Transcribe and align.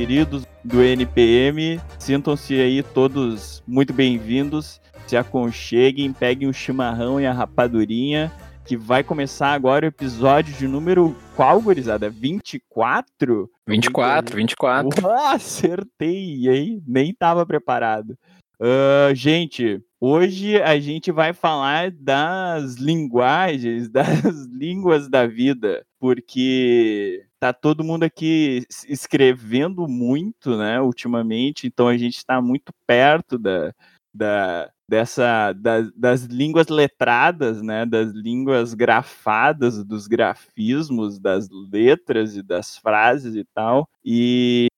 queridos 0.00 0.46
do 0.64 0.82
NPM. 0.82 1.78
Sintam-se 1.98 2.54
aí 2.54 2.82
todos 2.82 3.62
muito 3.66 3.92
bem-vindos. 3.92 4.80
Se 5.06 5.14
aconcheguem, 5.14 6.10
peguem 6.10 6.48
o 6.48 6.54
chimarrão 6.54 7.20
e 7.20 7.26
a 7.26 7.34
rapadurinha, 7.34 8.32
que 8.64 8.78
vai 8.78 9.04
começar 9.04 9.52
agora 9.52 9.84
o 9.84 9.88
episódio 9.88 10.54
de 10.54 10.66
número 10.66 11.14
qual, 11.36 11.60
gurizada? 11.60 12.08
24? 12.08 13.50
24, 13.68 14.36
24. 14.36 15.06
Oh, 15.06 15.10
acertei, 15.10 16.48
hein? 16.48 16.82
Nem 16.86 17.12
tava 17.12 17.44
preparado. 17.44 18.16
Uh, 18.58 19.14
gente, 19.14 19.82
hoje 20.00 20.62
a 20.62 20.80
gente 20.80 21.12
vai 21.12 21.34
falar 21.34 21.90
das 21.90 22.76
linguagens, 22.76 23.90
das 23.92 24.46
línguas 24.46 25.10
da 25.10 25.26
vida, 25.26 25.84
porque 25.98 27.26
tá 27.40 27.54
todo 27.54 27.82
mundo 27.82 28.04
aqui 28.04 28.66
escrevendo 28.86 29.88
muito, 29.88 30.56
né, 30.58 30.80
ultimamente, 30.80 31.66
então 31.66 31.88
a 31.88 31.96
gente 31.96 32.18
está 32.18 32.40
muito 32.42 32.70
perto 32.86 33.38
da, 33.38 33.72
da, 34.14 34.70
dessa 34.86 35.52
das, 35.54 35.90
das 35.96 36.24
línguas 36.24 36.68
letradas, 36.68 37.62
né, 37.62 37.86
das 37.86 38.12
línguas 38.12 38.74
grafadas, 38.74 39.82
dos 39.82 40.06
grafismos, 40.06 41.18
das 41.18 41.48
letras 41.72 42.36
e 42.36 42.42
das 42.42 42.76
frases 42.76 43.34
e 43.34 43.44
tal. 43.54 43.88
E 44.04 44.68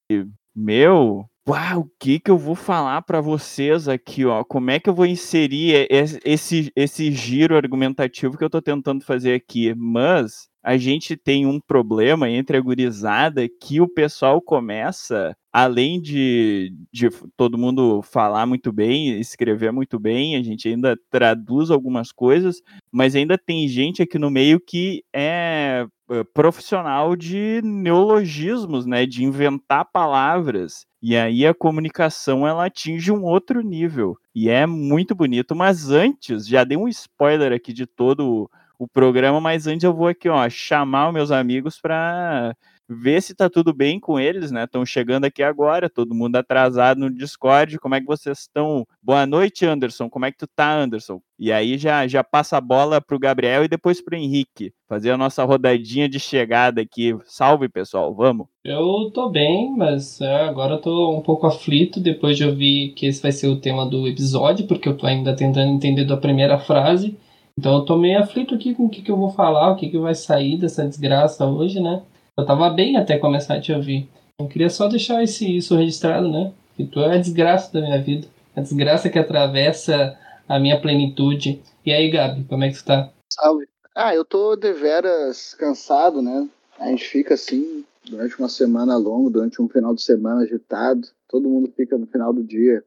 meu, 0.54 1.26
Uau, 1.48 1.80
o 1.80 1.90
que 1.98 2.20
que 2.20 2.30
eu 2.30 2.38
vou 2.38 2.54
falar 2.54 3.02
para 3.02 3.20
vocês 3.20 3.88
aqui, 3.88 4.24
ó? 4.24 4.44
Como 4.44 4.70
é 4.70 4.78
que 4.78 4.88
eu 4.88 4.94
vou 4.94 5.04
inserir 5.04 5.88
esse, 5.90 6.72
esse 6.76 7.10
giro 7.10 7.56
argumentativo 7.56 8.38
que 8.38 8.44
eu 8.44 8.46
estou 8.46 8.62
tentando 8.62 9.04
fazer 9.04 9.34
aqui? 9.34 9.74
Mas 9.74 10.48
a 10.62 10.76
gente 10.76 11.16
tem 11.16 11.46
um 11.46 11.58
problema 11.60 12.30
entre 12.30 12.56
a 12.56 12.60
gurizada 12.60 13.48
que 13.48 13.80
o 13.80 13.88
pessoal 13.88 14.40
começa, 14.40 15.36
além 15.52 16.00
de, 16.00 16.72
de 16.92 17.08
todo 17.36 17.58
mundo 17.58 18.00
falar 18.02 18.46
muito 18.46 18.72
bem, 18.72 19.18
escrever 19.18 19.72
muito 19.72 19.98
bem, 19.98 20.36
a 20.36 20.42
gente 20.42 20.68
ainda 20.68 20.96
traduz 21.10 21.70
algumas 21.70 22.12
coisas, 22.12 22.62
mas 22.90 23.16
ainda 23.16 23.36
tem 23.36 23.66
gente 23.66 24.02
aqui 24.02 24.18
no 24.18 24.30
meio 24.30 24.60
que 24.60 25.02
é 25.12 25.86
profissional 26.34 27.16
de 27.16 27.60
neologismos, 27.64 28.84
né, 28.84 29.06
de 29.06 29.24
inventar 29.24 29.86
palavras. 29.90 30.84
E 31.00 31.16
aí 31.16 31.46
a 31.46 31.54
comunicação 31.54 32.46
ela 32.46 32.66
atinge 32.66 33.10
um 33.10 33.24
outro 33.24 33.62
nível. 33.62 34.16
E 34.34 34.48
é 34.48 34.66
muito 34.66 35.14
bonito. 35.14 35.54
Mas 35.54 35.90
antes, 35.90 36.46
já 36.46 36.64
dei 36.64 36.76
um 36.76 36.88
spoiler 36.88 37.52
aqui 37.52 37.72
de 37.72 37.86
todo 37.86 38.50
o 38.82 38.88
programa, 38.88 39.40
mas 39.40 39.68
antes 39.68 39.84
eu 39.84 39.94
vou 39.94 40.08
aqui, 40.08 40.28
ó, 40.28 40.48
chamar 40.50 41.08
os 41.08 41.14
meus 41.14 41.30
amigos 41.30 41.78
para 41.80 42.52
ver 42.88 43.22
se 43.22 43.32
tá 43.32 43.48
tudo 43.48 43.72
bem 43.72 44.00
com 44.00 44.18
eles, 44.18 44.50
né? 44.50 44.64
Estão 44.64 44.84
chegando 44.84 45.24
aqui 45.24 45.40
agora, 45.40 45.88
todo 45.88 46.14
mundo 46.14 46.34
atrasado 46.34 46.98
no 46.98 47.08
Discord. 47.08 47.78
Como 47.78 47.94
é 47.94 48.00
que 48.00 48.06
vocês 48.06 48.40
estão? 48.40 48.84
Boa 49.00 49.24
noite, 49.24 49.64
Anderson. 49.64 50.10
Como 50.10 50.26
é 50.26 50.32
que 50.32 50.38
tu 50.38 50.48
tá, 50.48 50.74
Anderson? 50.74 51.20
E 51.38 51.52
aí 51.52 51.78
já 51.78 52.06
já 52.08 52.24
passa 52.24 52.56
a 52.56 52.60
bola 52.60 53.00
pro 53.00 53.18
Gabriel 53.18 53.64
e 53.64 53.68
depois 53.68 54.02
pro 54.02 54.16
Henrique, 54.16 54.72
fazer 54.88 55.12
a 55.12 55.16
nossa 55.16 55.44
rodadinha 55.44 56.08
de 56.08 56.18
chegada 56.18 56.80
aqui. 56.80 57.16
Salve, 57.24 57.68
pessoal. 57.68 58.12
Vamos. 58.12 58.46
Eu 58.64 59.10
tô 59.14 59.28
bem, 59.28 59.74
mas 59.76 60.20
é, 60.20 60.42
agora 60.42 60.74
eu 60.74 60.80
tô 60.80 61.16
um 61.16 61.20
pouco 61.20 61.46
aflito 61.46 62.00
depois 62.00 62.36
de 62.36 62.44
ouvir 62.44 62.94
que 62.94 63.06
esse 63.06 63.22
vai 63.22 63.32
ser 63.32 63.46
o 63.46 63.60
tema 63.60 63.86
do 63.86 64.06
episódio, 64.06 64.66
porque 64.66 64.88
eu 64.88 64.96
tô 64.96 65.06
ainda 65.06 65.34
tentando 65.34 65.72
entender 65.72 66.04
da 66.04 66.16
primeira 66.16 66.58
frase. 66.58 67.16
Então 67.58 67.76
eu 67.76 67.84
tô 67.84 67.96
meio 67.96 68.18
aflito 68.18 68.54
aqui 68.54 68.74
com 68.74 68.86
o 68.86 68.90
que, 68.90 69.02
que 69.02 69.10
eu 69.10 69.16
vou 69.16 69.30
falar, 69.30 69.70
o 69.70 69.76
que, 69.76 69.88
que 69.88 69.98
vai 69.98 70.14
sair 70.14 70.56
dessa 70.56 70.86
desgraça 70.86 71.44
hoje, 71.46 71.80
né? 71.80 72.02
Eu 72.36 72.46
tava 72.46 72.70
bem 72.70 72.96
até 72.96 73.18
começar 73.18 73.54
a 73.54 73.60
te 73.60 73.72
ouvir. 73.72 74.08
Eu 74.38 74.48
queria 74.48 74.70
só 74.70 74.88
deixar 74.88 75.22
esse, 75.22 75.56
isso 75.56 75.76
registrado, 75.76 76.28
né? 76.30 76.52
Que 76.76 76.84
tu 76.84 77.00
é 77.00 77.14
a 77.14 77.20
desgraça 77.20 77.72
da 77.72 77.80
minha 77.80 78.00
vida. 78.00 78.26
A 78.56 78.60
desgraça 78.60 79.10
que 79.10 79.18
atravessa 79.18 80.18
a 80.48 80.58
minha 80.58 80.80
plenitude. 80.80 81.62
E 81.84 81.92
aí, 81.92 82.10
Gabi, 82.10 82.44
como 82.44 82.64
é 82.64 82.70
que 82.70 82.78
tu 82.78 82.84
tá? 82.84 83.10
Salve. 83.30 83.66
Ah, 83.94 84.14
eu 84.14 84.24
tô 84.24 84.56
deveras 84.56 85.54
cansado, 85.54 86.22
né? 86.22 86.48
A 86.78 86.86
gente 86.86 87.04
fica 87.04 87.34
assim 87.34 87.84
durante 88.08 88.38
uma 88.38 88.48
semana 88.48 88.96
longa, 88.96 89.30
durante 89.30 89.60
um 89.60 89.68
final 89.68 89.94
de 89.94 90.02
semana 90.02 90.42
agitado. 90.42 91.06
Todo 91.28 91.48
mundo 91.48 91.72
fica 91.76 91.96
no 91.96 92.06
final 92.06 92.32
do 92.32 92.42
dia 92.42 92.82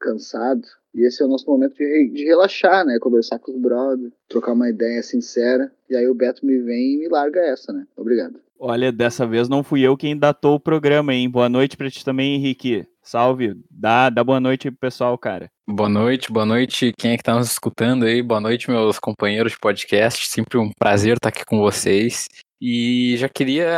cansado. 0.00 0.62
E 0.98 1.06
esse 1.06 1.22
é 1.22 1.26
o 1.26 1.28
nosso 1.28 1.48
momento 1.48 1.76
de, 1.76 2.10
de 2.12 2.24
relaxar, 2.24 2.84
né? 2.84 2.98
Conversar 3.00 3.38
com 3.38 3.52
os 3.52 3.60
brothers, 3.60 4.12
trocar 4.28 4.52
uma 4.52 4.68
ideia 4.68 5.00
sincera. 5.00 5.70
E 5.88 5.94
aí 5.94 6.08
o 6.08 6.14
Beto 6.14 6.44
me 6.44 6.58
vem 6.58 6.94
e 6.94 6.98
me 6.98 7.08
larga 7.08 7.38
essa, 7.40 7.72
né? 7.72 7.86
Obrigado. 7.96 8.40
Olha, 8.58 8.90
dessa 8.90 9.24
vez 9.24 9.48
não 9.48 9.62
fui 9.62 9.82
eu 9.82 9.96
quem 9.96 10.18
datou 10.18 10.56
o 10.56 10.60
programa, 10.60 11.14
hein? 11.14 11.30
Boa 11.30 11.48
noite 11.48 11.76
pra 11.76 11.88
ti 11.88 12.04
também, 12.04 12.34
Henrique. 12.34 12.84
Salve. 13.00 13.54
Dá, 13.70 14.10
dá 14.10 14.24
boa 14.24 14.40
noite 14.40 14.72
pro 14.72 14.80
pessoal, 14.80 15.16
cara. 15.16 15.48
Boa 15.68 15.88
noite, 15.88 16.32
boa 16.32 16.44
noite 16.44 16.92
quem 16.98 17.12
é 17.12 17.16
que 17.16 17.22
tá 17.22 17.36
nos 17.36 17.52
escutando 17.52 18.04
aí. 18.04 18.20
Boa 18.20 18.40
noite, 18.40 18.68
meus 18.68 18.98
companheiros 18.98 19.52
de 19.52 19.58
podcast. 19.60 20.26
Sempre 20.26 20.58
um 20.58 20.72
prazer 20.76 21.14
estar 21.14 21.28
aqui 21.28 21.44
com 21.44 21.60
vocês. 21.60 22.26
E 22.60 23.16
já 23.16 23.28
queria 23.28 23.68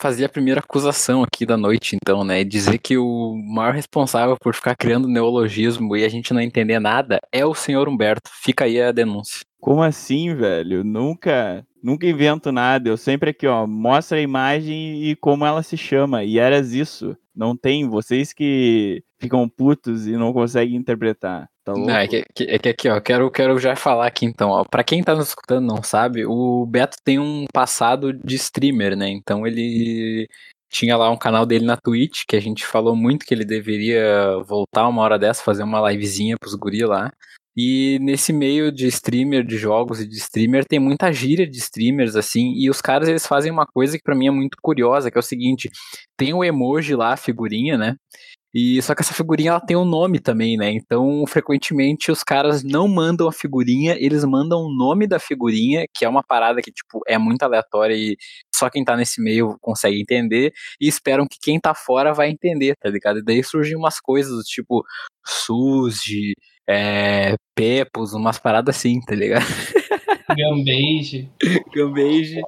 fazer 0.00 0.24
a 0.24 0.28
primeira 0.28 0.60
acusação 0.60 1.22
aqui 1.22 1.44
da 1.44 1.56
noite, 1.56 1.96
então, 1.96 2.22
né? 2.22 2.44
Dizer 2.44 2.78
que 2.78 2.96
o 2.96 3.34
maior 3.34 3.74
responsável 3.74 4.36
por 4.40 4.54
ficar 4.54 4.76
criando 4.76 5.08
neologismo 5.08 5.96
e 5.96 6.04
a 6.04 6.08
gente 6.08 6.32
não 6.32 6.40
entender 6.40 6.78
nada 6.78 7.20
é 7.32 7.44
o 7.44 7.54
senhor 7.54 7.88
Humberto. 7.88 8.30
Fica 8.42 8.64
aí 8.64 8.80
a 8.80 8.92
denúncia. 8.92 9.40
Como 9.60 9.82
assim, 9.82 10.34
velho? 10.34 10.84
Nunca, 10.84 11.66
nunca 11.82 12.06
invento 12.06 12.52
nada. 12.52 12.88
Eu 12.88 12.96
sempre 12.96 13.30
aqui, 13.30 13.46
ó, 13.46 13.66
mostra 13.66 14.18
a 14.18 14.22
imagem 14.22 15.04
e 15.04 15.16
como 15.16 15.44
ela 15.44 15.62
se 15.62 15.76
chama. 15.76 16.24
E 16.24 16.38
eras 16.38 16.72
isso. 16.72 17.16
Não 17.34 17.56
tem 17.56 17.88
vocês 17.88 18.32
que 18.32 19.02
ficam 19.20 19.48
putos 19.48 20.06
e 20.06 20.12
não 20.12 20.32
conseguem 20.32 20.76
interpretar. 20.76 21.48
Tá? 21.64 21.72
Não, 21.72 21.90
é, 21.90 22.08
que, 22.08 22.24
é 22.40 22.58
que 22.58 22.68
aqui, 22.68 22.88
ó, 22.88 23.00
quero, 23.00 23.30
quero 23.30 23.58
já 23.58 23.76
falar 23.76 24.06
aqui 24.06 24.26
então, 24.26 24.50
ó. 24.50 24.64
Pra 24.64 24.82
quem 24.82 25.02
tá 25.02 25.14
nos 25.14 25.28
escutando 25.28 25.66
não 25.66 25.82
sabe, 25.82 26.24
o 26.26 26.66
Beto 26.66 26.96
tem 27.04 27.18
um 27.18 27.46
passado 27.52 28.12
de 28.12 28.34
streamer, 28.36 28.96
né? 28.96 29.08
Então 29.08 29.46
ele 29.46 30.28
tinha 30.68 30.96
lá 30.96 31.10
um 31.10 31.18
canal 31.18 31.46
dele 31.46 31.64
na 31.64 31.76
Twitch, 31.76 32.22
que 32.26 32.34
a 32.34 32.40
gente 32.40 32.66
falou 32.66 32.96
muito 32.96 33.26
que 33.26 33.34
ele 33.34 33.44
deveria 33.44 34.38
voltar 34.46 34.88
uma 34.88 35.02
hora 35.02 35.18
dessa, 35.18 35.42
fazer 35.42 35.62
uma 35.62 35.90
livezinha 35.90 36.36
pros 36.38 36.54
guri 36.54 36.84
lá. 36.84 37.12
E 37.54 37.98
nesse 38.00 38.32
meio 38.32 38.72
de 38.72 38.86
streamer 38.86 39.44
de 39.44 39.58
jogos 39.58 40.00
e 40.00 40.08
de 40.08 40.16
streamer 40.16 40.64
tem 40.64 40.78
muita 40.78 41.12
gíria 41.12 41.46
de 41.46 41.58
streamers 41.58 42.16
assim, 42.16 42.54
e 42.56 42.70
os 42.70 42.80
caras 42.80 43.08
eles 43.08 43.26
fazem 43.26 43.52
uma 43.52 43.66
coisa 43.66 43.98
que 43.98 44.02
para 44.02 44.14
mim 44.14 44.28
é 44.28 44.30
muito 44.30 44.56
curiosa, 44.62 45.10
que 45.10 45.18
é 45.18 45.20
o 45.20 45.22
seguinte, 45.22 45.70
tem 46.16 46.32
o 46.32 46.42
emoji 46.42 46.94
lá, 46.96 47.12
a 47.12 47.16
figurinha, 47.16 47.76
né? 47.76 47.94
E 48.54 48.82
só 48.82 48.94
que 48.94 49.02
essa 49.02 49.14
figurinha 49.14 49.50
ela 49.50 49.60
tem 49.60 49.76
um 49.76 49.84
nome 49.84 50.20
também, 50.20 50.56
né? 50.56 50.70
Então, 50.70 51.24
frequentemente 51.26 52.10
os 52.10 52.22
caras 52.22 52.62
não 52.62 52.86
mandam 52.86 53.26
a 53.26 53.32
figurinha, 53.32 53.96
eles 53.98 54.24
mandam 54.24 54.60
o 54.60 54.74
nome 54.74 55.06
da 55.06 55.18
figurinha, 55.18 55.86
que 55.94 56.04
é 56.04 56.08
uma 56.08 56.22
parada 56.22 56.60
que 56.60 56.70
tipo 56.70 57.00
é 57.06 57.16
muito 57.16 57.42
aleatória 57.42 57.94
e 57.94 58.16
só 58.54 58.68
quem 58.68 58.84
tá 58.84 58.96
nesse 58.96 59.22
meio 59.22 59.56
consegue 59.60 60.00
entender 60.00 60.52
e 60.80 60.86
esperam 60.86 61.26
que 61.26 61.38
quem 61.40 61.58
tá 61.58 61.74
fora 61.74 62.12
vai 62.12 62.28
entender, 62.30 62.76
tá 62.76 62.90
ligado? 62.90 63.20
E 63.20 63.24
daí 63.24 63.42
surgem 63.42 63.76
umas 63.76 63.98
coisas 64.00 64.44
tipo 64.44 64.84
Suzy, 65.26 66.34
é, 66.68 67.36
Pepos, 67.54 68.12
umas 68.12 68.38
paradas 68.38 68.76
assim, 68.76 69.00
tá 69.00 69.14
ligado? 69.14 69.44
Gambage. 70.36 71.30
Gambage. 71.74 72.42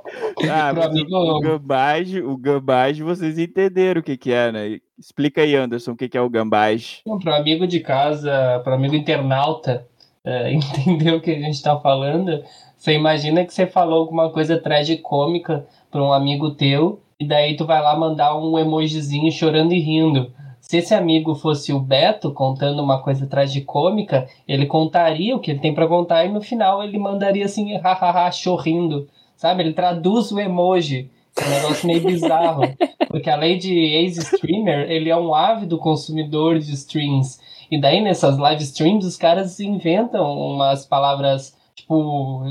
Ah, 0.50 0.72
o, 0.72 1.40
gambage, 1.40 2.20
o 2.20 2.36
gambage 2.36 3.02
vocês 3.02 3.38
entenderam 3.38 4.00
o 4.00 4.04
que 4.04 4.16
que 4.16 4.32
é, 4.32 4.52
né? 4.52 4.78
Explica 4.98 5.42
aí, 5.42 5.54
Anderson, 5.54 5.92
o 5.92 5.96
que 5.96 6.08
que 6.08 6.16
é 6.16 6.20
o 6.20 6.30
gambage. 6.30 7.02
Para 7.22 7.36
amigo 7.36 7.66
de 7.66 7.80
casa, 7.80 8.60
para 8.62 8.74
amigo 8.74 8.94
internauta 8.94 9.86
é, 10.24 10.50
entender 10.54 11.12
o 11.12 11.20
que 11.20 11.30
a 11.30 11.38
gente 11.38 11.62
tá 11.62 11.78
falando, 11.78 12.42
você 12.76 12.92
imagina 12.94 13.44
que 13.44 13.52
você 13.52 13.66
falou 13.66 14.00
alguma 14.00 14.30
coisa 14.30 14.58
tragicômica 14.58 15.66
para 15.90 16.02
um 16.02 16.12
amigo 16.12 16.50
teu 16.50 17.00
e 17.18 17.26
daí 17.26 17.56
tu 17.56 17.64
vai 17.64 17.80
lá 17.80 17.96
mandar 17.96 18.36
um 18.36 18.58
emojizinho 18.58 19.30
chorando 19.30 19.72
e 19.72 19.80
rindo. 19.80 20.32
Se 20.66 20.78
esse 20.78 20.94
amigo 20.94 21.34
fosse 21.34 21.74
o 21.74 21.78
Beto 21.78 22.32
contando 22.32 22.82
uma 22.82 23.02
coisa 23.02 23.26
tragicômica, 23.26 24.26
ele 24.48 24.64
contaria 24.64 25.36
o 25.36 25.38
que 25.38 25.50
ele 25.50 25.60
tem 25.60 25.74
para 25.74 25.86
contar 25.86 26.24
e 26.24 26.32
no 26.32 26.40
final 26.40 26.82
ele 26.82 26.98
mandaria 26.98 27.44
assim, 27.44 27.76
hahaha, 27.78 28.32
chorrindo. 28.32 29.06
Sabe? 29.36 29.62
Ele 29.62 29.74
traduz 29.74 30.32
o 30.32 30.40
emoji. 30.40 31.10
É 31.36 31.46
um 31.46 31.50
negócio 31.50 31.86
meio 31.86 32.02
bizarro. 32.02 32.62
Porque 33.08 33.28
além 33.28 33.58
de 33.58 33.74
ex-streamer, 33.74 34.90
ele 34.90 35.10
é 35.10 35.16
um 35.16 35.34
ávido 35.34 35.76
consumidor 35.76 36.58
de 36.58 36.72
streams. 36.72 37.38
E 37.70 37.78
daí 37.78 38.00
nessas 38.00 38.38
live 38.38 38.62
streams 38.62 39.06
os 39.06 39.18
caras 39.18 39.60
inventam 39.60 40.24
umas 40.24 40.86
palavras 40.86 41.54
tipo, 41.74 42.42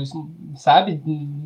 sabe, 0.54 1.00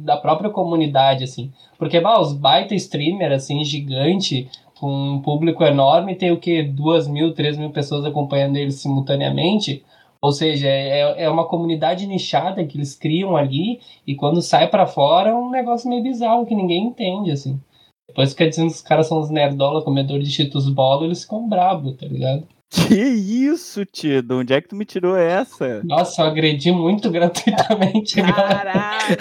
da 0.04 0.16
própria 0.16 0.50
comunidade, 0.50 1.24
assim. 1.24 1.50
Porque, 1.78 2.00
bah, 2.00 2.20
os 2.20 2.34
baita 2.34 2.74
streamer, 2.74 3.32
assim, 3.32 3.64
gigante, 3.64 4.50
com 4.78 4.90
um 4.90 5.22
público 5.22 5.64
enorme, 5.64 6.14
tem 6.14 6.30
o 6.30 6.38
que? 6.38 6.62
Duas 6.62 7.08
mil, 7.08 7.34
três 7.34 7.56
mil 7.56 7.70
pessoas 7.70 8.04
acompanhando 8.04 8.56
eles 8.56 8.76
simultaneamente. 8.76 9.84
Ou 10.20 10.32
seja, 10.32 10.68
é, 10.68 11.24
é 11.24 11.30
uma 11.30 11.46
comunidade 11.46 12.06
nichada 12.06 12.64
que 12.64 12.76
eles 12.76 12.94
criam 12.94 13.36
ali 13.36 13.80
e 14.06 14.14
quando 14.14 14.42
sai 14.42 14.68
para 14.68 14.86
fora 14.86 15.30
é 15.30 15.34
um 15.34 15.50
negócio 15.50 15.88
meio 15.88 16.02
bizarro 16.02 16.46
que 16.46 16.54
ninguém 16.54 16.86
entende, 16.86 17.30
assim. 17.30 17.60
Depois 18.08 18.30
fica 18.30 18.48
dizendo 18.48 18.68
que 18.68 18.74
os 18.74 18.82
caras 18.82 19.06
são 19.06 19.20
os 19.20 19.30
nerdola, 19.30 19.82
comedor 19.82 20.18
de 20.18 20.30
cheetos 20.30 20.68
bolo, 20.68 21.04
eles 21.04 21.22
ficam 21.22 21.48
brabo, 21.48 21.92
tá 21.92 22.06
ligado? 22.06 22.48
Que 22.70 22.94
isso, 22.94 23.84
tio? 23.84 24.22
De 24.22 24.34
onde 24.34 24.52
é 24.52 24.60
que 24.60 24.68
tu 24.68 24.76
me 24.76 24.84
tirou 24.84 25.16
essa? 25.16 25.82
Nossa, 25.84 26.22
eu 26.22 26.26
agredi 26.26 26.70
muito 26.70 27.10
gratuitamente. 27.12 28.20
Caraca! 28.20 29.16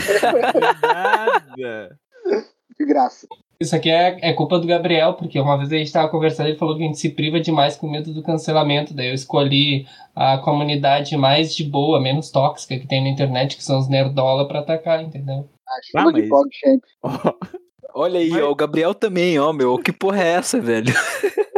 nada. 0.82 1.98
De 2.80 2.86
graça. 2.86 3.28
Isso 3.60 3.76
aqui 3.76 3.90
é, 3.90 4.20
é 4.22 4.34
culpa 4.34 4.60
do 4.60 4.68
Gabriel, 4.68 5.16
porque 5.16 5.40
uma 5.40 5.58
vez 5.58 5.72
a 5.72 5.78
gente 5.78 5.92
tava 5.92 6.10
conversando 6.10 6.48
e 6.48 6.52
ele 6.52 6.60
falou 6.60 6.76
que 6.78 6.84
a 6.84 6.86
gente 6.86 7.00
se 7.00 7.10
priva 7.10 7.40
demais 7.40 7.76
com 7.76 7.90
medo 7.90 8.14
do 8.14 8.22
cancelamento. 8.22 8.94
Daí 8.94 9.08
eu 9.08 9.16
escolhi 9.16 9.88
a 10.16 10.38
comunidade 10.38 11.18
mais 11.18 11.56
de 11.56 11.64
boa, 11.64 12.00
menos 12.00 12.30
tóxica 12.30 12.78
que 12.78 12.88
tem 12.88 13.02
na 13.04 13.10
internet, 13.10 13.58
que 13.58 13.64
são 13.64 13.80
os 13.80 13.90
nerdola 13.90 14.48
pra 14.48 14.60
atacar, 14.60 15.02
entendeu? 15.04 15.50
Ah, 15.96 16.12
de 16.12 16.28
mas- 16.30 16.48
champ. 16.54 16.84
Ó, 17.04 17.34
Olha 18.04 18.20
aí, 18.20 18.30
Mas- 18.30 18.44
ó, 18.44 18.52
o 18.52 18.56
Gabriel 18.56 18.94
também, 18.94 19.40
ó, 19.40 19.52
meu. 19.52 19.76
Que 19.80 19.92
porra 19.92 20.22
é 20.22 20.28
essa, 20.34 20.62
velho? 20.62 20.94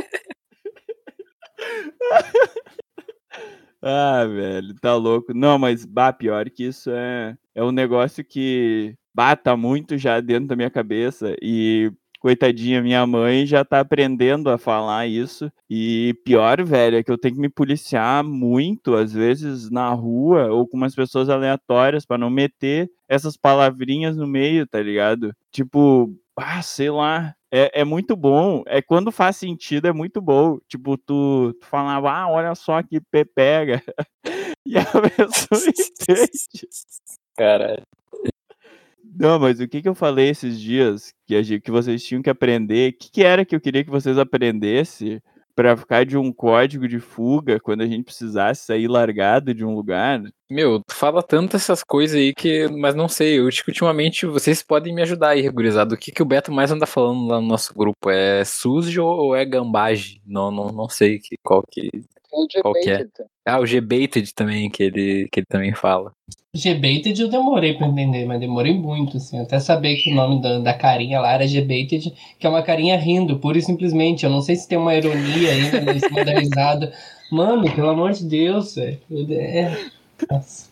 Ah, 3.82 4.26
velho, 4.26 4.76
tá 4.82 4.94
louco. 4.96 5.34
Não, 5.34 5.58
mas 5.58 5.86
bah, 5.86 6.12
pior 6.12 6.50
que 6.50 6.66
isso 6.66 6.92
é, 6.92 7.38
é 7.56 7.64
um 7.64 7.72
negócio 7.72 8.24
que 8.26 8.94
bata 9.20 9.58
muito 9.58 9.98
já 9.98 10.22
dentro 10.22 10.48
da 10.48 10.56
minha 10.56 10.70
cabeça 10.70 11.36
e 11.42 11.92
coitadinha, 12.22 12.82
minha 12.82 13.06
mãe 13.06 13.46
já 13.46 13.66
tá 13.66 13.82
aprendendo 13.82 14.50
a 14.50 14.58
falar 14.58 15.08
isso. 15.08 15.52
E 15.70 16.14
pior, 16.24 16.64
velho, 16.64 16.96
é 16.98 17.04
que 17.04 17.12
eu 17.12 17.18
tenho 17.18 17.36
que 17.36 17.42
me 17.42 17.50
policiar 17.50 18.24
muito, 18.24 18.96
às 18.96 19.12
vezes 19.12 19.70
na 19.70 19.90
rua 19.90 20.48
ou 20.48 20.66
com 20.66 20.78
umas 20.78 20.96
pessoas 20.96 21.28
aleatórias 21.28 22.06
pra 22.06 22.18
não 22.18 22.30
meter 22.30 22.90
essas 23.10 23.36
palavrinhas 23.36 24.16
no 24.16 24.26
meio, 24.26 24.66
tá 24.66 24.82
ligado? 24.82 25.34
Tipo, 25.52 26.10
ah, 26.38 26.62
sei 26.62 26.90
lá. 26.90 27.36
É, 27.52 27.82
é 27.82 27.84
muito 27.84 28.16
bom. 28.16 28.64
É 28.68 28.82
quando 28.82 29.12
faz 29.12 29.36
sentido, 29.36 29.88
é 29.88 29.92
muito 29.92 30.22
bom. 30.22 30.60
Tipo, 30.70 30.98
tu, 30.98 31.54
tu 31.60 31.66
falava, 31.68 32.10
ah, 32.10 32.30
olha 32.30 32.56
só 32.56 32.82
que 32.82 33.02
pé 33.12 33.26
pega. 33.26 33.84
E 34.66 34.78
a 34.78 34.86
pessoa 34.86 35.62
entende. 35.68 36.68
Caralho. 37.36 37.84
Não, 39.20 39.40
mas 39.40 39.60
o 39.60 39.68
que, 39.68 39.82
que 39.82 39.90
eu 39.90 39.96
falei 39.96 40.30
esses 40.30 40.60
dias 40.60 41.14
que, 41.26 41.36
a 41.36 41.42
gente- 41.42 41.62
que 41.62 41.72
vocês 41.72 42.04
tinham 42.04 42.22
que 42.22 42.30
aprender? 42.30 42.92
O 42.92 42.98
que, 42.98 43.12
que 43.12 43.24
era 43.24 43.44
que 43.46 43.56
eu 43.56 43.60
queria 43.62 43.84
que 43.84 43.90
vocês 43.90 44.18
aprendessem 44.18 45.22
pra 45.56 45.76
ficar 45.76 46.06
de 46.06 46.18
um 46.18 46.32
código 46.32 46.88
de 46.88 47.00
fuga 47.00 47.60
quando 47.60 47.82
a 47.82 47.86
gente 47.86 48.06
precisasse 48.06 48.66
sair 48.66 48.88
largado 48.88 49.54
de 49.54 49.66
um 49.66 49.76
lugar? 49.76 50.22
Meu, 50.50 50.80
tu 50.88 50.94
fala 50.96 51.22
tanto 51.22 51.58
essas 51.58 51.84
coisas 51.84 52.16
aí 52.16 52.34
que. 52.34 52.68
Mas 52.70 52.96
não 52.96 53.10
sei, 53.10 53.40
eu 53.40 53.48
acho 53.48 53.64
que 53.64 53.72
ultimamente 53.72 54.26
vocês 54.26 54.64
podem 54.64 54.94
me 54.96 55.02
ajudar 55.02 55.30
aí, 55.30 55.50
gurizada. 55.50 55.94
O 55.96 55.98
que, 55.98 56.12
que 56.14 56.22
o 56.24 56.26
Beto 56.26 56.52
mais 56.52 56.72
anda 56.72 56.86
falando 56.86 57.28
lá 57.28 57.42
no 57.42 57.48
nosso 57.48 57.74
grupo? 57.74 58.10
É 58.10 58.44
sujo 58.46 59.04
ou 59.04 59.36
é 59.36 59.44
gambagem? 59.44 60.22
Não, 60.26 60.50
não, 60.50 60.68
não 60.72 60.88
sei 60.88 61.20
que, 61.20 61.36
qual 61.44 61.62
que. 61.70 61.90
Qual 62.62 62.74
que 62.74 62.90
é? 62.92 63.08
Ah, 63.50 63.60
o 63.60 63.66
G-Baited 63.66 64.34
também, 64.34 64.70
que 64.70 64.84
ele, 64.84 65.28
que 65.32 65.40
ele 65.40 65.48
também 65.48 65.74
fala. 65.74 66.12
G-Baited 66.54 67.22
eu 67.22 67.30
demorei 67.30 67.74
pra 67.74 67.88
entender, 67.88 68.26
mas 68.26 68.40
demorei 68.40 68.74
muito, 68.74 69.18
assim. 69.18 69.40
Até 69.40 69.60
saber 69.60 69.98
que 69.98 70.12
o 70.12 70.16
nome 70.16 70.42
da, 70.42 70.60
da 70.60 70.74
carinha 70.74 71.20
lá 71.20 71.34
era 71.34 71.48
G-Baited, 71.48 72.14
que 72.40 72.48
é 72.48 72.50
uma 72.50 72.64
carinha 72.64 72.98
rindo, 72.98 73.40
pura 73.40 73.58
e 73.58 73.62
simplesmente. 73.62 74.24
Eu 74.24 74.30
não 74.30 74.42
sei 74.42 74.56
se 74.56 74.68
tem 74.68 74.78
uma 74.78 74.96
ironia 74.96 75.52
aí 75.52 75.62
em 75.96 76.00
cima 76.00 76.26
da 76.26 76.40
risada. 76.40 76.94
Mano, 77.32 77.72
pelo 77.74 77.90
amor 77.90 78.12
de 78.12 78.26
Deus, 78.26 78.76
velho. 78.76 79.00
É... 79.32 79.78
Nossa. 80.32 80.70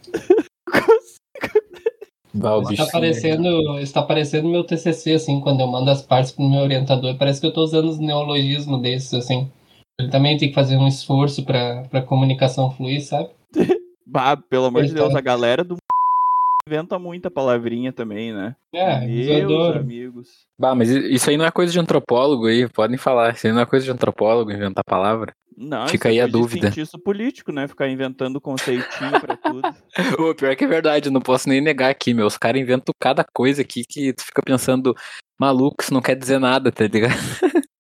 Bah, 2.33 2.61
Está 2.69 2.85
parecendo, 2.87 3.79
está 3.79 4.03
parecendo 4.03 4.47
meu 4.47 4.63
TCC, 4.63 5.13
assim, 5.13 5.39
quando 5.41 5.61
eu 5.61 5.67
mando 5.67 5.89
as 5.89 6.03
partes 6.03 6.31
pro 6.31 6.47
meu 6.47 6.61
orientador. 6.61 7.15
Parece 7.17 7.41
que 7.41 7.47
eu 7.47 7.53
tô 7.53 7.63
usando 7.63 7.89
os 7.89 7.97
neologismos 7.97 8.79
desses, 8.81 9.13
assim. 9.13 9.49
Ele 9.99 10.09
também 10.09 10.37
tem 10.37 10.49
que 10.49 10.55
fazer 10.55 10.77
um 10.77 10.87
esforço 10.87 11.43
pra, 11.43 11.83
pra 11.89 12.01
comunicação 12.01 12.71
fluir, 12.71 13.03
sabe? 13.03 13.29
Bah, 14.09 14.37
pelo 14.37 14.63
amor 14.67 14.83
de 14.85 14.93
Deus, 14.93 15.07
Coitado. 15.11 15.17
a 15.17 15.21
galera 15.21 15.63
do 15.65 15.75
inventa 16.65 16.97
muita 16.97 17.29
palavrinha 17.29 17.91
também, 17.91 18.31
né? 18.31 18.55
É, 18.73 19.03
eu 19.03 19.49
Meus 19.49 19.51
adoro. 19.51 19.79
amigos. 19.79 20.29
Bah, 20.57 20.73
mas 20.73 20.89
isso 20.89 21.29
aí 21.29 21.35
não 21.35 21.43
é 21.43 21.51
coisa 21.51 21.73
de 21.73 21.79
antropólogo 21.79 22.45
aí, 22.47 22.69
podem 22.69 22.97
falar. 22.97 23.33
Isso 23.33 23.47
aí 23.47 23.51
não 23.51 23.59
é 23.59 23.65
coisa 23.65 23.83
de 23.83 23.91
antropólogo, 23.91 24.49
inventar 24.49 24.81
palavra. 24.85 25.33
Não, 25.57 25.87
Fica 25.89 26.07
isso 26.07 26.13
aí 26.13 26.19
é 26.19 26.23
a 26.23 26.27
dúvida. 26.27 26.71
cientista 26.71 26.97
político, 26.97 27.51
né? 27.51 27.67
Ficar 27.67 27.89
inventando 27.89 28.39
conceitinho 28.39 29.19
pra 29.19 29.35
tudo. 29.35 29.61
Ô, 30.23 30.33
pior 30.33 30.55
que 30.55 30.63
é 30.63 30.67
verdade, 30.67 31.09
não 31.09 31.19
posso 31.19 31.49
nem 31.49 31.59
negar 31.59 31.89
aqui, 31.89 32.13
meu. 32.13 32.27
Os 32.27 32.37
caras 32.37 32.61
inventam 32.61 32.93
cada 33.01 33.25
coisa 33.25 33.61
aqui 33.61 33.83
que 33.83 34.13
tu 34.13 34.23
fica 34.23 34.41
pensando, 34.41 34.95
maluco, 35.37 35.83
isso 35.83 35.93
não 35.93 36.01
quer 36.01 36.15
dizer 36.15 36.39
nada, 36.39 36.71
tá 36.71 36.85
ligado? 36.87 37.13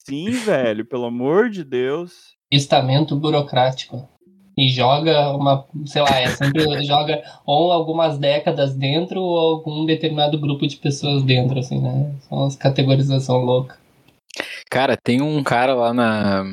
Sim, 0.07 0.31
velho, 0.31 0.85
pelo 0.85 1.05
amor 1.05 1.49
de 1.49 1.63
Deus. 1.63 2.35
Estamento 2.51 3.15
burocrático. 3.15 4.07
E 4.57 4.69
joga 4.69 5.31
uma, 5.31 5.65
sei 5.85 6.01
lá, 6.01 6.19
é 6.19 6.27
sempre 6.27 6.63
joga 6.85 7.21
ou 7.45 7.71
algumas 7.71 8.17
décadas 8.17 8.73
dentro 8.73 9.19
ou 9.19 9.37
algum 9.37 9.85
determinado 9.85 10.39
grupo 10.39 10.65
de 10.65 10.77
pessoas 10.77 11.23
dentro, 11.23 11.59
assim, 11.59 11.81
né? 11.81 12.13
São 12.21 12.37
umas 12.37 12.55
categorização 12.55 13.37
louca. 13.43 13.77
Cara, 14.69 14.95
tem 14.95 15.21
um 15.21 15.43
cara 15.43 15.73
lá 15.73 15.93
na. 15.93 16.43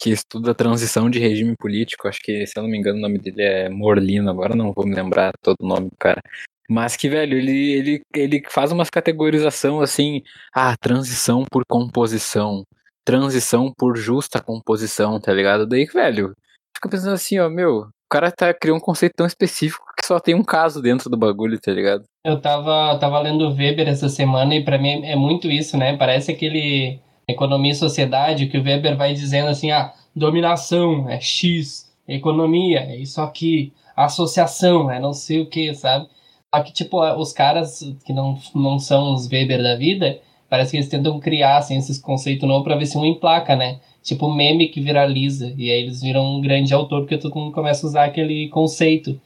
que 0.00 0.10
estuda 0.10 0.54
transição 0.54 1.08
de 1.08 1.20
regime 1.20 1.54
político, 1.56 2.08
acho 2.08 2.20
que, 2.20 2.46
se 2.46 2.58
eu 2.58 2.62
não 2.62 2.70
me 2.70 2.78
engano, 2.78 2.98
o 2.98 3.02
nome 3.02 3.18
dele 3.18 3.42
é 3.42 3.68
Morlino, 3.68 4.30
agora 4.30 4.56
não 4.56 4.72
vou 4.72 4.86
me 4.86 4.94
lembrar 4.94 5.32
todo 5.40 5.56
o 5.60 5.66
nome 5.66 5.88
do 5.88 5.96
cara. 5.98 6.20
Mas 6.68 6.96
que, 6.96 7.08
velho, 7.08 7.36
ele, 7.36 7.72
ele, 7.72 8.02
ele 8.14 8.42
faz 8.48 8.72
umas 8.72 8.88
categorização 8.88 9.80
assim, 9.80 10.22
ah, 10.54 10.74
transição 10.76 11.44
por 11.50 11.64
composição, 11.68 12.64
transição 13.04 13.72
por 13.76 13.96
justa 13.96 14.40
composição, 14.40 15.20
tá 15.20 15.32
ligado? 15.32 15.66
Daí, 15.66 15.84
velho, 15.86 16.32
fica 16.74 16.88
pensando 16.88 17.14
assim, 17.14 17.38
ó, 17.38 17.48
meu, 17.48 17.80
o 17.80 17.90
cara 18.10 18.30
tá, 18.30 18.52
criou 18.52 18.76
um 18.76 18.80
conceito 18.80 19.14
tão 19.16 19.26
específico 19.26 19.84
que 19.98 20.06
só 20.06 20.20
tem 20.20 20.34
um 20.34 20.44
caso 20.44 20.80
dentro 20.80 21.08
do 21.08 21.16
bagulho, 21.16 21.60
tá 21.60 21.72
ligado? 21.72 22.04
Eu 22.24 22.40
tava, 22.40 22.98
tava 22.98 23.20
lendo 23.20 23.54
Weber 23.54 23.88
essa 23.88 24.08
semana 24.08 24.54
e 24.54 24.64
pra 24.64 24.78
mim 24.78 25.04
é 25.04 25.16
muito 25.16 25.50
isso, 25.50 25.76
né? 25.76 25.96
Parece 25.96 26.30
aquele 26.30 27.00
Economia 27.26 27.72
e 27.72 27.76
Sociedade 27.76 28.46
que 28.46 28.58
o 28.58 28.62
Weber 28.62 28.96
vai 28.96 29.14
dizendo 29.14 29.48
assim, 29.48 29.70
ah, 29.70 29.92
dominação 30.14 31.08
é 31.08 31.20
X, 31.20 31.90
economia 32.06 32.80
é 32.80 32.96
isso 32.96 33.20
aqui, 33.20 33.72
associação 33.96 34.90
é 34.90 35.00
não 35.00 35.12
sei 35.12 35.40
o 35.40 35.46
que, 35.46 35.74
sabe? 35.74 36.08
Só 36.54 36.62
que, 36.62 36.72
tipo, 36.72 37.00
os 37.16 37.32
caras 37.32 37.80
que 38.04 38.12
não, 38.12 38.38
não 38.54 38.78
são 38.78 39.14
os 39.14 39.26
Weber 39.26 39.62
da 39.62 39.74
vida, 39.74 40.20
parece 40.52 40.72
que 40.72 40.76
eles 40.76 40.88
tentam 40.90 41.18
criar, 41.18 41.56
assim, 41.56 41.78
esses 41.78 41.96
conceitos 41.98 42.46
novos 42.46 42.64
pra 42.64 42.76
ver 42.76 42.84
se 42.84 42.98
um 42.98 43.06
emplaca, 43.06 43.56
né? 43.56 43.80
Tipo, 44.02 44.30
meme 44.30 44.68
que 44.68 44.82
viraliza. 44.82 45.50
E 45.56 45.70
aí 45.70 45.80
eles 45.80 46.02
viram 46.02 46.26
um 46.26 46.42
grande 46.42 46.74
autor 46.74 47.00
porque 47.00 47.16
todo 47.16 47.34
mundo 47.34 47.54
começa 47.54 47.86
a 47.86 47.88
usar 47.88 48.04
aquele 48.04 48.50
conceito. 48.50 49.18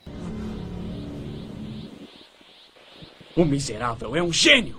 O 3.36 3.44
miserável 3.44 4.14
é 4.14 4.22
um 4.22 4.32
gênio! 4.32 4.76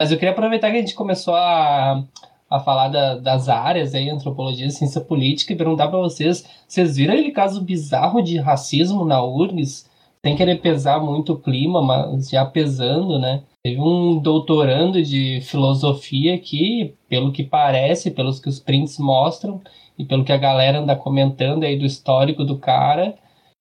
Mas 0.00 0.10
eu 0.10 0.16
queria 0.16 0.32
aproveitar 0.32 0.70
que 0.70 0.78
a 0.78 0.80
gente 0.80 0.94
começou 0.94 1.34
a, 1.34 2.02
a 2.48 2.58
falar 2.60 2.88
da- 2.88 3.16
das 3.16 3.50
áreas 3.50 3.94
aí, 3.94 4.08
antropologia, 4.08 4.70
ciência 4.70 5.02
política, 5.02 5.52
e 5.52 5.56
perguntar 5.56 5.88
pra 5.88 5.98
vocês, 5.98 6.42
vocês 6.66 6.96
viram 6.96 7.12
aquele 7.12 7.32
caso 7.32 7.60
bizarro 7.60 8.22
de 8.22 8.38
racismo 8.38 9.04
na 9.04 9.22
URGS? 9.22 9.90
Sem 10.24 10.36
querer 10.36 10.58
pesar 10.62 11.00
muito 11.00 11.34
o 11.34 11.38
clima, 11.38 11.82
mas 11.82 12.30
já 12.30 12.46
pesando, 12.46 13.18
né? 13.18 13.42
Teve 13.66 13.80
um 13.80 14.20
doutorando 14.20 15.02
de 15.02 15.40
filosofia 15.40 16.38
que, 16.38 16.94
pelo 17.08 17.32
que 17.32 17.42
parece, 17.42 18.12
pelos 18.12 18.38
que 18.38 18.48
os 18.48 18.60
prints 18.60 18.96
mostram, 18.96 19.60
e 19.98 20.04
pelo 20.04 20.24
que 20.24 20.30
a 20.30 20.36
galera 20.36 20.78
anda 20.78 20.94
comentando 20.94 21.64
aí 21.64 21.76
do 21.76 21.84
histórico 21.84 22.44
do 22.44 22.58
cara, 22.58 23.16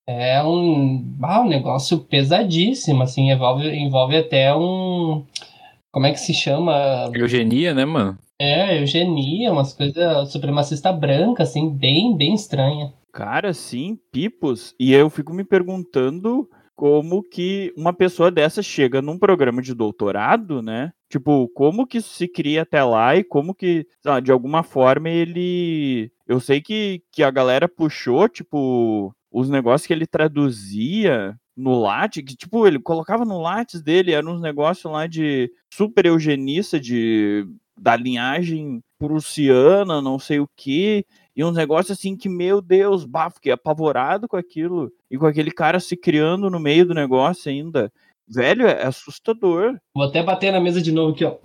é 0.06 0.44
um, 0.44 1.18
ah, 1.24 1.42
um 1.42 1.48
negócio 1.48 1.98
pesadíssimo, 1.98 3.02
assim, 3.02 3.32
envolve, 3.32 3.68
envolve 3.68 4.16
até 4.16 4.56
um 4.56 5.26
como 5.92 6.06
é 6.06 6.12
que 6.12 6.20
se 6.20 6.36
chama? 6.36 7.10
Eugenia, 7.12 7.74
né, 7.74 7.84
mano? 7.84 8.16
É, 8.40 8.80
eugenia, 8.80 9.52
umas 9.52 9.74
coisas 9.74 10.32
supremacista 10.32 10.94
branca, 10.94 11.42
assim, 11.42 11.68
bem, 11.68 12.16
bem 12.16 12.36
estranha. 12.36 12.94
Cara, 13.12 13.54
sim, 13.54 13.98
pipos. 14.12 14.76
E 14.80 14.94
eu 14.94 15.10
fico 15.10 15.34
me 15.34 15.44
perguntando 15.44 16.48
como 16.76 17.24
que 17.24 17.74
uma 17.78 17.94
pessoa 17.94 18.30
dessa 18.30 18.62
chega 18.62 19.02
num 19.02 19.18
programa 19.18 19.62
de 19.62 19.74
doutorado, 19.74 20.62
né? 20.62 20.92
Tipo, 21.10 21.48
como 21.50 21.88
que 21.88 22.00
isso 22.00 22.14
se 22.14 22.28
cria 22.28 22.64
até 22.64 22.84
lá 22.84 23.16
e 23.16 23.24
como 23.24 23.56
que, 23.56 23.88
de 24.24 24.32
alguma 24.32 24.64
forma 24.64 25.10
ele. 25.10 26.12
Eu 26.28 26.40
sei 26.40 26.62
que, 26.62 27.02
que 27.12 27.24
a 27.24 27.32
galera 27.32 27.68
puxou, 27.70 28.28
tipo, 28.28 29.16
os 29.32 29.50
negócios 29.50 29.88
que 29.88 29.94
ele 29.94 30.06
traduzia 30.08 31.38
no 31.56 31.80
Lattes, 31.80 32.24
que, 32.24 32.36
tipo, 32.36 32.68
ele 32.68 32.80
colocava 32.80 33.24
no 33.24 33.40
Lattes 33.40 33.82
dele, 33.82 34.12
eram 34.12 34.34
uns 34.34 34.42
negócios 34.42 34.92
lá 34.92 35.08
de 35.08 35.50
super 35.74 36.06
eugenista, 36.06 36.80
de, 36.80 37.48
da 37.80 37.96
linhagem 37.96 38.82
prussiana, 38.98 40.02
não 40.02 40.20
sei 40.20 40.40
o 40.40 40.50
que, 40.56 41.06
e 41.36 41.44
uns 41.44 41.56
negócios 41.56 41.98
assim 41.98 42.16
que, 42.16 42.30
meu 42.30 42.62
Deus, 42.62 43.04
bah, 43.06 43.30
fiquei 43.30 43.52
apavorado 43.52 44.28
com 44.28 44.38
aquilo, 44.38 44.92
e 45.12 45.18
com 45.18 45.26
aquele 45.26 45.52
cara 45.52 45.80
se 45.80 45.98
criando 45.98 46.50
no 46.50 46.60
meio 46.60 46.86
do 46.86 46.94
negócio 46.94 47.52
ainda. 47.52 47.92
Velho, 48.28 48.66
é 48.66 48.86
assustador. 48.86 49.78
Vou 49.94 50.06
até 50.06 50.24
bater 50.24 50.52
na 50.52 50.60
mesa 50.60 50.82
de 50.82 50.92
novo 50.92 51.14
aqui, 51.14 51.26
ó. 51.26 51.36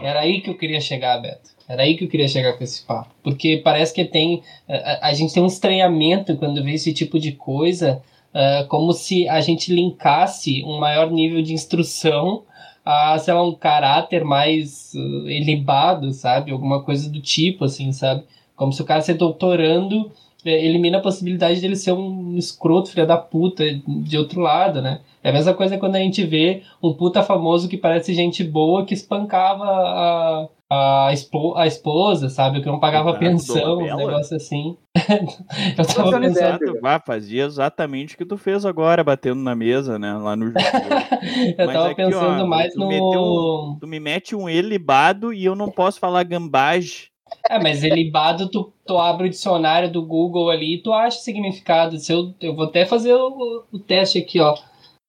Era 0.00 0.20
aí 0.20 0.40
que 0.40 0.50
eu 0.50 0.56
queria 0.56 0.80
chegar, 0.80 1.18
Beto. 1.18 1.50
Era 1.68 1.82
aí 1.82 1.96
que 1.96 2.04
eu 2.04 2.08
queria 2.08 2.28
chegar 2.28 2.52
com 2.54 2.64
esse 2.64 2.84
papo. 2.84 3.14
Porque 3.22 3.60
parece 3.64 3.94
que 3.94 4.04
tem. 4.04 4.42
A, 4.68 5.08
a 5.08 5.14
gente 5.14 5.32
tem 5.32 5.42
um 5.42 5.46
estranhamento 5.46 6.36
quando 6.36 6.62
vê 6.62 6.74
esse 6.74 6.92
tipo 6.92 7.18
de 7.18 7.32
coisa, 7.32 8.02
uh, 8.34 8.66
como 8.68 8.92
se 8.92 9.28
a 9.28 9.40
gente 9.40 9.72
linkasse 9.72 10.62
um 10.64 10.78
maior 10.78 11.10
nível 11.10 11.40
de 11.40 11.52
instrução 11.52 12.42
a, 12.84 13.16
sei 13.18 13.32
lá, 13.32 13.44
um 13.44 13.54
caráter 13.54 14.24
mais 14.24 14.92
uh, 14.94 15.28
elibado, 15.28 16.12
sabe? 16.12 16.50
Alguma 16.50 16.82
coisa 16.82 17.08
do 17.08 17.20
tipo, 17.20 17.64
assim, 17.64 17.92
sabe? 17.92 18.24
Como 18.56 18.72
se 18.72 18.82
o 18.82 18.84
cara 18.84 19.00
ser 19.00 19.14
doutorando 19.14 20.10
é, 20.44 20.64
elimina 20.64 20.98
a 20.98 21.02
possibilidade 21.02 21.60
dele 21.60 21.76
ser 21.76 21.92
um 21.92 22.36
escroto, 22.36 22.90
filho 22.90 23.06
da 23.06 23.16
puta, 23.16 23.64
de 23.86 24.18
outro 24.18 24.40
lado, 24.40 24.82
né? 24.82 25.00
É 25.22 25.30
a 25.30 25.32
mesma 25.32 25.54
coisa 25.54 25.78
quando 25.78 25.94
a 25.94 26.00
gente 26.00 26.24
vê 26.24 26.62
um 26.82 26.92
puta 26.92 27.22
famoso 27.22 27.68
que 27.68 27.76
parece 27.76 28.12
gente 28.12 28.42
boa 28.42 28.84
que 28.84 28.92
espancava 28.92 29.64
a, 29.64 30.48
a, 30.68 31.12
espo, 31.12 31.54
a 31.56 31.64
esposa, 31.68 32.28
sabe? 32.28 32.60
Que 32.60 32.66
não 32.66 32.80
pagava 32.80 33.10
Exato, 33.10 33.24
pensão, 33.24 33.78
um 33.78 33.96
negócio 33.96 34.36
assim. 34.36 34.76
eu 35.78 35.86
tava 35.86 36.20
pensando. 36.20 36.80
Ah, 36.82 36.98
fazia 36.98 37.44
exatamente 37.44 38.16
o 38.16 38.18
que 38.18 38.24
tu 38.24 38.36
fez 38.36 38.66
agora, 38.66 39.04
batendo 39.04 39.40
na 39.40 39.54
mesa, 39.54 39.96
né? 39.96 40.12
Lá 40.14 40.34
no 40.34 40.46
jogo. 40.46 40.58
eu 41.56 41.66
Mas 41.66 41.72
tava 41.72 41.90
aqui, 41.90 42.02
pensando 42.02 42.42
ó, 42.42 42.46
mais 42.46 42.74
no. 42.74 43.74
Um, 43.74 43.78
tu 43.78 43.86
me 43.86 44.00
mete 44.00 44.34
um 44.34 44.48
elibado 44.48 45.32
e 45.32 45.44
eu 45.44 45.54
não 45.54 45.70
posso 45.70 46.00
falar 46.00 46.24
gambage. 46.24 47.11
É, 47.48 47.58
mas 47.58 47.82
elibado, 47.82 48.48
tu, 48.48 48.72
tu 48.86 48.98
abre 48.98 49.26
o 49.26 49.30
dicionário 49.30 49.90
do 49.90 50.02
Google 50.02 50.50
ali 50.50 50.74
e 50.74 50.82
tu 50.82 50.92
acha 50.92 51.18
significado. 51.18 51.96
Eu, 52.08 52.34
eu 52.40 52.54
vou 52.54 52.66
até 52.66 52.84
fazer 52.84 53.14
o, 53.14 53.64
o 53.72 53.78
teste 53.78 54.18
aqui, 54.18 54.40
ó. 54.40 54.56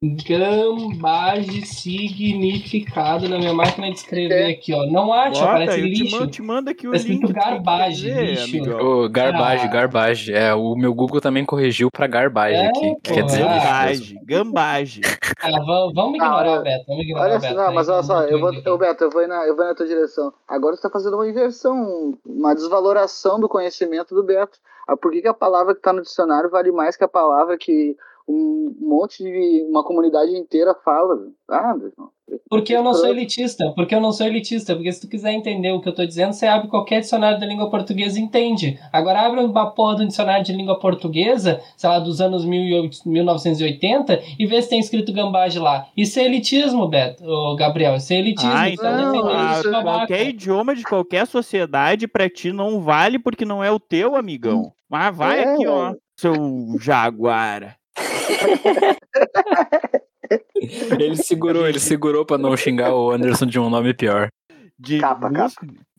Gambage 0.03 1.65
significado 1.65 3.29
na 3.29 3.37
minha 3.37 3.53
máquina 3.53 3.89
de 3.89 3.95
escrever 3.95 4.49
é. 4.49 4.51
aqui, 4.51 4.73
ó. 4.73 4.85
Não 4.85 5.13
acha, 5.13 5.39
Bota, 5.39 5.53
parece 5.53 5.79
lixo. 5.79 6.03
Te 6.03 6.11
mando, 6.11 6.31
te 6.31 6.41
mando 6.41 6.69
aqui 6.71 6.87
o 6.89 6.91
tá 6.91 6.97
link. 6.97 7.31
garbage, 7.31 8.11
lixo. 8.11 8.75
Oh, 8.81 9.07
garbage, 9.07 9.65
ah. 9.65 9.67
garbage. 9.67 10.33
É, 10.33 10.53
o 10.53 10.75
meu 10.75 10.93
Google 10.93 11.21
também 11.21 11.45
corrigiu 11.45 11.89
pra 11.89 12.05
garbage 12.05 12.57
é, 12.57 12.67
aqui. 12.67 12.95
Que 13.01 13.13
quer 13.13 13.23
dizer 13.23 13.45
gambage, 13.45 14.19
gambage. 14.25 15.01
Ah, 15.41 15.51
vamos, 15.51 15.93
vamos 15.93 16.15
ignorar, 16.15 16.57
ah, 16.57 16.61
Beto. 16.61 16.85
Vamos 16.85 17.03
ignorar, 17.03 17.29
olha, 17.29 17.39
Beto. 17.39 17.55
Não, 17.55 17.73
mas 17.73 17.87
olha 17.87 18.03
só, 18.03 18.23
eu 18.23 18.39
vou, 18.41 18.53
eu, 18.53 18.77
Beto, 18.77 19.05
eu 19.05 19.09
vou, 19.09 19.25
na, 19.25 19.47
eu 19.47 19.55
vou 19.55 19.63
na 19.63 19.73
tua 19.73 19.87
direção. 19.87 20.33
Agora 20.45 20.75
você 20.75 20.81
tá 20.81 20.89
fazendo 20.89 21.13
uma 21.13 21.29
inversão, 21.29 22.13
uma 22.25 22.53
desvaloração 22.53 23.39
do 23.39 23.47
conhecimento 23.47 24.13
do 24.13 24.23
Beto. 24.23 24.59
Ah, 24.85 24.97
por 24.97 25.13
que, 25.13 25.21
que 25.21 25.29
a 25.29 25.33
palavra 25.33 25.73
que 25.73 25.81
tá 25.81 25.93
no 25.93 26.01
dicionário 26.01 26.49
vale 26.49 26.73
mais 26.73 26.97
que 26.97 27.05
a 27.05 27.07
palavra 27.07 27.57
que 27.57 27.95
um 28.27 28.75
monte 28.79 29.23
de. 29.23 29.65
uma 29.69 29.83
comunidade 29.83 30.35
inteira 30.35 30.73
fala. 30.83 31.27
Ah, 31.49 31.75
porque 32.49 32.73
eu 32.73 32.83
não 32.83 32.93
sou 32.93 33.09
elitista, 33.09 33.71
porque 33.75 33.93
eu 33.93 34.01
não 34.01 34.11
sou 34.11 34.25
elitista, 34.25 34.75
porque 34.75 34.91
se 34.91 35.01
tu 35.01 35.09
quiser 35.09 35.33
entender 35.33 35.71
o 35.71 35.81
que 35.81 35.89
eu 35.89 35.93
tô 35.93 36.05
dizendo, 36.05 36.33
você 36.33 36.45
abre 36.45 36.69
qualquer 36.69 37.01
dicionário 37.01 37.39
da 37.39 37.45
língua 37.45 37.69
portuguesa 37.69 38.17
e 38.17 38.21
entende. 38.21 38.79
Agora 38.91 39.21
abre 39.21 39.41
uma 39.41 39.71
porra 39.71 39.97
de 39.97 40.03
um 40.03 40.07
dicionário 40.07 40.43
de 40.43 40.53
língua 40.53 40.79
portuguesa, 40.79 41.61
sei 41.75 41.89
lá, 41.89 41.99
dos 41.99 42.21
anos 42.21 42.45
1980, 42.45 44.21
e 44.39 44.45
vê 44.45 44.61
se 44.61 44.69
tem 44.69 44.79
escrito 44.79 45.13
gambage 45.13 45.59
lá. 45.59 45.87
Isso 45.95 46.19
é 46.19 46.25
elitismo, 46.25 46.87
Beto, 46.87 47.23
Gabriel, 47.57 47.95
isso 47.95 48.13
é 48.13 48.17
elitismo. 48.17 48.51
Ah, 48.53 48.69
então 48.69 48.97
não, 48.97 49.29
ah, 49.29 49.61
qualquer 49.83 50.27
idioma 50.27 50.75
de 50.75 50.83
qualquer 50.83 51.27
sociedade 51.27 52.07
pra 52.07 52.29
ti 52.29 52.51
não 52.51 52.81
vale 52.81 53.19
porque 53.19 53.45
não 53.45 53.63
é 53.63 53.71
o 53.71 53.79
teu, 53.79 54.15
amigão. 54.15 54.71
Mas 54.89 55.15
vai 55.15 55.39
é. 55.39 55.53
aqui, 55.53 55.67
ó, 55.67 55.93
seu 56.17 56.33
jaguara. 56.79 57.75
Ele 60.99 61.15
segurou, 61.17 61.67
ele 61.67 61.79
segurou 61.79 62.25
pra 62.25 62.37
não 62.37 62.55
xingar 62.55 62.93
o 62.93 63.11
Anderson 63.11 63.45
de 63.45 63.59
um 63.59 63.69
nome 63.69 63.93
pior. 63.93 64.29
De 64.77 64.99
capa, 64.99 65.31
capa. 65.31 65.53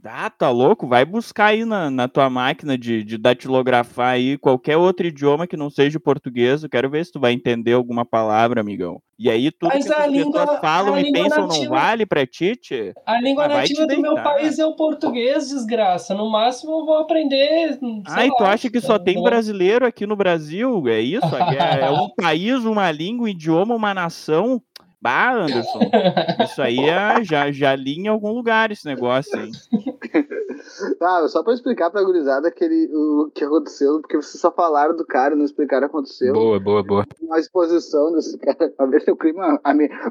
Ah, 0.06 0.28
tá 0.28 0.50
louco? 0.50 0.86
Vai 0.86 1.04
buscar 1.04 1.46
aí 1.46 1.64
na, 1.64 1.90
na 1.90 2.06
tua 2.06 2.28
máquina 2.28 2.76
de, 2.76 3.02
de 3.02 3.16
datilografar 3.16 4.10
aí 4.10 4.36
qualquer 4.36 4.76
outro 4.76 5.06
idioma 5.06 5.46
que 5.46 5.56
não 5.56 5.70
seja 5.70 5.98
português. 5.98 6.62
Eu 6.62 6.68
quero 6.68 6.90
ver 6.90 7.06
se 7.06 7.12
tu 7.12 7.18
vai 7.18 7.32
entender 7.32 7.72
alguma 7.72 8.04
palavra, 8.04 8.60
amigão. 8.60 9.00
E 9.18 9.30
aí 9.30 9.50
tudo 9.50 9.72
Mas 9.72 9.86
que 9.86 9.92
as 9.92 10.12
pessoas 10.12 10.60
falam 10.60 10.98
e 10.98 11.10
pensam 11.10 11.46
nativa, 11.46 11.64
não 11.64 11.70
vale 11.70 12.04
pra 12.04 12.26
ti, 12.26 12.58
A 13.06 13.20
língua 13.20 13.48
nativa 13.48 13.86
do 13.86 14.00
meu 14.00 14.14
país 14.16 14.58
é 14.58 14.66
o 14.66 14.74
português, 14.74 15.48
desgraça. 15.48 16.14
No 16.14 16.30
máximo 16.30 16.80
eu 16.80 16.84
vou 16.84 16.98
aprender. 16.98 17.78
Ah, 18.06 18.26
e 18.26 18.34
tu 18.36 18.44
acha 18.44 18.68
que 18.68 18.80
só 18.80 18.98
tem 18.98 19.22
brasileiro 19.22 19.86
aqui 19.86 20.06
no 20.06 20.16
Brasil? 20.16 20.86
É 20.88 21.00
isso? 21.00 21.26
É, 21.36 21.86
é 21.86 21.90
um 21.90 22.10
país, 22.16 22.64
uma 22.64 22.90
língua, 22.90 23.24
um 23.24 23.28
idioma, 23.28 23.74
uma 23.74 23.94
nação. 23.94 24.60
Bah, 25.00 25.32
Anderson, 25.32 25.80
isso 26.42 26.62
aí 26.62 26.80
é, 26.80 27.22
já, 27.22 27.52
já 27.52 27.76
li 27.76 27.98
em 27.98 28.08
algum 28.08 28.32
lugar 28.32 28.72
esse 28.72 28.86
negócio, 28.86 29.38
hein? 29.38 29.52
Ah, 31.00 31.26
só 31.28 31.42
pra 31.42 31.54
explicar 31.54 31.90
pra 31.90 32.02
gurizada 32.02 32.48
aquele, 32.48 32.90
o 32.94 33.30
que 33.34 33.44
aconteceu, 33.44 34.00
porque 34.00 34.16
vocês 34.16 34.40
só 34.40 34.50
falaram 34.50 34.96
do 34.96 35.06
cara 35.06 35.34
e 35.34 35.38
não 35.38 35.44
explicaram 35.44 35.86
o 35.86 35.90
que 35.90 35.96
aconteceu. 35.96 36.32
Boa, 36.32 36.60
boa, 36.60 36.82
boa. 36.82 37.04
Uma 37.20 37.38
exposição 37.38 38.12
desse 38.12 38.38
cara, 38.38 38.70
pra 38.70 38.86
ver 38.86 39.02
se 39.02 39.10
o 39.10 39.16
clima. 39.16 39.60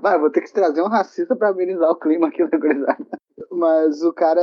Vai, 0.01 0.19
vou 0.19 0.29
ter 0.29 0.41
que 0.41 0.53
trazer 0.53 0.81
um 0.81 0.87
racista 0.87 1.35
pra 1.35 1.49
amenizar 1.49 1.89
o 1.89 1.95
clima 1.95 2.27
aqui 2.27 2.43
na 2.43 2.57
gurizada. 2.57 3.07
Mas 3.51 4.03
o 4.03 4.13
cara. 4.13 4.41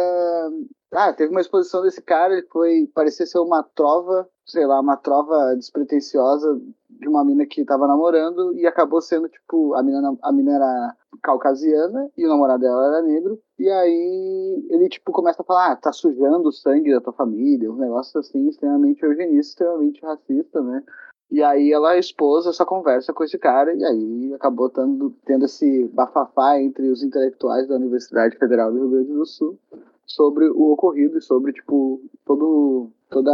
Ah, 0.92 1.12
teve 1.12 1.30
uma 1.30 1.40
exposição 1.40 1.82
desse 1.82 2.02
cara, 2.02 2.32
ele 2.32 2.46
foi. 2.50 2.90
parecia 2.92 3.24
ser 3.24 3.38
uma 3.38 3.62
trova, 3.62 4.28
sei 4.44 4.66
lá, 4.66 4.80
uma 4.80 4.96
trova 4.96 5.54
despretensiosa 5.54 6.60
de 6.88 7.08
uma 7.08 7.24
mina 7.24 7.46
que 7.46 7.64
tava 7.64 7.86
namorando 7.86 8.52
e 8.54 8.66
acabou 8.66 9.00
sendo, 9.00 9.28
tipo, 9.28 9.74
a 9.74 9.82
mina, 9.82 10.16
a 10.20 10.32
mina 10.32 10.56
era 10.56 10.96
caucasiana 11.22 12.10
e 12.16 12.26
o 12.26 12.28
namorado 12.28 12.60
dela 12.60 12.86
era 12.86 13.02
negro. 13.02 13.38
E 13.60 13.68
aí 13.68 14.66
ele, 14.70 14.88
tipo, 14.88 15.12
começa 15.12 15.42
a 15.42 15.44
falar, 15.44 15.72
ah, 15.72 15.76
tá 15.76 15.92
sujando 15.92 16.48
o 16.48 16.52
sangue 16.52 16.94
da 16.94 17.00
tua 17.02 17.12
família, 17.12 17.70
um 17.70 17.76
negócio 17.76 18.18
assim, 18.18 18.48
extremamente 18.48 19.02
eugenista, 19.02 19.50
extremamente 19.50 20.00
racista, 20.00 20.62
né? 20.62 20.82
E 21.30 21.42
aí 21.42 21.70
ela 21.70 21.98
expôs 21.98 22.46
essa 22.46 22.64
conversa 22.64 23.12
com 23.12 23.22
esse 23.22 23.36
cara 23.36 23.74
e 23.74 23.84
aí 23.84 24.32
acabou 24.32 24.70
tendo, 24.70 25.14
tendo 25.26 25.44
esse 25.44 25.86
bafafá 25.88 26.58
entre 26.58 26.88
os 26.88 27.02
intelectuais 27.02 27.68
da 27.68 27.74
Universidade 27.76 28.38
Federal 28.38 28.72
do 28.72 28.78
Rio 28.78 28.90
Grande 28.92 29.12
do 29.12 29.26
Sul 29.26 29.58
sobre 30.06 30.48
o 30.48 30.72
ocorrido 30.72 31.18
e 31.18 31.22
sobre, 31.22 31.52
tipo, 31.52 32.00
todo, 32.24 32.88
toda 33.10 33.30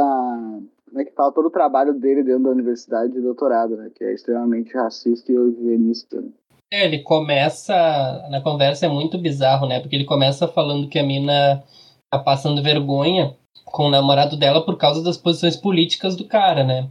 como 0.89 1.01
é 1.01 1.05
que 1.05 1.15
fala, 1.15 1.31
todo 1.31 1.47
o 1.47 1.51
trabalho 1.51 1.95
dele 1.95 2.25
dentro 2.25 2.43
da 2.43 2.51
universidade 2.51 3.13
de 3.13 3.21
doutorado, 3.21 3.77
né? 3.77 3.93
Que 3.95 4.03
é 4.03 4.13
extremamente 4.13 4.75
racista 4.75 5.31
e 5.31 5.37
eugenista. 5.37 6.21
Né? 6.21 6.31
É, 6.73 6.85
ele 6.85 7.01
começa. 7.01 8.27
Na 8.31 8.41
conversa 8.41 8.87
é 8.87 8.89
muito 8.89 9.19
bizarro, 9.19 9.67
né? 9.67 9.81
Porque 9.81 9.95
ele 9.95 10.05
começa 10.05 10.49
falando 10.49 10.89
que 10.89 10.99
a 10.99 11.03
mina 11.03 11.63
tá 12.11 12.19
passando 12.19 12.63
vergonha 12.63 13.37
com 13.65 13.85
o 13.85 13.91
namorado 13.91 14.37
dela 14.37 14.65
por 14.65 14.77
causa 14.77 15.03
das 15.03 15.17
posições 15.17 15.57
políticas 15.57 16.17
do 16.17 16.25
cara, 16.25 16.65
né? 16.65 16.89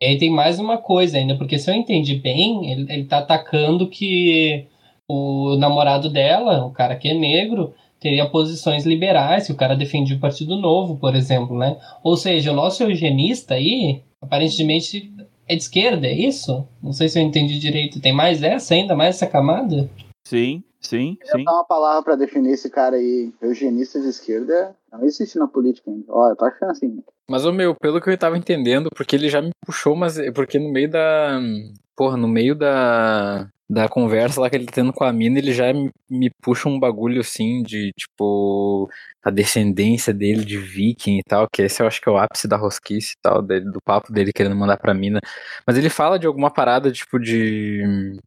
E 0.00 0.06
aí 0.06 0.18
tem 0.18 0.30
mais 0.30 0.60
uma 0.60 0.78
coisa 0.78 1.18
ainda, 1.18 1.36
porque 1.36 1.58
se 1.58 1.70
eu 1.70 1.74
entendi 1.74 2.14
bem, 2.14 2.70
ele, 2.70 2.92
ele 2.92 3.04
tá 3.04 3.18
atacando 3.18 3.88
que 3.88 4.66
o 5.08 5.56
namorado 5.56 6.08
dela, 6.08 6.64
o 6.64 6.70
cara 6.70 6.94
que 6.94 7.08
é 7.08 7.14
negro, 7.14 7.74
teria 7.98 8.28
posições 8.28 8.86
liberais, 8.86 9.46
que 9.46 9.52
o 9.52 9.56
cara 9.56 9.74
defendia 9.74 10.16
o 10.16 10.20
Partido 10.20 10.56
Novo, 10.56 10.96
por 10.96 11.16
exemplo, 11.16 11.58
né? 11.58 11.76
Ou 12.02 12.16
seja, 12.16 12.52
o 12.52 12.54
nosso 12.54 12.82
eugenista 12.82 13.54
aí, 13.54 14.02
aparentemente 14.22 15.12
é 15.48 15.56
de 15.56 15.62
esquerda, 15.62 16.06
é 16.06 16.12
isso? 16.12 16.66
Não 16.82 16.92
sei 16.92 17.08
se 17.08 17.18
eu 17.18 17.22
entendi 17.22 17.58
direito. 17.58 18.00
Tem 18.00 18.12
mais 18.12 18.42
essa 18.42 18.74
ainda, 18.74 18.94
mais 18.94 19.16
essa 19.16 19.26
camada? 19.26 19.88
Sim, 20.26 20.62
sim, 20.80 21.16
eu 21.22 21.38
sim. 21.38 21.44
dar 21.44 21.54
uma 21.54 21.64
palavra 21.64 22.02
para 22.02 22.16
definir 22.16 22.52
esse 22.52 22.68
cara 22.68 22.96
aí, 22.96 23.32
eugenista 23.40 23.98
de 24.00 24.08
esquerda, 24.08 24.76
não 24.92 25.04
existe 25.04 25.38
na 25.38 25.48
política 25.48 25.90
ainda. 25.90 26.04
Olha, 26.08 26.32
eu 26.32 26.36
tô 26.36 26.44
achando 26.44 26.70
assim. 26.70 27.02
Mas, 27.30 27.44
o 27.44 27.52
meu, 27.52 27.74
pelo 27.74 28.00
que 28.00 28.10
eu 28.10 28.18
tava 28.18 28.38
entendendo, 28.38 28.90
porque 28.94 29.16
ele 29.16 29.28
já 29.28 29.40
me 29.40 29.50
puxou, 29.64 29.96
mas 29.96 30.18
porque 30.34 30.58
no 30.58 30.70
meio 30.70 30.90
da. 30.90 31.40
Porra, 31.96 32.16
no 32.16 32.28
meio 32.28 32.54
da 32.54 33.50
da 33.68 33.88
conversa 33.88 34.40
lá 34.40 34.48
que 34.48 34.56
ele 34.56 34.66
tá 34.66 34.72
tendo 34.72 34.92
com 34.92 35.04
a 35.04 35.12
mina, 35.12 35.38
ele 35.38 35.52
já 35.52 35.66
me 36.08 36.30
puxa 36.42 36.68
um 36.68 36.78
bagulho 36.80 37.20
assim 37.20 37.62
de, 37.62 37.92
tipo, 37.92 38.88
a 39.22 39.30
descendência 39.30 40.12
dele 40.14 40.44
de 40.44 40.56
viking 40.58 41.18
e 41.18 41.22
tal, 41.22 41.46
que 41.52 41.62
esse 41.62 41.82
eu 41.82 41.86
acho 41.86 42.00
que 42.00 42.08
é 42.08 42.12
o 42.12 42.16
ápice 42.18 42.48
da 42.48 42.56
rosquice 42.56 43.12
e 43.12 43.18
tal, 43.22 43.42
dele, 43.42 43.70
do 43.70 43.80
papo 43.82 44.12
dele 44.12 44.32
querendo 44.32 44.56
mandar 44.56 44.78
pra 44.78 44.94
mina. 44.94 45.20
Mas 45.66 45.76
ele 45.76 45.90
fala 45.90 46.18
de 46.18 46.26
alguma 46.26 46.50
parada, 46.50 46.90
tipo, 46.90 47.18
de 47.18 48.18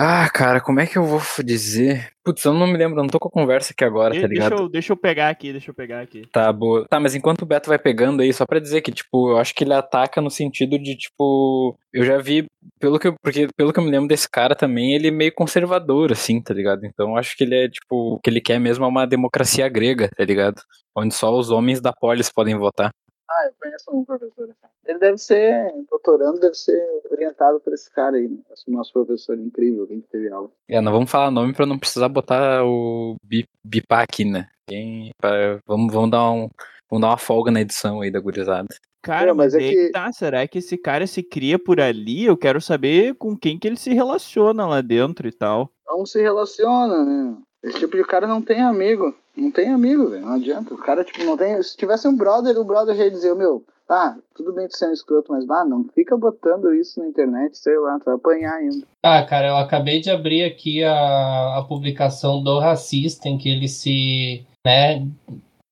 ah, 0.00 0.30
cara, 0.30 0.60
como 0.60 0.78
é 0.78 0.86
que 0.86 0.96
eu 0.96 1.04
vou 1.04 1.20
dizer? 1.44 2.12
Putz, 2.24 2.44
eu 2.44 2.54
não 2.54 2.68
me 2.68 2.76
lembro, 2.76 2.96
não 2.96 3.08
tô 3.08 3.18
com 3.18 3.28
a 3.28 3.32
conversa 3.32 3.72
aqui 3.72 3.84
agora, 3.84 4.14
tá 4.14 4.26
ligado? 4.28 4.50
Deixa 4.50 4.62
eu, 4.62 4.68
deixa 4.68 4.92
eu 4.92 4.96
pegar 4.96 5.28
aqui, 5.28 5.50
deixa 5.50 5.70
eu 5.70 5.74
pegar 5.74 6.00
aqui. 6.00 6.22
Tá, 6.32 6.52
boa. 6.52 6.86
Tá, 6.88 7.00
mas 7.00 7.16
enquanto 7.16 7.42
o 7.42 7.46
Beto 7.46 7.68
vai 7.68 7.78
pegando 7.78 8.22
aí, 8.22 8.32
só 8.32 8.46
pra 8.46 8.60
dizer 8.60 8.80
que, 8.80 8.92
tipo, 8.92 9.32
eu 9.32 9.38
acho 9.38 9.52
que 9.52 9.64
ele 9.64 9.74
ataca 9.74 10.20
no 10.20 10.30
sentido 10.30 10.78
de, 10.78 10.96
tipo, 10.96 11.76
eu 11.92 12.04
já 12.04 12.16
vi, 12.18 12.46
pelo 12.78 12.98
que 12.98 13.08
eu, 13.08 13.14
porque, 13.20 13.48
pelo 13.56 13.72
que 13.72 13.80
eu 13.80 13.84
me 13.84 13.90
lembro 13.90 14.06
desse 14.06 14.30
cara 14.30 14.54
também, 14.54 14.94
ele 14.94 15.08
é 15.08 15.10
meio 15.10 15.34
conservador, 15.34 16.12
assim, 16.12 16.40
tá 16.40 16.54
ligado? 16.54 16.86
Então 16.86 17.10
eu 17.10 17.16
acho 17.16 17.36
que 17.36 17.42
ele 17.42 17.56
é, 17.64 17.68
tipo, 17.68 18.14
o 18.14 18.20
que 18.20 18.30
ele 18.30 18.40
quer 18.40 18.60
mesmo 18.60 18.84
é 18.84 18.88
uma 18.88 19.06
democracia 19.06 19.68
grega, 19.68 20.08
tá 20.16 20.24
ligado? 20.24 20.62
Onde 20.96 21.12
só 21.12 21.36
os 21.36 21.50
homens 21.50 21.80
da 21.80 21.92
polis 21.92 22.30
podem 22.30 22.56
votar. 22.56 22.92
Ah, 23.28 23.46
eu 23.46 23.52
conheço 23.60 23.90
um 23.92 24.04
professor. 24.04 24.48
Ele 24.88 24.98
deve 24.98 25.18
ser, 25.18 25.70
doutorando, 25.90 26.40
deve 26.40 26.54
ser 26.54 26.82
orientado 27.10 27.60
por 27.60 27.74
esse 27.74 27.90
cara 27.92 28.16
aí, 28.16 28.26
né? 28.26 28.38
Esse 28.50 28.70
nosso 28.70 28.90
professor 28.90 29.38
incrível, 29.38 29.82
alguém 29.82 30.00
que 30.00 30.08
teve 30.08 30.30
aula. 30.32 30.48
É, 30.66 30.80
não 30.80 30.90
vamos 30.90 31.10
falar 31.10 31.30
nome 31.30 31.52
pra 31.52 31.66
não 31.66 31.78
precisar 31.78 32.08
botar 32.08 32.64
o 32.64 33.16
bi- 33.22 33.46
bipar 33.62 34.00
aqui, 34.00 34.24
né? 34.24 34.48
Quem- 34.66 35.10
pra- 35.20 35.58
vamos, 35.66 35.92
vamos, 35.92 36.10
dar 36.10 36.30
um, 36.30 36.48
vamos 36.90 37.02
dar 37.02 37.08
uma 37.08 37.18
folga 37.18 37.50
na 37.50 37.60
edição 37.60 38.00
aí 38.00 38.10
da 38.10 38.18
gurizada. 38.18 38.66
Cara, 39.02 39.30
É, 39.30 39.32
mas, 39.34 39.54
é 39.54 39.58
que 39.58 39.70
que- 39.74 39.90
tá, 39.90 40.10
será 40.10 40.48
que 40.48 40.58
esse 40.58 40.76
cara 40.78 41.06
se 41.06 41.22
cria 41.22 41.58
por 41.58 41.80
ali? 41.80 42.24
Eu 42.24 42.36
quero 42.36 42.58
saber 42.60 43.14
com 43.14 43.36
quem 43.36 43.58
que 43.58 43.68
ele 43.68 43.76
se 43.76 43.92
relaciona 43.92 44.66
lá 44.66 44.80
dentro 44.80 45.28
e 45.28 45.32
tal. 45.32 45.70
Não 45.86 46.06
se 46.06 46.20
relaciona, 46.20 47.04
né? 47.04 47.36
Esse 47.62 47.78
tipo 47.78 47.94
de 47.96 48.04
cara 48.04 48.26
não 48.26 48.40
tem 48.40 48.60
amigo. 48.62 49.14
Não 49.36 49.50
tem 49.50 49.68
amigo, 49.70 50.08
velho. 50.08 50.24
Não 50.24 50.32
adianta. 50.34 50.72
O 50.74 50.78
cara, 50.78 51.04
tipo, 51.04 51.22
não 51.24 51.36
tem. 51.36 51.62
Se 51.62 51.76
tivesse 51.76 52.08
um 52.08 52.16
brother, 52.16 52.58
o 52.58 52.64
brother 52.64 52.94
já 52.96 53.04
ia 53.04 53.10
dizer, 53.10 53.34
meu, 53.34 53.64
tá, 53.88 54.16
tudo 54.34 54.52
bem 54.52 54.68
tu 54.68 54.76
ser 54.76 54.90
um 54.90 54.92
escroto, 54.92 55.32
mas, 55.32 55.46
bah, 55.46 55.64
não 55.64 55.84
fica 55.94 56.16
botando 56.16 56.74
isso 56.74 57.00
na 57.00 57.08
internet, 57.08 57.56
sei 57.56 57.76
lá, 57.78 57.98
tu 57.98 58.04
vai 58.04 58.14
apanhar 58.14 58.52
ainda. 58.54 58.86
Ah, 59.02 59.24
cara, 59.24 59.48
eu 59.48 59.56
acabei 59.56 60.00
de 60.00 60.10
abrir 60.10 60.44
aqui 60.44 60.84
a, 60.84 61.58
a 61.58 61.64
publicação 61.66 62.42
do 62.42 62.58
racista, 62.58 63.28
em 63.28 63.38
que 63.38 63.48
ele 63.48 63.66
se, 63.66 64.44
né, 64.64 65.06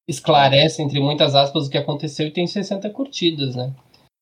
esclarece, 0.08 0.82
entre 0.82 0.98
muitas 0.98 1.34
aspas, 1.34 1.66
o 1.66 1.70
que 1.70 1.78
aconteceu 1.78 2.26
e 2.26 2.32
tem 2.32 2.46
60 2.46 2.88
curtidas, 2.90 3.54
né? 3.54 3.72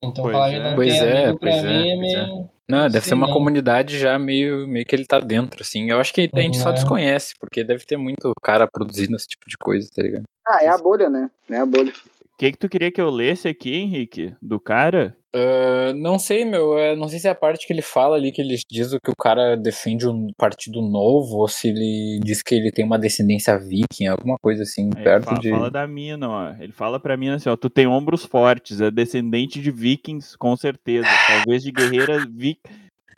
Então 0.02 0.24
Pois 0.24 0.34
falar 0.34 0.50
que 0.50 0.56
é. 0.56 0.62
não 0.62 0.74
Pois 0.74 0.92
tem 0.92 1.08
é, 1.08 1.24
amigo 1.24 1.38
pra 1.38 1.50
pois 1.50 1.64
é, 1.64 1.68
mim 1.68 1.88
é 1.88 1.92
é. 1.92 1.96
meio... 1.96 2.50
Não, 2.68 2.88
deve 2.88 3.00
Sim, 3.02 3.08
ser 3.10 3.14
uma 3.14 3.26
não. 3.26 3.34
comunidade 3.34 3.98
já 3.98 4.18
meio, 4.18 4.66
meio 4.66 4.86
que 4.86 4.96
ele 4.96 5.04
tá 5.04 5.20
dentro, 5.20 5.60
assim. 5.60 5.90
Eu 5.90 6.00
acho 6.00 6.14
que 6.14 6.30
a 6.32 6.40
gente 6.40 6.56
só 6.56 6.72
desconhece, 6.72 7.34
porque 7.38 7.62
deve 7.62 7.84
ter 7.84 7.98
muito 7.98 8.32
cara 8.42 8.66
produzindo 8.66 9.14
esse 9.16 9.28
tipo 9.28 9.44
de 9.46 9.56
coisa, 9.58 9.86
tá 9.94 10.02
ligado? 10.02 10.22
Ah, 10.46 10.64
é 10.64 10.68
a 10.68 10.78
bolha, 10.78 11.10
né? 11.10 11.30
É 11.50 11.58
a 11.58 11.66
bolha. 11.66 11.92
O 12.34 12.36
que 12.36 12.50
que 12.50 12.58
tu 12.58 12.68
queria 12.68 12.90
que 12.90 13.00
eu 13.00 13.10
lesse 13.10 13.46
aqui, 13.46 13.72
Henrique? 13.76 14.34
Do 14.42 14.58
cara? 14.58 15.16
Ah, 15.32 15.92
não 15.94 16.18
sei, 16.18 16.44
meu. 16.44 16.76
é, 16.76 16.96
não 16.96 17.08
sei 17.08 17.20
se 17.20 17.28
é 17.28 17.30
a 17.30 17.34
parte 17.34 17.64
que 17.64 17.72
ele 17.72 17.80
fala 17.80 18.16
ali, 18.16 18.32
que 18.32 18.40
ele 18.40 18.56
diz 18.68 18.90
que 18.90 19.10
o 19.10 19.16
cara 19.16 19.56
defende 19.56 20.08
um 20.08 20.32
partido 20.36 20.82
novo, 20.82 21.38
ou 21.38 21.48
se 21.48 21.68
ele 21.68 22.20
diz 22.24 22.42
que 22.42 22.56
ele 22.56 22.72
tem 22.72 22.84
uma 22.84 22.98
descendência 22.98 23.56
viking, 23.56 24.08
alguma 24.08 24.36
coisa 24.40 24.64
assim, 24.64 24.90
Aí 24.96 25.04
perto 25.04 25.26
fala, 25.26 25.38
de. 25.40 25.50
fala 25.50 25.70
da 25.70 25.86
mina, 25.86 26.28
ó. 26.28 26.54
Ele 26.60 26.72
fala 26.72 26.98
pra 26.98 27.16
mim 27.16 27.28
assim, 27.28 27.48
ó, 27.48 27.56
tu 27.56 27.70
tem 27.70 27.86
ombros 27.86 28.24
fortes, 28.24 28.80
é 28.80 28.90
descendente 28.90 29.60
de 29.60 29.70
vikings, 29.70 30.36
com 30.36 30.56
certeza. 30.56 31.08
Talvez 31.28 31.62
de 31.62 31.70
guerreiras 31.70 32.24
vi 32.32 32.58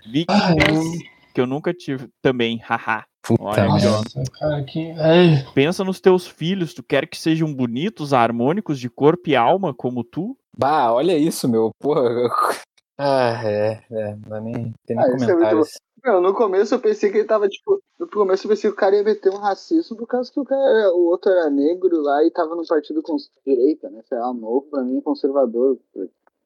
vikingas, 0.06 0.84
que 1.34 1.40
eu 1.40 1.46
nunca 1.46 1.72
tive 1.72 2.08
também, 2.22 2.58
haha. 2.64 3.04
Puta 3.26 3.42
Olha, 3.42 3.72
merda. 3.72 3.90
Nossa, 3.90 4.22
cara, 4.38 4.62
que... 4.62 4.92
Ai. 4.92 5.44
Pensa 5.54 5.82
nos 5.82 6.00
teus 6.00 6.26
filhos, 6.26 6.72
tu 6.72 6.82
quer 6.82 7.06
que 7.08 7.18
sejam 7.18 7.52
bonitos, 7.52 8.12
harmônicos 8.12 8.78
de 8.78 8.88
corpo 8.88 9.28
e 9.28 9.36
alma 9.36 9.74
como 9.74 10.04
tu? 10.04 10.36
Bah, 10.56 10.92
olha 10.92 11.16
isso, 11.16 11.48
meu. 11.48 11.70
Porra. 11.78 12.02
Ah, 12.98 13.42
é, 13.44 13.82
é. 13.90 14.16
Não 14.26 14.38
é 14.38 14.40
nem, 14.40 14.54
tem 14.86 14.96
nem 14.96 15.04
Ah, 15.04 15.08
é 15.08 15.10
comentários. 15.10 15.78
Meu, 16.02 16.18
no 16.18 16.32
começo 16.32 16.74
eu 16.74 16.78
pensei 16.78 17.10
que 17.10 17.18
ele 17.18 17.26
tava, 17.26 17.46
tipo, 17.46 17.78
no 18.00 18.08
começo 18.08 18.46
eu 18.46 18.48
pensei 18.48 18.70
que 18.70 18.74
o 18.74 18.78
cara 18.78 18.96
ia 18.96 19.02
meter 19.02 19.28
um 19.30 19.36
racismo 19.36 19.98
por 19.98 20.06
causa 20.06 20.32
que 20.32 20.40
o, 20.40 20.44
cara, 20.46 20.94
o 20.94 21.08
outro 21.08 21.30
era 21.30 21.50
negro 21.50 22.00
lá 22.00 22.24
e 22.24 22.30
tava 22.30 22.54
no 22.54 22.66
partido 22.66 23.02
com 23.02 23.18
direita, 23.46 23.90
né? 23.90 24.00
Sei 24.08 24.16
lá, 24.16 24.32
novo, 24.32 24.62
pra 24.70 24.82
mim, 24.82 25.02
conservador. 25.02 25.76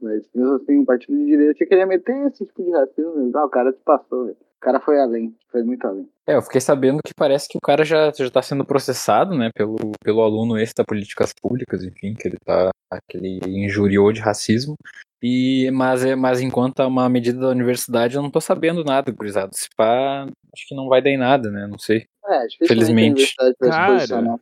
Mas 0.00 0.24
mesmo 0.34 0.54
assim, 0.54 0.78
um 0.78 0.84
partido 0.84 1.16
de 1.16 1.24
direita, 1.26 1.50
eu 1.50 1.54
achei 1.54 1.66
que 1.68 1.74
ele 1.74 1.82
ia 1.82 1.86
meter 1.86 2.26
esse 2.26 2.44
tipo 2.44 2.64
de 2.64 2.70
racismo. 2.72 3.30
Ah, 3.36 3.44
o 3.44 3.48
cara 3.48 3.70
se 3.70 3.78
passou, 3.84 4.24
velho. 4.24 4.36
O 4.60 4.62
cara 4.62 4.78
foi 4.78 5.00
além, 5.00 5.34
foi 5.50 5.62
muito 5.62 5.86
além. 5.86 6.06
É, 6.26 6.36
eu 6.36 6.42
fiquei 6.42 6.60
sabendo 6.60 7.00
que 7.02 7.14
parece 7.14 7.48
que 7.48 7.56
o 7.56 7.60
cara 7.62 7.82
já, 7.82 8.12
já 8.12 8.30
tá 8.30 8.42
sendo 8.42 8.62
processado, 8.62 9.34
né, 9.34 9.48
pelo, 9.54 9.76
pelo 10.04 10.20
aluno 10.20 10.58
esse 10.58 10.74
da 10.74 10.84
políticas 10.84 11.32
públicas, 11.32 11.82
enfim, 11.82 12.12
que 12.12 12.28
ele 12.28 12.36
tá. 12.44 12.68
que 13.08 13.16
ele 13.16 13.40
injuriou 13.46 14.12
de 14.12 14.20
racismo. 14.20 14.74
E, 15.22 15.70
mas, 15.72 16.04
é, 16.04 16.14
mas 16.14 16.42
enquanto 16.42 16.82
é 16.82 16.86
uma 16.86 17.08
medida 17.08 17.40
da 17.40 17.48
universidade, 17.48 18.16
eu 18.16 18.22
não 18.22 18.30
tô 18.30 18.40
sabendo 18.40 18.84
nada, 18.84 19.10
gurizada. 19.10 19.50
Se 19.54 19.66
pá, 19.74 20.26
acho 20.54 20.68
que 20.68 20.74
não 20.74 20.88
vai 20.88 21.00
dar 21.00 21.10
em 21.10 21.18
nada, 21.18 21.50
né? 21.50 21.66
Não 21.66 21.78
sei. 21.78 22.04
É, 22.26 22.46
dificilmente 22.46 22.68
Felizmente. 22.68 23.34
Cara, 23.60 24.38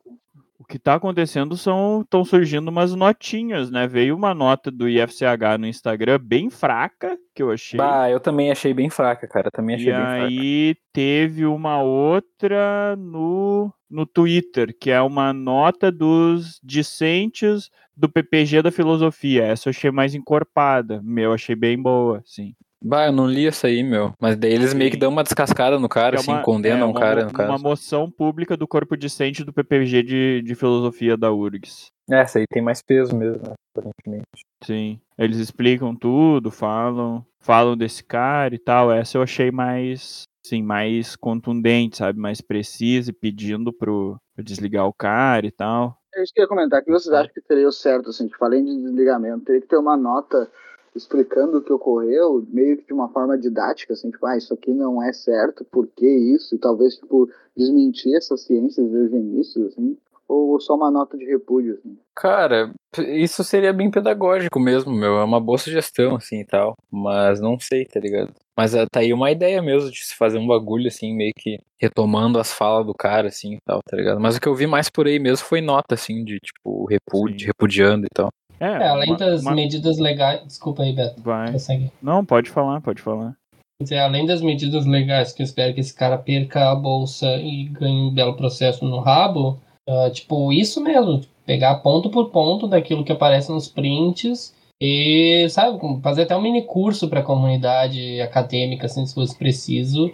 que 0.68 0.78
tá 0.78 0.94
acontecendo 0.94 1.56
são. 1.56 2.02
estão 2.02 2.24
surgindo 2.24 2.68
umas 2.68 2.94
notinhas, 2.94 3.70
né? 3.70 3.86
Veio 3.86 4.14
uma 4.14 4.34
nota 4.34 4.70
do 4.70 4.88
IFCH 4.88 5.58
no 5.58 5.66
Instagram 5.66 6.20
bem 6.22 6.50
fraca, 6.50 7.16
que 7.34 7.42
eu 7.42 7.50
achei. 7.50 7.78
Bah, 7.78 8.10
eu 8.10 8.20
também 8.20 8.50
achei 8.50 8.74
bem 8.74 8.90
fraca, 8.90 9.26
cara. 9.26 9.50
Também 9.50 9.76
achei 9.76 9.88
E 9.88 9.92
bem 9.96 10.04
fraca. 10.04 10.24
aí 10.26 10.76
teve 10.92 11.46
uma 11.46 11.82
outra 11.82 12.94
no, 12.96 13.72
no 13.90 14.04
Twitter, 14.04 14.76
que 14.78 14.90
é 14.90 15.00
uma 15.00 15.32
nota 15.32 15.90
dos 15.90 16.60
discentes 16.62 17.70
do 17.96 18.08
PPG 18.08 18.62
da 18.62 18.70
filosofia. 18.70 19.44
Essa 19.44 19.68
eu 19.68 19.70
achei 19.70 19.90
mais 19.90 20.14
encorpada. 20.14 21.00
Meu, 21.02 21.32
achei 21.32 21.56
bem 21.56 21.80
boa, 21.80 22.22
sim. 22.24 22.54
Bah, 22.82 23.06
eu 23.06 23.12
não 23.12 23.26
li 23.26 23.46
essa 23.46 23.66
aí, 23.66 23.82
meu. 23.82 24.12
Mas 24.20 24.36
daí 24.36 24.52
eles 24.52 24.72
meio 24.72 24.90
que 24.90 24.96
dão 24.96 25.10
uma 25.10 25.24
descascada 25.24 25.78
no 25.80 25.88
cara, 25.88 26.10
Que 26.10 26.16
é 26.16 26.20
assim, 26.20 26.30
uma- 26.32 26.42
condenam 26.42 26.88
é 26.88 26.90
o 26.90 26.94
cara, 26.94 27.20
uma, 27.22 27.26
no 27.26 27.32
caso. 27.32 27.48
uma 27.50 27.58
moção 27.58 28.10
pública 28.10 28.56
do 28.56 28.68
corpo 28.68 28.96
discente 28.96 29.42
do 29.44 29.52
PPG 29.52 30.02
de, 30.02 30.42
de 30.42 30.54
filosofia 30.54 31.16
da 31.16 31.32
URGS. 31.32 31.86
É, 32.10 32.20
Essa 32.20 32.38
aí 32.38 32.44
tem 32.48 32.62
mais 32.62 32.80
peso 32.80 33.16
mesmo, 33.16 33.42
né, 33.42 33.54
aparentemente. 33.76 34.26
Sim. 34.64 35.00
Eles 35.18 35.38
explicam 35.38 35.94
tudo, 35.94 36.50
falam, 36.50 37.24
falam 37.40 37.76
desse 37.76 38.04
cara 38.04 38.54
e 38.54 38.58
tal. 38.58 38.92
Essa 38.92 39.18
eu 39.18 39.22
achei 39.22 39.50
mais, 39.50 40.22
sim, 40.46 40.62
mais 40.62 41.16
contundente, 41.16 41.96
sabe? 41.98 42.18
Mais 42.20 42.40
precisa 42.40 43.10
e 43.10 43.12
pedindo 43.12 43.72
pro, 43.72 44.16
pro 44.36 44.44
desligar 44.44 44.86
o 44.86 44.92
cara 44.94 45.44
e 45.46 45.50
tal. 45.50 45.98
É 46.14 46.22
isso 46.22 46.32
que 46.32 46.40
eu 46.40 46.44
ia 46.44 46.48
comentar. 46.48 46.80
O 46.80 46.84
que 46.84 46.90
vocês 46.92 47.12
acham 47.12 47.32
que 47.34 47.40
seria 47.42 47.68
o 47.68 47.72
certo, 47.72 48.10
assim, 48.10 48.28
tipo, 48.28 48.42
além 48.44 48.64
de 48.64 48.76
desligamento, 48.80 49.44
teria 49.44 49.60
que 49.60 49.66
ter 49.68 49.76
uma 49.76 49.96
nota 49.96 50.48
explicando 50.98 51.58
o 51.58 51.62
que 51.62 51.72
ocorreu, 51.72 52.46
meio 52.48 52.76
que 52.76 52.86
de 52.86 52.92
uma 52.92 53.08
forma 53.08 53.38
didática, 53.38 53.94
assim, 53.94 54.10
tipo, 54.10 54.26
ah, 54.26 54.36
isso 54.36 54.52
aqui 54.52 54.72
não 54.72 55.02
é 55.02 55.12
certo, 55.12 55.64
por 55.64 55.86
que 55.86 56.06
isso? 56.06 56.54
E 56.54 56.58
talvez, 56.58 56.96
tipo, 56.96 57.28
desmentir 57.56 58.14
essas 58.16 58.42
ciências 58.42 58.92
eugenistas, 58.92 59.72
assim, 59.72 59.96
ou 60.28 60.60
só 60.60 60.74
uma 60.74 60.90
nota 60.90 61.16
de 61.16 61.24
repúdio, 61.24 61.74
assim. 61.74 61.96
Cara, 62.14 62.70
isso 62.98 63.42
seria 63.42 63.72
bem 63.72 63.90
pedagógico 63.90 64.60
mesmo, 64.60 64.92
meu. 64.92 65.18
É 65.18 65.24
uma 65.24 65.40
boa 65.40 65.56
sugestão, 65.56 66.16
assim 66.16 66.40
e 66.40 66.44
tal. 66.44 66.74
Mas 66.90 67.40
não 67.40 67.58
sei, 67.58 67.86
tá 67.86 67.98
ligado? 67.98 68.34
Mas 68.56 68.74
ah, 68.74 68.86
tá 68.90 69.00
aí 69.00 69.12
uma 69.12 69.30
ideia 69.30 69.62
mesmo 69.62 69.90
de 69.90 70.04
se 70.04 70.14
fazer 70.16 70.36
um 70.36 70.46
bagulho, 70.46 70.88
assim, 70.88 71.14
meio 71.14 71.32
que 71.34 71.58
retomando 71.80 72.38
as 72.38 72.52
falas 72.52 72.84
do 72.84 72.92
cara, 72.92 73.28
assim 73.28 73.54
e 73.54 73.58
tal, 73.64 73.80
tá 73.82 73.96
ligado? 73.96 74.20
Mas 74.20 74.36
o 74.36 74.40
que 74.40 74.48
eu 74.48 74.54
vi 74.54 74.66
mais 74.66 74.90
por 74.90 75.06
aí 75.06 75.18
mesmo 75.18 75.46
foi 75.46 75.60
nota, 75.60 75.94
assim, 75.94 76.24
de 76.24 76.38
tipo, 76.40 76.84
repúdio, 76.86 77.46
repudiando 77.46 78.04
e 78.04 78.10
tal. 78.12 78.28
É, 78.60 78.66
É, 78.66 78.88
além 78.88 79.10
uma- 79.10 79.16
das 79.18 79.42
uma- 79.42 79.54
medidas 79.54 79.98
legais... 79.98 80.44
Desculpa 80.46 80.82
aí, 80.82 80.92
Beto. 80.92 81.22
Vai. 81.22 81.52
Consegue. 81.52 81.92
Não, 82.02 82.24
pode 82.24 82.50
falar, 82.50 82.80
pode 82.80 83.00
falar. 83.00 83.34
Dizer, 83.80 83.98
além 83.98 84.26
das 84.26 84.42
medidas 84.42 84.84
legais, 84.86 85.32
que 85.32 85.42
eu 85.42 85.44
espero 85.44 85.72
que 85.72 85.80
esse 85.80 85.94
cara 85.94 86.18
perca 86.18 86.70
a 86.70 86.74
bolsa 86.74 87.36
e 87.36 87.64
ganhe 87.64 88.08
um 88.08 88.10
belo 88.12 88.34
processo 88.34 88.84
no 88.84 88.98
rabo, 88.98 89.58
ah, 89.88 90.10
tipo, 90.10 90.52
isso 90.52 90.82
mesmo, 90.82 91.20
pegar 91.46 91.76
ponto 91.76 92.10
por 92.10 92.30
ponto 92.30 92.66
daquilo 92.66 93.04
que 93.04 93.12
aparece 93.12 93.50
nos 93.52 93.68
prints 93.68 94.52
e, 94.82 95.46
sabe, 95.48 95.78
fazer 96.02 96.22
até 96.22 96.36
um 96.36 96.42
mini 96.42 96.62
curso 96.62 97.08
para 97.08 97.20
a 97.20 97.24
comunidade 97.24 98.20
acadêmica, 98.20 98.86
assim, 98.86 99.06
se 99.06 99.14
fosse 99.14 99.36
preciso, 99.38 100.10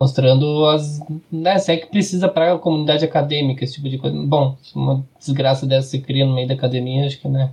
mostrando 0.00 0.64
as. 0.66 0.98
Né, 1.30 1.58
se 1.58 1.70
é 1.72 1.76
que 1.76 1.86
precisa 1.86 2.28
para 2.28 2.54
a 2.54 2.58
comunidade 2.58 3.04
acadêmica, 3.04 3.62
esse 3.62 3.74
tipo 3.74 3.88
de 3.90 3.98
coisa. 3.98 4.16
Bom, 4.26 4.56
se 4.62 4.74
uma 4.74 5.04
desgraça 5.18 5.66
dessa 5.66 5.88
se 5.88 6.00
cria 6.00 6.24
no 6.26 6.34
meio 6.34 6.48
da 6.48 6.54
academia, 6.54 7.06
acho 7.06 7.20
que, 7.20 7.28
né? 7.28 7.50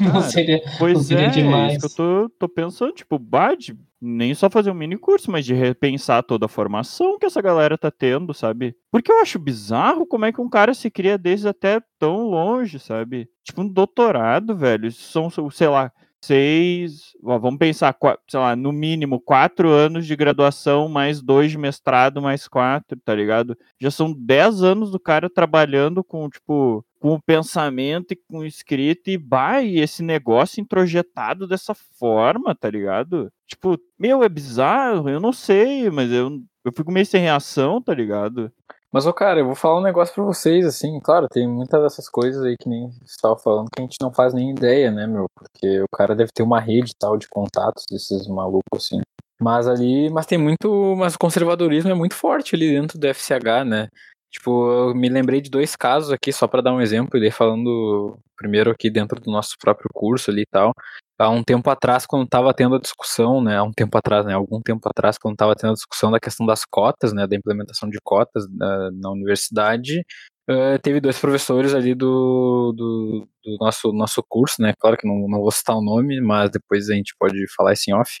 Não 0.00 0.12
Cara, 0.12 0.22
seria. 0.24 0.62
Pois 0.78 1.06
seria 1.06 1.26
é, 1.26 1.30
demais. 1.30 1.76
isso 1.76 1.80
que 1.80 2.02
eu 2.02 2.28
tô, 2.28 2.30
tô 2.40 2.48
pensando, 2.48 2.92
tipo, 2.92 3.18
bade, 3.18 3.76
nem 4.00 4.34
só 4.34 4.48
fazer 4.48 4.70
um 4.70 4.74
mini 4.74 4.96
curso, 4.96 5.30
mas 5.30 5.44
de 5.44 5.54
repensar 5.54 6.22
toda 6.22 6.46
a 6.46 6.48
formação 6.48 7.18
que 7.18 7.26
essa 7.26 7.42
galera 7.42 7.76
tá 7.76 7.90
tendo, 7.90 8.32
sabe? 8.32 8.76
Porque 8.90 9.10
eu 9.10 9.20
acho 9.20 9.38
bizarro 9.38 10.06
como 10.06 10.24
é 10.24 10.32
que 10.32 10.40
um 10.40 10.48
cara 10.48 10.74
se 10.74 10.90
cria 10.90 11.18
desde 11.18 11.48
até 11.48 11.80
tão 11.98 12.28
longe, 12.28 12.78
sabe? 12.78 13.28
Tipo, 13.42 13.62
um 13.62 13.68
doutorado, 13.68 14.56
velho. 14.56 14.90
São, 14.92 15.28
sei 15.50 15.68
lá, 15.68 15.92
seis. 16.22 17.12
vamos 17.22 17.58
pensar, 17.58 17.96
sei 18.28 18.40
lá, 18.40 18.56
no 18.56 18.72
mínimo 18.72 19.20
quatro 19.20 19.70
anos 19.70 20.06
de 20.06 20.16
graduação, 20.16 20.88
mais 20.88 21.22
dois 21.22 21.50
de 21.50 21.58
mestrado, 21.58 22.20
mais 22.20 22.48
quatro, 22.48 22.98
tá 23.04 23.14
ligado? 23.14 23.56
Já 23.80 23.90
são 23.90 24.12
dez 24.12 24.62
anos 24.62 24.90
do 24.90 25.00
cara 25.00 25.30
trabalhando 25.30 26.02
com, 26.02 26.28
tipo, 26.28 26.84
com 26.98 27.14
o 27.14 27.22
pensamento 27.22 28.12
e 28.12 28.16
com 28.16 28.44
escrita 28.44 29.10
e 29.10 29.16
vai 29.16 29.76
esse 29.76 30.02
negócio 30.02 30.60
introjetado 30.60 31.46
dessa 31.46 31.74
forma, 31.74 32.54
tá 32.54 32.68
ligado? 32.70 33.32
Tipo, 33.46 33.78
meu, 33.98 34.22
é 34.22 34.28
bizarro, 34.28 35.08
eu 35.08 35.20
não 35.20 35.32
sei, 35.32 35.90
mas 35.90 36.10
eu, 36.12 36.40
eu 36.64 36.72
fico 36.76 36.90
meio 36.92 37.06
sem 37.06 37.20
reação, 37.20 37.80
tá 37.80 37.94
ligado? 37.94 38.52
Mas, 38.92 39.06
ô, 39.06 39.12
cara, 39.12 39.40
eu 39.40 39.46
vou 39.46 39.54
falar 39.54 39.80
um 39.80 39.82
negócio 39.82 40.14
pra 40.14 40.24
vocês, 40.24 40.64
assim, 40.64 40.98
claro, 41.00 41.28
tem 41.28 41.46
muitas 41.46 41.82
dessas 41.82 42.08
coisas 42.08 42.42
aí 42.42 42.56
que 42.58 42.68
nem 42.68 42.90
você 42.90 43.04
estava 43.04 43.36
falando 43.36 43.68
que 43.70 43.80
a 43.80 43.84
gente 43.84 43.96
não 44.00 44.10
faz 44.12 44.32
nem 44.32 44.50
ideia, 44.50 44.90
né, 44.90 45.06
meu? 45.06 45.26
Porque 45.34 45.82
o 45.82 45.86
cara 45.94 46.14
deve 46.16 46.30
ter 46.32 46.42
uma 46.42 46.58
rede 46.58 46.92
tal 46.98 47.18
de 47.18 47.28
contatos 47.28 47.84
desses 47.90 48.26
malucos, 48.26 48.62
assim. 48.86 49.00
Mas 49.40 49.68
ali, 49.68 50.10
mas 50.10 50.26
tem 50.26 50.38
muito, 50.38 50.94
mas 50.96 51.14
o 51.14 51.18
conservadorismo 51.18 51.90
é 51.90 51.94
muito 51.94 52.14
forte 52.14 52.56
ali 52.56 52.70
dentro 52.70 52.98
do 52.98 53.06
FCH, 53.06 53.64
né? 53.64 53.88
Tipo, 54.30 54.70
eu 54.90 54.94
me 54.94 55.08
lembrei 55.08 55.40
de 55.40 55.50
dois 55.50 55.76
casos 55.76 56.10
aqui, 56.10 56.32
só 56.32 56.46
para 56.48 56.62
dar 56.62 56.72
um 56.74 56.80
exemplo, 56.80 57.18
ele 57.18 57.30
falando 57.30 58.18
primeiro 58.36 58.70
aqui 58.70 58.90
dentro 58.90 59.20
do 59.20 59.30
nosso 59.30 59.54
próprio 59.60 59.90
curso 59.92 60.30
ali 60.30 60.42
e 60.42 60.46
tal. 60.50 60.72
Há 61.20 61.28
um 61.30 61.42
tempo 61.42 61.68
atrás, 61.68 62.06
quando 62.06 62.24
estava 62.24 62.54
tendo 62.54 62.76
a 62.76 62.80
discussão, 62.80 63.42
né, 63.42 63.56
há 63.56 63.62
um 63.64 63.72
tempo 63.72 63.98
atrás, 63.98 64.24
né, 64.24 64.34
algum 64.34 64.60
tempo 64.62 64.88
atrás, 64.88 65.18
quando 65.18 65.34
estava 65.34 65.54
tendo 65.56 65.70
a 65.70 65.74
discussão 65.74 66.12
da 66.12 66.20
questão 66.20 66.46
das 66.46 66.64
cotas, 66.64 67.12
né, 67.12 67.26
da 67.26 67.34
implementação 67.34 67.88
de 67.90 67.98
cotas 68.04 68.44
na, 68.48 68.90
na 68.92 69.10
universidade, 69.10 70.04
uh, 70.48 70.78
teve 70.80 71.00
dois 71.00 71.18
professores 71.18 71.74
ali 71.74 71.92
do, 71.92 72.72
do, 72.76 73.28
do, 73.44 73.56
nosso, 73.60 73.92
nosso 73.92 74.22
curso, 74.28 74.62
né, 74.62 74.72
claro 74.78 74.96
que 74.96 75.08
não, 75.08 75.26
não 75.28 75.40
vou 75.40 75.50
citar 75.50 75.76
o 75.76 75.82
nome, 75.82 76.20
mas 76.20 76.50
depois 76.50 76.88
a 76.88 76.94
gente 76.94 77.14
pode 77.18 77.36
falar 77.56 77.72
isso 77.72 77.90
em 77.90 77.94
off, 77.94 78.20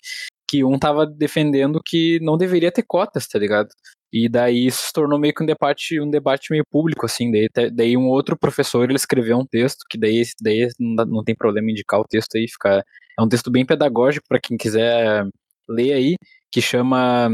que 0.50 0.64
um 0.64 0.76
tava 0.76 1.06
defendendo 1.06 1.80
que 1.84 2.18
não 2.20 2.36
deveria 2.36 2.72
ter 2.72 2.82
cotas, 2.82 3.28
tá 3.28 3.38
ligado? 3.38 3.68
E 4.12 4.28
daí 4.28 4.66
isso 4.66 4.86
se 4.86 4.92
tornou 4.92 5.18
meio 5.18 5.34
que 5.34 5.42
um 5.42 5.46
debate, 5.46 6.00
um 6.00 6.10
debate 6.10 6.50
meio 6.50 6.64
público, 6.70 7.04
assim. 7.06 7.30
Daí, 7.30 7.48
daí 7.70 7.96
um 7.96 8.08
outro 8.08 8.36
professor 8.38 8.84
ele 8.84 8.96
escreveu 8.96 9.38
um 9.38 9.46
texto, 9.46 9.84
que 9.88 9.98
daí, 9.98 10.22
daí 10.40 10.68
não, 10.78 10.94
dá, 10.94 11.04
não 11.06 11.24
tem 11.24 11.34
problema 11.34 11.70
indicar 11.70 12.00
o 12.00 12.04
texto 12.04 12.36
aí, 12.36 12.48
fica, 12.48 12.82
é 13.18 13.22
um 13.22 13.28
texto 13.28 13.50
bem 13.50 13.66
pedagógico 13.66 14.26
para 14.28 14.40
quem 14.40 14.56
quiser 14.56 15.26
ler 15.68 15.92
aí, 15.92 16.16
que 16.50 16.62
chama 16.62 17.28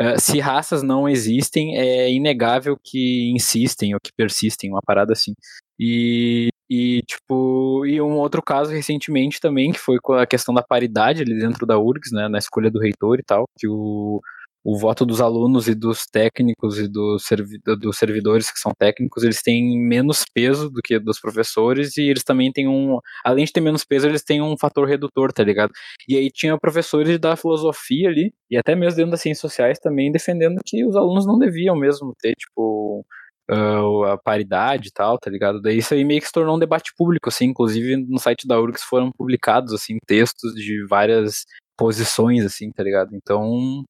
uh, 0.00 0.20
Se 0.20 0.40
raças 0.40 0.82
não 0.82 1.08
existem, 1.08 1.76
é 1.76 2.10
inegável 2.10 2.76
que 2.82 3.30
insistem 3.34 3.94
ou 3.94 4.00
que 4.02 4.10
persistem, 4.16 4.70
uma 4.70 4.80
parada 4.84 5.12
assim. 5.12 5.34
E, 5.78 6.48
e, 6.70 7.02
tipo, 7.02 7.84
e 7.84 8.00
um 8.00 8.16
outro 8.16 8.42
caso 8.42 8.72
recentemente 8.72 9.40
também, 9.40 9.72
que 9.72 9.78
foi 9.78 9.98
com 10.02 10.14
a 10.14 10.26
questão 10.26 10.54
da 10.54 10.62
paridade 10.62 11.22
ali 11.22 11.38
dentro 11.38 11.66
da 11.66 11.78
URGS, 11.78 12.12
né, 12.12 12.28
na 12.28 12.38
escolha 12.38 12.70
do 12.70 12.80
reitor 12.80 13.18
e 13.18 13.22
tal, 13.22 13.44
que 13.58 13.68
o, 13.68 14.20
o 14.64 14.78
voto 14.78 15.04
dos 15.04 15.20
alunos 15.20 15.68
e 15.68 15.74
dos 15.74 16.06
técnicos 16.06 16.78
e 16.78 16.88
dos, 16.88 17.26
servi 17.26 17.58
dos 17.78 17.98
servidores 17.98 18.50
que 18.50 18.58
são 18.58 18.72
técnicos, 18.78 19.22
eles 19.22 19.42
têm 19.42 19.78
menos 19.78 20.24
peso 20.32 20.70
do 20.70 20.80
que 20.82 20.98
dos 20.98 21.20
professores 21.20 21.98
e 21.98 22.02
eles 22.02 22.24
também 22.24 22.50
têm 22.50 22.66
um, 22.66 22.98
além 23.22 23.44
de 23.44 23.52
ter 23.52 23.60
menos 23.60 23.84
peso, 23.84 24.06
eles 24.08 24.24
têm 24.24 24.40
um 24.40 24.56
fator 24.58 24.88
redutor, 24.88 25.32
tá 25.32 25.44
ligado? 25.44 25.70
E 26.08 26.16
aí 26.16 26.30
tinha 26.30 26.58
professores 26.58 27.18
da 27.18 27.36
filosofia 27.36 28.08
ali, 28.08 28.32
e 28.50 28.56
até 28.56 28.74
mesmo 28.74 28.96
dentro 28.96 29.10
das 29.10 29.20
ciências 29.20 29.40
sociais 29.42 29.78
também, 29.78 30.10
defendendo 30.10 30.60
que 30.64 30.84
os 30.86 30.96
alunos 30.96 31.26
não 31.26 31.38
deviam 31.38 31.76
mesmo 31.76 32.14
ter, 32.18 32.32
tipo, 32.34 33.04
Uh, 33.50 34.04
a 34.04 34.16
paridade 34.16 34.88
e 34.88 34.90
tal, 34.90 35.18
tá 35.18 35.30
ligado? 35.30 35.60
Daí 35.60 35.76
isso 35.76 35.92
aí 35.92 36.02
meio 36.02 36.18
que 36.18 36.26
se 36.26 36.32
tornou 36.32 36.56
um 36.56 36.58
debate 36.58 36.94
público, 36.96 37.28
assim, 37.28 37.44
inclusive 37.44 37.94
no 38.08 38.18
site 38.18 38.48
da 38.48 38.58
URGS 38.58 38.82
foram 38.84 39.10
publicados, 39.12 39.74
assim, 39.74 39.98
textos 40.06 40.54
de 40.54 40.82
várias 40.88 41.44
posições, 41.76 42.42
assim, 42.42 42.70
tá 42.70 42.82
ligado? 42.82 43.10
Então, 43.14 43.84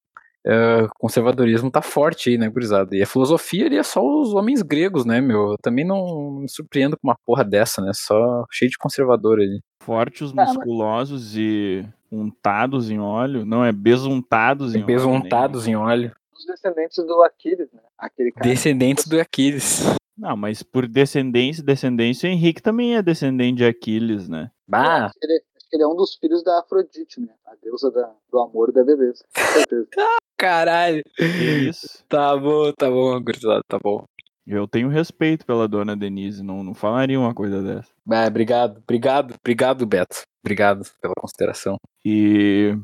uh, 0.45 0.87
conservadorismo 0.99 1.69
tá 1.71 1.81
forte 1.81 2.29
aí, 2.29 2.37
né, 2.37 2.49
gurizada? 2.49 2.95
E 2.95 3.01
a 3.01 3.07
filosofia 3.07 3.65
ali 3.65 3.77
é 3.77 3.83
só 3.83 4.01
os 4.03 4.33
homens 4.33 4.61
gregos, 4.61 5.05
né, 5.05 5.19
meu? 5.21 5.51
Eu 5.51 5.57
também 5.61 5.85
não 5.85 6.39
me 6.41 6.49
surpreendo 6.49 6.97
com 6.97 7.07
uma 7.07 7.17
porra 7.25 7.43
dessa, 7.43 7.81
né? 7.81 7.91
Só 7.93 8.45
cheio 8.51 8.69
de 8.71 8.77
conservador 8.77 9.39
ali. 9.39 9.59
Fortes, 9.81 10.31
musculosos 10.31 11.35
e 11.37 11.85
untados 12.11 12.89
em 12.89 12.99
óleo. 12.99 13.45
Não, 13.45 13.63
é 13.63 13.71
besuntados 13.71 14.73
em 14.73 14.79
óleo. 14.79 14.85
Besuntados 14.87 15.67
em 15.67 15.75
óleo. 15.75 16.11
Os 16.33 16.45
descendentes 16.45 16.97
do 17.05 17.21
Aquiles, 17.23 17.71
né? 17.71 17.81
Aquele 17.97 18.31
cara. 18.31 18.47
Descendentes 18.49 19.07
do 19.07 19.19
Aquiles. 19.19 19.83
Não, 20.17 20.35
mas 20.37 20.63
por 20.63 20.87
descendência, 20.87 21.61
descendência, 21.63 22.29
o 22.29 22.31
Henrique 22.31 22.61
também 22.61 22.95
é 22.95 23.01
descendente 23.01 23.57
de 23.57 23.65
Aquiles, 23.65 24.29
né? 24.29 24.49
Bah, 24.67 25.11
Ele, 25.21 25.41
ele 25.73 25.83
é 25.83 25.87
um 25.87 25.95
dos 25.95 26.15
filhos 26.15 26.41
da 26.43 26.59
Afrodite, 26.59 27.19
né? 27.19 27.29
A 27.45 27.51
deusa 27.61 27.91
da- 27.91 28.13
do 28.31 28.39
amor 28.39 28.69
e 28.69 28.73
da 28.73 28.83
beleza. 28.83 29.23
Com 29.35 29.41
certeza. 29.53 29.87
caralho. 30.37 31.03
Que 31.15 31.23
isso? 31.69 32.03
Tá 32.07 32.35
bom, 32.37 32.71
tá 32.71 32.89
bom, 32.89 33.19
gurizada, 33.21 33.61
tá 33.67 33.77
bom. 33.81 34.03
Eu 34.47 34.67
tenho 34.67 34.89
respeito 34.89 35.45
pela 35.45 35.67
dona 35.67 35.95
Denise, 35.95 36.43
não, 36.43 36.63
não 36.63 36.73
falaria 36.75 37.19
uma 37.19 37.33
coisa 37.33 37.61
dessa. 37.63 37.89
Bah, 38.05 38.27
obrigado, 38.27 38.77
obrigado, 38.77 39.33
obrigado, 39.39 39.85
Beto. 39.87 40.21
Obrigado 40.43 40.83
pela 41.01 41.15
consideração. 41.17 41.77
E 42.05 42.77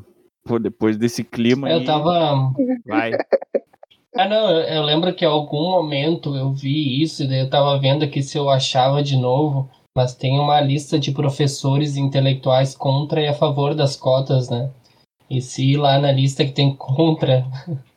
pô, 0.43 0.57
depois 0.57 0.97
desse 0.97 1.23
clima 1.23 1.67
aí, 1.67 1.73
Eu 1.73 1.85
tava. 1.85 2.51
vai. 2.85 3.11
Ah, 4.13 4.27
não, 4.27 4.49
eu, 4.49 4.59
eu 4.63 4.83
lembro 4.83 5.13
que 5.15 5.23
em 5.23 5.27
algum 5.27 5.71
momento 5.71 6.35
eu 6.35 6.51
vi 6.51 7.01
isso, 7.01 7.23
e 7.23 7.27
daí 7.29 7.39
eu 7.39 7.49
tava 7.49 7.79
vendo 7.79 8.03
aqui 8.03 8.21
se 8.21 8.37
eu 8.37 8.49
achava 8.49 9.01
de 9.01 9.15
novo, 9.15 9.69
mas 9.95 10.13
tem 10.13 10.37
uma 10.37 10.59
lista 10.59 10.99
de 10.99 11.13
professores 11.13 11.95
intelectuais 11.95 12.75
contra 12.75 13.21
e 13.21 13.27
a 13.29 13.33
favor 13.33 13.73
das 13.73 13.95
cotas, 13.95 14.49
né? 14.49 14.69
E 15.31 15.41
se 15.41 15.77
lá 15.77 15.97
na 15.97 16.11
lista 16.11 16.43
que 16.45 16.51
tem 16.51 16.75
contra, 16.75 17.45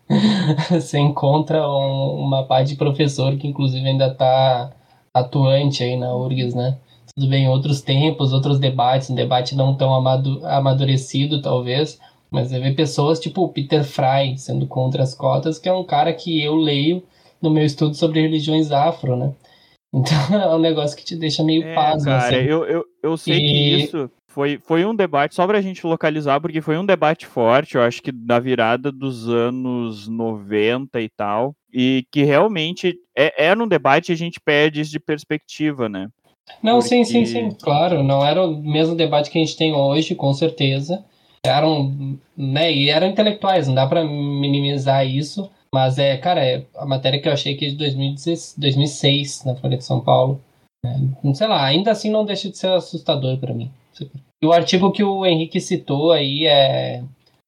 você 0.70 0.98
encontra 0.98 1.68
um- 1.68 2.20
uma 2.24 2.44
parte 2.44 2.68
de 2.70 2.76
professor 2.76 3.36
que 3.36 3.46
inclusive 3.48 3.86
ainda 3.88 4.14
tá 4.14 4.70
atuante 5.12 5.82
aí 5.82 5.96
na 5.96 6.14
URGS, 6.14 6.54
né? 6.56 6.76
Tudo 7.14 7.28
bem, 7.28 7.48
outros 7.48 7.80
tempos, 7.80 8.32
outros 8.32 8.58
debates, 8.58 9.10
um 9.10 9.14
debate 9.14 9.54
não 9.54 9.74
tão 9.74 9.94
amadu- 9.94 10.44
amadurecido, 10.46 11.40
talvez, 11.40 11.98
mas 12.30 12.48
você 12.48 12.58
vê 12.58 12.72
pessoas 12.72 13.20
tipo 13.20 13.42
o 13.42 13.48
Peter 13.48 13.84
Fry 13.84 14.36
sendo 14.36 14.66
contra 14.66 15.02
as 15.02 15.14
cotas, 15.14 15.58
que 15.58 15.68
é 15.68 15.72
um 15.72 15.84
cara 15.84 16.12
que 16.12 16.42
eu 16.42 16.56
leio 16.56 17.02
no 17.40 17.50
meu 17.50 17.64
estudo 17.64 17.94
sobre 17.94 18.20
religiões 18.22 18.72
afro, 18.72 19.16
né? 19.16 19.32
Então 19.92 20.16
é 20.40 20.54
um 20.54 20.58
negócio 20.58 20.96
que 20.96 21.04
te 21.04 21.14
deixa 21.16 21.44
meio 21.44 21.62
É, 21.64 21.74
pasmo, 21.74 22.04
cara, 22.06 22.36
assim. 22.36 22.46
eu, 22.46 22.64
eu, 22.64 22.84
eu 23.02 23.16
sei 23.16 23.40
que 23.40 23.46
E- 23.46 23.84
isso 23.84 24.10
foi, 24.34 24.58
foi 24.58 24.84
um 24.84 24.94
debate, 24.94 25.34
só 25.34 25.46
pra 25.46 25.62
gente 25.62 25.86
localizar, 25.86 26.40
porque 26.40 26.60
foi 26.60 26.76
um 26.76 26.84
debate 26.84 27.24
forte, 27.24 27.76
eu 27.76 27.82
acho 27.82 28.02
que 28.02 28.10
da 28.10 28.40
virada 28.40 28.90
dos 28.90 29.28
anos 29.28 30.08
90 30.08 31.00
e 31.00 31.08
tal, 31.08 31.54
e 31.72 32.04
que 32.10 32.24
realmente 32.24 32.96
é, 33.16 33.46
era 33.46 33.62
um 33.62 33.68
debate 33.68 34.10
e 34.10 34.12
a 34.12 34.16
gente 34.16 34.40
perde 34.40 34.80
isso 34.80 34.90
de 34.90 34.98
perspectiva, 34.98 35.88
né? 35.88 36.08
Não, 36.62 36.80
sim, 36.80 37.04
sim, 37.04 37.22
porque- 37.22 37.26
sim, 37.26 37.50
claro. 37.62 38.02
Não 38.02 38.26
era 38.26 38.42
o 38.44 38.56
mesmo 38.60 38.96
debate 38.96 39.30
que 39.30 39.38
a 39.38 39.40
gente 39.40 39.56
tem 39.56 39.72
hoje, 39.72 40.14
com 40.14 40.34
certeza. 40.34 41.04
Eram, 41.46 42.18
né, 42.36 42.72
e 42.72 42.90
eram 42.90 43.06
intelectuais, 43.06 43.68
não 43.68 43.74
dá 43.74 43.86
pra 43.86 44.04
minimizar 44.04 45.06
isso. 45.06 45.48
Mas 45.72 45.98
é, 45.98 46.16
cara, 46.16 46.44
é 46.44 46.64
a 46.76 46.84
matéria 46.86 47.20
que 47.20 47.28
eu 47.28 47.32
achei 47.32 47.54
que 47.56 47.66
é 47.66 47.68
de 47.68 47.76
2016, 47.76 48.54
2006, 48.58 49.44
na 49.44 49.54
Folha 49.56 49.76
de 49.76 49.84
São 49.84 50.00
Paulo. 50.00 50.40
É, 50.84 50.96
não 51.22 51.34
sei 51.34 51.46
lá, 51.46 51.64
ainda 51.64 51.90
assim 51.90 52.10
não 52.10 52.24
deixa 52.24 52.50
de 52.50 52.58
ser 52.58 52.68
assustador 52.68 53.38
pra 53.38 53.54
mim. 53.54 53.70
E 54.42 54.46
o 54.46 54.52
artigo 54.52 54.92
que 54.92 55.02
o 55.02 55.24
Henrique 55.24 55.60
citou 55.60 56.12
aí 56.12 56.46
é 56.46 57.02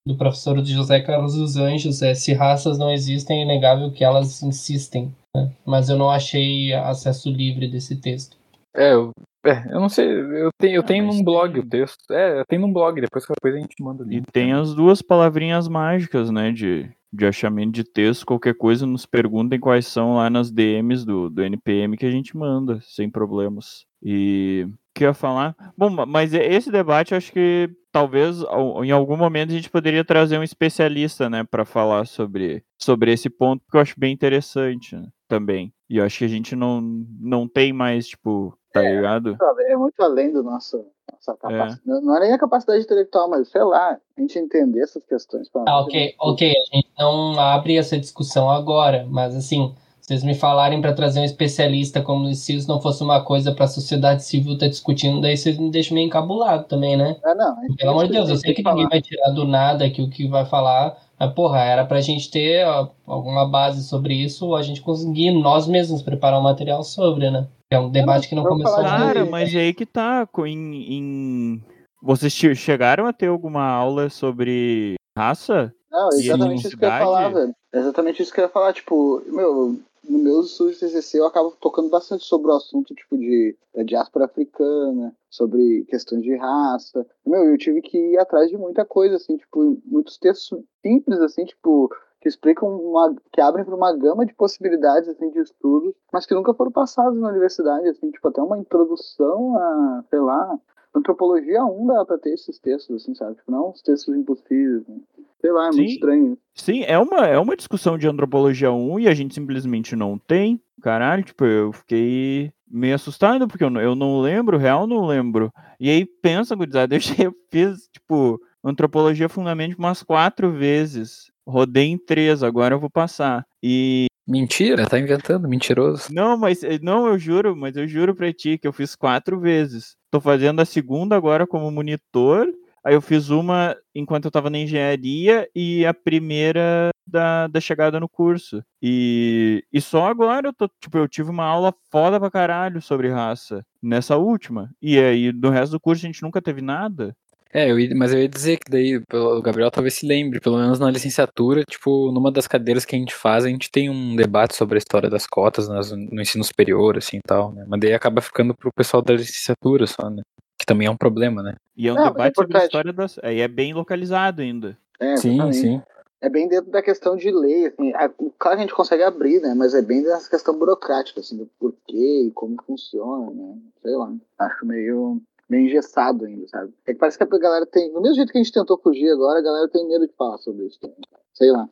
do 0.07 0.17
professor 0.17 0.65
José 0.65 1.01
Carlos 1.01 1.35
dos 1.35 1.57
Anjos, 1.57 2.01
é 2.01 2.15
Se 2.15 2.33
raças 2.33 2.79
não 2.79 2.91
existem, 2.93 3.41
é 3.41 3.43
inegável 3.43 3.91
que 3.91 4.05
elas 4.05 4.43
insistem. 4.43 5.13
né? 5.35 5.51
Mas 5.67 5.89
eu 5.89 5.99
não 5.99 6.09
achei 6.09 6.73
acesso 6.73 7.29
livre 7.31 7.69
desse 7.69 7.97
texto. 8.01 8.37
É, 8.75 8.93
eu, 8.93 9.11
é, 9.45 9.67
eu 9.73 9.81
não 9.81 9.89
sei, 9.89 10.07
eu 10.07 10.51
tenho, 10.61 10.77
eu 10.77 10.81
Ah, 10.83 10.85
tenho 10.85 11.07
mas 11.07 11.17
num 11.17 11.25
blog 11.25 11.53
tem- 11.53 11.61
o 11.63 11.67
texto. 11.69 12.13
É, 12.13 12.41
eu 12.41 12.45
tenho 12.47 12.63
num 12.63 12.73
blog, 12.73 13.01
depois 13.01 13.27
qualquer 13.27 13.41
coisa 13.41 13.59
a 13.59 13.61
gente 13.61 13.83
manda 13.83 14.05
o 14.05 14.13
E 14.13 14.21
tem 14.33 14.53
as 14.53 14.75
duas 14.75 15.03
palavrinhas 15.03 15.67
mágicas, 15.67 16.31
né, 16.31 16.53
de, 16.53 16.89
de 17.13 17.27
achamento 17.27 17.73
de 17.73 17.83
texto, 17.83 18.25
qualquer 18.27 18.55
coisa, 18.55 18.87
nos 18.87 19.07
perguntem 19.07 19.59
quais 19.59 19.87
são 19.87 20.17
lá 20.17 20.31
nas 20.31 20.51
DMs 20.53 21.05
do, 21.05 21.29
do 21.29 21.43
NPM 21.43 21.97
que 21.97 22.07
a 22.07 22.11
gente 22.11 22.37
manda, 22.37 22.79
sem 22.83 23.11
problemas. 23.11 23.85
E 24.03 24.69
que 24.97 25.05
eu 25.05 25.09
ia 25.09 25.15
falar? 25.15 25.55
Bom, 25.77 25.91
ma- 25.91 26.07
mas 26.07 26.33
esse 26.35 26.71
debate 26.71 27.13
eu 27.13 27.19
acho 27.19 27.33
que 27.33 27.71
talvez 27.93 28.43
em 28.85 28.91
algum 28.91 29.17
momento 29.17 29.51
a 29.51 29.55
gente 29.55 29.71
poderia 29.71 30.05
trazer 30.05 30.39
um 30.39 30.43
especialista, 30.43 31.31
né, 31.31 31.45
para 31.45 31.65
falar 31.65 32.07
sobre, 32.07 32.65
sobre 32.81 33.13
esse 33.13 33.29
ponto, 33.31 33.63
porque 33.65 33.77
eu 33.77 33.81
acho 33.83 33.95
bem 33.99 34.13
interessante 34.13 34.97
né, 34.97 35.07
também. 35.29 35.73
E 35.89 35.99
eu 35.99 36.05
acho 36.05 36.19
que 36.19 36.25
a 36.25 36.29
gente 36.29 36.57
não, 36.57 36.81
não 37.21 37.47
tem 37.49 37.73
mais, 37.73 38.09
tipo, 38.09 38.57
tá 38.73 38.81
ligado? 38.83 39.37
É 39.69 39.77
muito 39.77 40.01
além 40.03 40.33
do 40.33 40.43
nosso 40.43 40.85
nossa 41.13 41.37
capacidade. 41.39 41.81
Não 41.87 42.01
não 42.01 42.17
é 42.17 42.21
nem 42.21 42.33
a 42.33 42.39
capacidade 42.39 42.83
intelectual, 42.83 43.31
mas 43.31 43.49
sei 43.49 43.63
lá, 43.63 43.97
a 44.17 44.21
gente 44.21 44.39
entender 44.39 44.81
essas 44.81 45.05
questões. 45.05 45.49
Ah, 45.55 45.81
ok, 45.81 46.15
ok, 46.19 46.51
a 46.51 46.77
gente 46.77 46.89
não 46.99 47.39
abre 47.39 47.77
essa 47.77 47.99
discussão 47.99 48.51
agora, 48.51 49.07
mas 49.09 49.35
assim, 49.37 49.75
vocês 50.07 50.23
me 50.23 50.37
falarem 50.37 50.81
para 50.81 50.93
trazer 50.93 51.19
um 51.19 51.25
especialista 51.25 52.01
como 52.01 52.33
se 52.33 52.55
isso 52.55 52.69
não 52.69 52.81
fosse 52.81 53.03
uma 53.03 53.25
coisa 53.25 53.53
para 53.53 53.65
a 53.65 53.69
sociedade 53.69 54.23
civil 54.23 54.53
estar 54.55 54.69
discutindo, 54.69 55.21
daí 55.21 55.37
vocês 55.37 55.59
me 55.59 55.69
deixam 55.69 55.97
meio 55.97 56.07
encabulado 56.07 56.63
também, 56.69 56.97
né? 56.97 57.17
Ah, 57.25 57.35
não. 57.35 57.57
gente 57.63 57.77
Pelo 57.77 57.91
amor 57.91 58.07
de 58.07 58.13
Deus, 58.13 58.29
eu 58.31 58.37
sei 58.37 58.55
que 58.55 58.63
falar. 58.63 58.77
ninguém 58.77 58.89
vai 58.89 59.03
tirar 59.03 59.31
do 59.31 59.45
nada 59.45 59.85
aqui 59.85 60.01
o 60.01 60.09
que 60.09 60.29
vai 60.29 60.47
falar, 60.47 60.97
mas 61.19 61.33
porra, 61.33 61.59
era 61.61 61.85
pra 61.85 62.01
gente 62.01 62.31
ter 62.31 62.65
ó, 62.65 62.89
alguma 63.05 63.49
base 63.49 63.83
sobre 63.83 64.15
isso, 64.15 64.47
ou 64.47 64.55
a 64.55 64.63
gente 64.63 64.81
conseguir 64.81 65.33
nós 65.33 65.67
mesmos 65.67 66.03
preparar 66.03 66.39
um 66.39 66.45
material 66.45 66.85
sobre, 66.85 67.29
né? 67.29 67.49
É 67.69 67.77
um 67.81 67.91
debate 67.91 68.29
que 68.29 68.37
não 68.37 68.45
começou 68.45 68.77
de- 68.77 68.83
Cara, 68.89 69.23
hoje. 69.23 69.31
mas 69.31 69.53
é 69.53 69.59
aí 69.59 69.75
que 69.75 69.85
tá. 69.85 70.29
Em, 70.47 70.95
em- 70.95 71.63
Vocês 72.01 72.33
che- 72.33 72.55
chegaram 72.55 73.07
a 73.07 73.13
ter 73.13 73.27
alguma 73.27 73.65
aula 73.69 74.09
sobre 74.09 74.95
raça? 75.19 75.73
Não, 75.91 76.11
é 76.13 76.17
E 76.17 76.21
exatamente 76.21 76.67
isso 76.69 76.77
que 76.79 76.85
eu 76.85 76.89
ia 76.89 76.99
falar, 76.99 77.29
velho. 77.31 77.53
É 77.75 77.79
exatamente 77.79 78.23
isso 78.23 78.33
que 78.33 78.39
eu 78.41 78.45
ia 78.45 78.51
falar. 78.51 78.73
Tipo, 78.73 79.21
meu, 79.27 79.81
no 80.09 80.19
meus 80.19 80.51
estudos 80.51 80.75
de 80.75 80.81
TCC 80.81 81.19
eu 81.19 81.27
acabo 81.27 81.53
tocando 81.61 81.89
bastante 81.91 82.25
sobre 82.25 82.51
o 82.51 82.55
assunto, 82.55 82.95
tipo, 82.95 83.17
de 83.17 83.57
da 83.75 83.83
diáspora 83.83 84.25
africana, 84.25 85.15
sobre 85.31 85.85
questões 85.85 86.23
de 86.23 86.35
raça. 86.37 87.07
Meu, 87.27 87.45
eu 87.45 87.59
tive 87.59 87.83
que 87.83 87.99
ir 87.99 88.19
atrás 88.19 88.49
de 88.49 88.57
muita 88.57 88.85
coisa, 88.85 89.17
assim, 89.17 89.37
tipo, 89.37 89.79
muitos 89.85 90.19
textos 90.19 90.59
simples, 90.83 91.21
assim, 91.21 91.45
tipo, 91.45 91.91
que 92.21 92.29
explicam 92.29 92.69
uma, 92.69 93.15
que 93.33 93.41
abrem 93.41 93.65
para 93.65 93.75
uma 93.75 93.97
gama 93.97 94.27
de 94.27 94.35
possibilidades 94.35 95.09
assim 95.09 95.31
de 95.31 95.41
estudos, 95.41 95.95
mas 96.13 96.27
que 96.27 96.35
nunca 96.35 96.55
foram 96.55 96.73
passados 96.73 97.19
na 97.21 97.29
universidade, 97.29 97.89
assim, 97.89 98.11
tipo 98.11 98.27
até 98.27 98.43
uma 98.43 98.59
introdução 98.59 99.57
a, 99.57 100.05
sei 100.11 100.19
lá, 100.19 100.59
antropologia 100.97 101.65
1 101.65 101.87
dá 101.87 102.05
para 102.05 102.19
ter 102.19 102.31
esses 102.35 102.59
textos, 102.59 103.03
assim, 103.03 103.15
sabe? 103.15 103.37
Tipo, 103.37 103.51
não 103.53 103.71
os 103.71 103.83
textos 103.83 104.15
impossíveis, 104.17 104.87
né? 104.89 104.97
sei 105.41 105.53
lá, 105.53 105.69
é 105.69 105.73
Sim. 105.73 105.79
muito 105.79 105.91
estranho. 105.93 106.39
Sim, 106.55 106.83
é 106.85 106.99
uma, 106.99 107.27
é 107.27 107.39
uma 107.39 107.57
discussão 107.57 107.97
de 107.99 108.09
antropologia 108.09 108.73
1 108.73 109.01
e 109.01 109.09
a 109.09 109.15
gente 109.15 109.35
simplesmente 109.35 109.95
não 109.95 110.19
tem. 110.19 110.61
Caralho, 110.83 111.23
tipo, 111.23 111.45
eu 111.45 111.73
fiquei 111.73 112.51
meio 112.69 112.95
assustado, 112.95 113.47
porque 113.47 113.63
eu, 113.63 113.71
não- 113.71 113.81
eu 113.81 113.95
não 113.95 114.21
lembro, 114.21 114.57
real 114.59 114.87
não 114.87 115.07
lembro. 115.07 115.53
E 115.79 115.89
aí, 115.91 116.05
pensa, 116.05 116.57
gurizada, 116.57 116.95
eu 116.97 117.01
já 117.01 117.31
fiz, 117.51 117.89
tipo, 117.93 118.41
antropologia 118.65 119.29
fundamental 119.29 119.77
umas 119.79 120.03
quatro 120.03 120.51
vezes. 120.53 121.31
Rodei 121.47 121.87
em 121.87 121.99
três, 121.99 122.43
agora 122.43 122.75
eu 122.75 122.81
vou 122.81 122.91
passar. 122.91 123.47
E. 123.63 124.07
Mentira, 124.27 124.87
tá 124.87 124.99
inventando, 124.99 125.49
mentiroso. 125.49 126.09
Não, 126.13 126.37
mas 126.37 126.63
eh, 126.65 126.79
não, 126.83 127.07
eu 127.07 127.19
juro, 127.19 127.55
mas 127.57 127.77
eu 127.77 127.87
juro 127.87 128.15
pra 128.15 128.33
ti 128.33 128.59
que 128.59 128.67
eu 128.67 128.73
fiz 128.73 128.97
quatro 128.97 129.39
vezes. 129.39 129.97
Tô 130.11 130.21
fazendo 130.21 130.61
a 130.61 130.65
segunda 130.65 131.15
agora 131.17 131.47
como 131.47 131.71
monitor. 131.71 132.49
Aí 132.85 132.95
eu 132.95 133.01
fiz 133.01 133.31
uma 133.31 133.77
enquanto 133.95 134.27
eu 134.27 134.31
tava 134.31 134.49
na 134.51 134.59
engenharia 134.59 135.49
e 135.55 135.85
a 135.87 135.93
primeira 135.95 136.91
da, 137.07 137.47
da 137.47 137.61
chegada 137.61 138.01
no 138.01 138.09
curso. 138.09 138.63
E, 138.83 139.65
e 139.73 139.81
só 139.81 140.09
agora 140.09 140.49
eu 140.49 140.53
tô, 140.53 140.69
tipo, 140.81 140.99
eu 140.99 141.09
tive 141.09 141.31
uma 141.31 141.45
aula 141.45 141.75
foda 141.91 142.19
pra 142.19 142.31
caralho 142.31 142.81
sobre 142.83 143.09
raça. 143.09 143.65
Nessa 143.83 144.17
última. 144.17 144.71
E 144.83 144.99
aí, 144.99 145.33
do 145.33 145.51
resto 145.51 145.73
do 145.73 145.81
curso, 145.81 146.05
a 146.05 146.09
gente 146.09 146.23
nunca 146.23 146.43
teve 146.43 146.61
nada. 146.61 147.15
É, 147.53 147.71
eu 147.71 147.79
ia- 147.79 147.95
mas 147.95 148.13
eu 148.13 148.21
ia 148.21 148.29
dizer 148.29 148.59
que 148.59 148.71
daí 148.71 148.97
o 149.13 149.41
Gabriel 149.41 149.71
talvez 149.71 149.95
se 149.95 150.07
lembre, 150.07 150.41
pelo 150.41 150.59
menos 150.59 150.79
na 150.79 150.91
licenciatura, 150.91 151.63
tipo, 151.65 152.11
numa 152.13 152.31
das 152.31 152.47
cadeiras 152.47 152.85
que 152.85 152.95
a 152.95 152.99
gente 152.99 153.15
faz, 153.15 153.45
a 153.45 153.49
gente 153.49 153.71
tem 153.71 153.89
um 153.89 154.15
debate 154.17 154.55
sobre 154.55 154.77
a 154.77 154.79
história 154.79 155.09
das 155.09 155.27
cotas 155.27 155.69
nas- 155.69 155.91
no 155.93 156.21
ensino 156.21 156.45
superior, 156.45 156.99
assim, 156.99 157.19
e 157.19 157.23
tal, 157.23 157.53
né? 157.53 157.65
Mas 157.67 157.81
daí 157.81 157.95
acaba 157.95 158.21
ficando 158.21 158.55
pro 158.55 158.73
pessoal 158.73 159.03
da 159.03 159.15
licenciatura 159.15 159.87
só, 159.87 160.11
né? 160.11 160.23
Que 160.59 160.67
também 160.67 160.87
é 160.87 160.91
um 160.91 160.97
problema, 160.97 161.43
né? 161.43 161.55
E 161.77 161.89
é 161.89 161.93
um 161.93 161.97
Não, 161.97 162.07
é 162.07 162.11
debate 162.11 162.35
sobre 162.37 162.59
a 162.59 162.65
história 162.65 162.93
das. 162.93 163.19
Aí 163.23 163.41
é 163.41 163.49
bem 163.49 163.73
localizado 163.75 164.43
ainda. 164.43 164.77
É, 164.99 165.17
sim, 165.17 165.35
exatamente. 165.35 165.57
sim. 165.59 165.83
É 166.21 166.29
bem 166.31 166.49
dentro 166.49 166.71
da 166.71 166.83
questão 166.83 167.15
de 167.15 167.31
lei, 167.31 167.67
assim, 167.67 167.93
a- 167.93 168.09
claro 168.09 168.33
que 168.39 168.49
a 168.49 168.57
gente 168.57 168.75
consegue 168.75 169.03
abrir, 169.03 169.41
né, 169.41 169.55
mas 169.55 169.75
é 169.75 169.83
bem 169.83 170.03
dessa 170.03 170.29
questão 170.29 170.59
burocrática, 170.59 171.21
assim, 171.21 171.37
do 171.37 171.47
porquê 171.59 172.25
e 172.27 172.31
como 172.35 172.57
funciona, 172.67 173.31
né, 173.31 173.55
sei 173.83 173.95
lá, 173.95 174.11
acho 174.39 174.65
meio, 174.67 175.21
meio 175.49 175.67
engessado 175.67 176.25
ainda, 176.25 176.47
sabe? 176.49 176.73
É 176.87 176.93
que 176.93 176.99
parece 176.99 177.17
que 177.17 177.25
a 177.25 177.39
galera 177.39 177.67
tem, 177.67 177.93
do 177.93 178.01
mesmo 178.01 178.17
jeito 178.17 178.33
que 178.33 178.39
a 178.39 178.43
gente 178.43 178.53
tentou 178.53 178.79
fugir 178.79 179.11
agora, 179.11 179.39
a 179.39 179.43
galera 179.43 179.69
tem 179.69 179.87
medo 179.87 180.07
de 180.07 180.15
falar 180.15 180.39
sobre 180.39 180.67
isso 180.67 180.79
também, 180.81 180.97
sei 181.35 181.51
lá. 181.51 181.69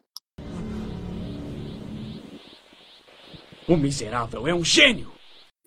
O 3.68 3.76
miserável 3.76 4.46
é 4.46 4.54
um 4.54 4.64
gênio! 4.64 5.12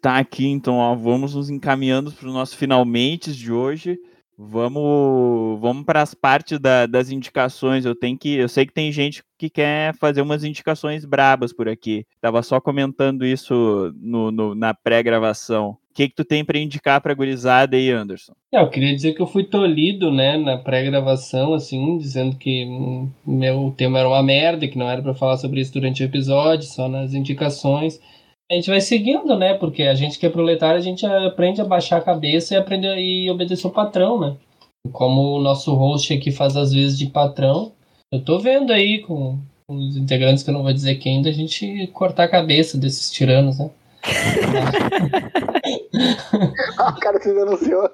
Tá 0.02 0.17
aqui, 0.20 0.48
então, 0.48 0.76
ó, 0.76 0.96
vamos 0.96 1.34
nos 1.34 1.50
encaminhando 1.50 2.12
para 2.12 2.30
o 2.30 2.34
nosso 2.34 2.56
finalmente 2.56 3.34
de 3.34 3.52
hoje. 3.52 3.98
Vamos, 4.38 5.60
vamos 5.60 5.84
para 5.84 6.04
as 6.04 6.13
partes 6.13 6.60
da- 6.60 6.86
das 6.86 7.10
indicações. 7.10 7.84
Eu 7.86 7.96
tenho 7.96 8.15
que, 8.15 8.36
eu 8.36 8.48
sei 8.48 8.67
que 8.67 8.74
tem 8.74 8.91
gente 8.91 9.24
que 9.36 9.50
quer 9.50 9.96
fazer 9.98 10.22
umas 10.22 10.43
indicações 10.43 11.04
brabas 11.06 11.52
por 11.52 11.67
aqui. 11.67 12.06
Tava 12.22 12.43
só 12.43 12.62
comentando 12.62 13.26
isso 13.26 13.91
no, 14.00 14.30
no- 14.32 14.54
na 14.54 14.76
pré-gravação. 14.76 15.76
O 15.97 15.99
que 15.99 16.10
que 16.10 16.15
tu 16.15 16.23
tem 16.23 16.45
para 16.45 16.60
indicar 16.60 17.01
para 17.01 17.15
gurizada 17.15 17.75
aí, 17.75 17.89
Anderson? 17.89 18.33
É, 18.53 18.62
eu 18.62 18.69
queria 18.69 18.93
dizer 18.93 19.15
que 19.15 19.19
eu 19.19 19.25
fui 19.25 19.43
tolhido, 19.43 20.12
né, 20.12 20.38
na 20.38 20.55
pré-gravação, 20.55 21.55
assim, 21.55 21.97
dizendo 21.97 22.36
que 22.36 22.65
hum, 22.65 23.10
meu 23.25 23.73
tema 23.75 23.97
era 23.97 24.07
uma 24.07 24.21
merda, 24.21 24.67
que 24.67 24.77
não 24.77 24.88
era 24.88 25.01
pra 25.01 25.15
falar 25.15 25.38
sobre 25.38 25.60
isso 25.60 25.73
durante 25.73 26.03
o 26.03 26.05
episódio, 26.05 26.67
só 26.67 26.88
nas 26.88 27.15
indicações. 27.15 27.99
A 28.51 28.53
gente 28.53 28.69
vai 28.69 28.79
seguindo, 28.79 29.36
né, 29.36 29.55
porque 29.55 29.81
a 29.81 29.95
gente 29.95 30.19
que 30.19 30.27
é 30.27 30.29
proletário, 30.29 30.77
a 30.77 30.83
gente 30.83 31.03
aprende 31.03 31.62
a 31.62 31.65
baixar 31.65 31.97
a 31.97 32.01
cabeça 32.01 32.53
e 32.53 32.57
aprende 32.57 32.86
a 32.86 33.01
e 33.01 33.27
obedecer 33.31 33.65
o 33.65 33.71
patrão, 33.71 34.19
né. 34.19 34.36
Como 34.91 35.36
o 35.36 35.41
nosso 35.41 35.73
host 35.73 36.13
aqui 36.13 36.29
faz 36.29 36.55
às 36.55 36.71
vezes 36.71 36.95
de 36.95 37.07
patrão, 37.07 37.71
eu 38.13 38.23
tô 38.23 38.38
vendo 38.38 38.71
aí 38.71 38.99
com 38.99 39.39
com 39.65 39.75
os 39.75 39.97
integrantes 39.97 40.43
que 40.43 40.49
eu 40.51 40.53
não 40.53 40.63
vou 40.63 40.71
dizer 40.71 40.95
quem, 40.95 41.23
da 41.23 41.31
gente 41.31 41.88
cortar 41.88 42.25
a 42.25 42.29
cabeça 42.29 42.77
desses 42.77 43.12
tiranos, 43.12 43.57
né. 43.57 43.71
Ah, 46.78 46.94
o 46.96 47.00
cara 47.00 47.20
se 47.22 47.34
denunciou. 47.34 47.90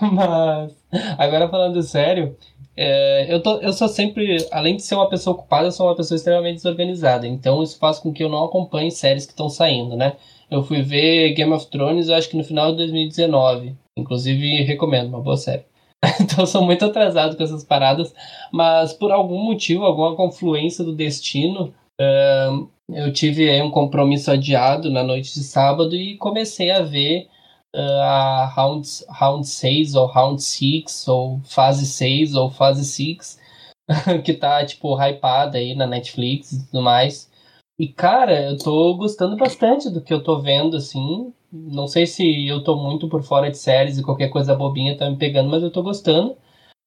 Mas, 0.00 0.72
agora 1.18 1.48
falando 1.48 1.82
sério, 1.82 2.36
é, 2.76 3.32
eu, 3.32 3.42
tô, 3.42 3.58
eu 3.60 3.72
sou 3.72 3.88
sempre, 3.88 4.36
além 4.52 4.76
de 4.76 4.82
ser 4.82 4.94
uma 4.94 5.08
pessoa 5.08 5.34
ocupada, 5.34 5.68
eu 5.68 5.72
sou 5.72 5.86
uma 5.86 5.96
pessoa 5.96 6.16
extremamente 6.16 6.56
desorganizada. 6.56 7.26
Então 7.26 7.62
isso 7.62 7.78
faz 7.78 7.98
com 7.98 8.12
que 8.12 8.22
eu 8.22 8.28
não 8.28 8.44
acompanhe 8.44 8.90
séries 8.90 9.24
que 9.24 9.32
estão 9.32 9.48
saindo, 9.48 9.96
né? 9.96 10.16
Eu 10.50 10.62
fui 10.62 10.82
ver 10.82 11.32
Game 11.32 11.52
of 11.52 11.66
Thrones, 11.68 12.10
acho 12.10 12.28
que 12.28 12.36
no 12.36 12.44
final 12.44 12.70
de 12.70 12.78
2019. 12.78 13.74
Inclusive, 13.96 14.62
recomendo, 14.64 15.08
uma 15.08 15.20
boa 15.20 15.36
série. 15.36 15.64
então 16.20 16.40
eu 16.40 16.46
sou 16.46 16.62
muito 16.62 16.84
atrasado 16.84 17.36
com 17.36 17.42
essas 17.42 17.64
paradas, 17.64 18.14
mas 18.52 18.92
por 18.92 19.10
algum 19.10 19.42
motivo, 19.42 19.84
alguma 19.84 20.14
confluência 20.14 20.84
do 20.84 20.94
destino, 20.94 21.72
eu 21.98 23.12
tive 23.12 23.48
aí 23.50 23.60
um 23.62 23.70
compromisso 23.70 24.30
adiado 24.30 24.90
na 24.90 25.02
noite 25.02 25.34
de 25.34 25.42
sábado 25.42 25.94
e 25.96 26.16
comecei 26.16 26.70
a 26.70 26.82
ver 26.82 27.28
a 27.74 28.46
round, 28.54 28.88
round 29.10 29.46
6 29.46 29.94
ou 29.94 30.06
round 30.06 30.42
6 30.42 31.08
ou 31.08 31.40
fase 31.44 31.86
6 31.86 32.34
ou 32.34 32.50
fase 32.50 32.84
6 32.84 33.38
que 34.24 34.32
tá 34.32 34.64
tipo 34.64 34.96
hypada 34.96 35.58
aí 35.58 35.74
na 35.74 35.86
Netflix 35.86 36.52
e 36.52 36.66
tudo 36.66 36.82
mais. 36.82 37.30
E 37.78 37.88
cara, 37.88 38.50
eu 38.50 38.56
tô 38.56 38.96
gostando 38.96 39.36
bastante 39.36 39.90
do 39.90 40.00
que 40.00 40.12
eu 40.12 40.22
tô 40.22 40.40
vendo 40.40 40.76
assim. 40.76 41.32
Não 41.52 41.86
sei 41.86 42.06
se 42.06 42.46
eu 42.46 42.64
tô 42.64 42.76
muito 42.76 43.08
por 43.08 43.22
fora 43.22 43.50
de 43.50 43.58
séries 43.58 43.98
e 43.98 44.02
qualquer 44.02 44.28
coisa 44.28 44.54
bobinha 44.54 44.96
tá 44.96 45.08
me 45.10 45.16
pegando, 45.16 45.50
mas 45.50 45.62
eu 45.62 45.70
tô 45.70 45.82
gostando. 45.82 46.36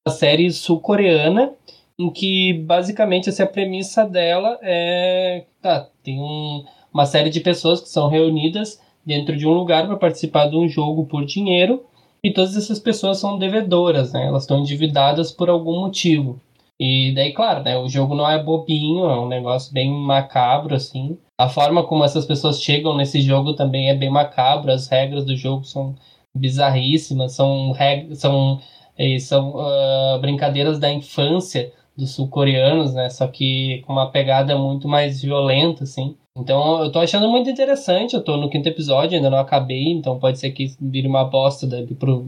A 0.06 0.10
série 0.10 0.50
sul-coreana 0.50 1.54
em 2.00 2.10
que 2.10 2.54
basicamente 2.54 3.28
essa 3.28 3.46
premissa 3.46 4.06
dela 4.06 4.58
é, 4.62 5.44
tá, 5.60 5.86
tem 6.02 6.18
um, 6.18 6.64
uma 6.92 7.04
série 7.04 7.28
de 7.28 7.40
pessoas 7.40 7.82
que 7.82 7.90
são 7.90 8.08
reunidas 8.08 8.80
dentro 9.04 9.36
de 9.36 9.46
um 9.46 9.52
lugar 9.52 9.86
para 9.86 9.96
participar 9.96 10.48
de 10.48 10.56
um 10.56 10.66
jogo 10.66 11.04
por 11.04 11.26
dinheiro 11.26 11.84
e 12.24 12.32
todas 12.32 12.56
essas 12.56 12.78
pessoas 12.78 13.18
são 13.18 13.38
devedoras, 13.38 14.14
né? 14.14 14.26
Elas 14.26 14.44
estão 14.44 14.60
endividadas 14.60 15.30
por 15.30 15.50
algum 15.50 15.80
motivo. 15.80 16.40
E 16.78 17.12
daí, 17.14 17.34
claro, 17.34 17.62
né? 17.62 17.76
O 17.76 17.88
jogo 17.88 18.14
não 18.14 18.28
é 18.28 18.42
bobinho, 18.42 19.04
é 19.04 19.20
um 19.20 19.28
negócio 19.28 19.72
bem 19.72 19.90
macabro, 19.90 20.74
assim. 20.74 21.18
A 21.38 21.48
forma 21.48 21.82
como 21.82 22.04
essas 22.04 22.24
pessoas 22.24 22.62
chegam 22.62 22.96
nesse 22.96 23.20
jogo 23.20 23.52
também 23.52 23.90
é 23.90 23.94
bem 23.94 24.10
macabro. 24.10 24.72
As 24.72 24.88
regras 24.88 25.24
do 25.26 25.36
jogo 25.36 25.64
são 25.64 25.94
bizarríssimas, 26.34 27.32
são, 27.32 27.74
são, 28.14 28.60
eh, 28.96 29.18
são 29.18 29.54
uh, 29.56 30.18
brincadeiras 30.20 30.78
da 30.78 30.90
infância 30.90 31.72
dos 32.00 32.14
sul-coreanos, 32.14 32.94
né? 32.94 33.08
Só 33.10 33.26
que 33.28 33.82
com 33.86 33.92
uma 33.92 34.10
pegada 34.10 34.56
muito 34.56 34.88
mais 34.88 35.22
violenta, 35.22 35.84
assim. 35.84 36.16
Então 36.36 36.82
eu 36.82 36.90
tô 36.90 36.98
achando 36.98 37.28
muito 37.28 37.50
interessante, 37.50 38.14
eu 38.14 38.22
tô 38.22 38.36
no 38.36 38.48
quinto 38.48 38.68
episódio, 38.68 39.16
ainda 39.16 39.30
não 39.30 39.38
acabei, 39.38 39.90
então 39.90 40.18
pode 40.18 40.38
ser 40.38 40.50
que 40.50 40.74
vire 40.80 41.06
uma 41.06 41.24
bosta 41.24 41.66
daqui 41.66 41.94
pro, 41.94 42.26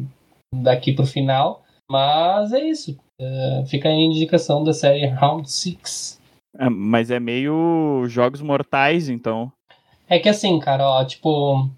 daqui 0.54 0.92
pro 0.92 1.06
final. 1.06 1.62
Mas 1.90 2.52
é 2.52 2.60
isso. 2.62 2.96
Uh, 3.20 3.66
fica 3.66 3.88
a 3.88 3.92
indicação 3.92 4.62
da 4.62 4.72
série 4.72 5.06
Round 5.06 5.50
6. 5.50 6.20
É, 6.58 6.68
mas 6.68 7.10
é 7.10 7.18
meio 7.18 8.04
jogos 8.06 8.42
mortais, 8.42 9.08
então. 9.08 9.50
É 10.08 10.18
que 10.18 10.28
assim, 10.28 10.58
cara, 10.58 10.86
ó, 10.86 11.04
tipo. 11.04 11.68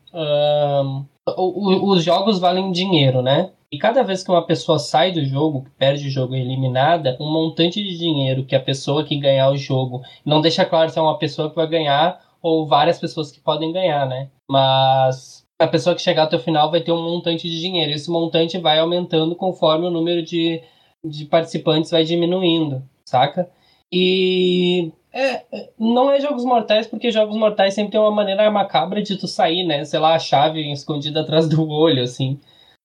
O, 1.37 1.93
os 1.93 2.05
jogos 2.05 2.39
valem 2.39 2.71
dinheiro, 2.71 3.23
né? 3.23 3.51
E 3.75 3.79
cada 3.79 4.05
vez 4.05 4.23
que 4.23 4.31
uma 4.31 4.47
pessoa 4.47 4.79
sai 4.79 5.11
do 5.11 5.25
jogo, 5.25 5.67
perde 5.77 6.07
o 6.07 6.11
jogo, 6.11 6.37
é 6.37 6.39
eliminada, 6.39 7.17
um 7.21 7.29
montante 7.29 7.83
de 7.83 7.99
dinheiro 7.99 8.45
que 8.45 8.55
a 8.55 8.61
pessoa 8.61 9.03
que 9.03 9.17
ganhar 9.19 9.51
o 9.51 9.57
jogo, 9.57 10.01
não 10.25 10.41
deixa 10.41 10.65
claro 10.65 10.89
se 10.91 10.97
é 10.97 11.03
uma 11.03 11.19
pessoa 11.19 11.51
que 11.51 11.57
vai 11.57 11.67
ganhar 11.67 12.21
ou 12.41 12.69
várias 12.69 13.01
pessoas 13.01 13.33
que 13.33 13.41
podem 13.41 13.73
ganhar, 13.73 14.07
né? 14.07 14.29
Mas 14.49 15.45
a 15.59 15.67
pessoa 15.67 15.97
que 15.97 16.03
chegar 16.03 16.23
até 16.23 16.37
o 16.37 16.39
final 16.39 16.71
vai 16.71 16.83
ter 16.83 16.93
um 16.93 17.03
montante 17.03 17.51
de 17.51 17.61
dinheiro. 17.61 17.91
Esse 17.91 18.09
montante 18.09 18.59
vai 18.59 18.79
aumentando 18.79 19.35
conforme 19.35 19.89
o 19.89 19.91
número 19.91 20.23
de, 20.23 20.63
de 21.05 21.25
participantes 21.25 21.91
vai 21.91 22.05
diminuindo, 22.05 22.81
saca? 23.05 23.51
E 23.91 24.93
é, 25.13 25.43
não 25.77 26.13
é 26.13 26.21
Jogos 26.21 26.45
Mortais, 26.45 26.87
porque 26.87 27.11
Jogos 27.11 27.37
Mortais 27.37 27.75
sempre 27.75 27.91
tem 27.91 28.01
uma 28.01 28.13
maneira 28.13 28.49
macabra 28.53 29.03
de 29.03 29.17
tu 29.17 29.27
sair, 29.27 29.65
né? 29.65 29.85
Sei 29.85 29.99
lá, 29.99 30.15
a 30.15 30.19
chave 30.21 30.71
escondida 30.71 31.23
atrás 31.23 31.49
do 31.49 31.69
olho, 31.69 32.05
assim. 32.05 32.39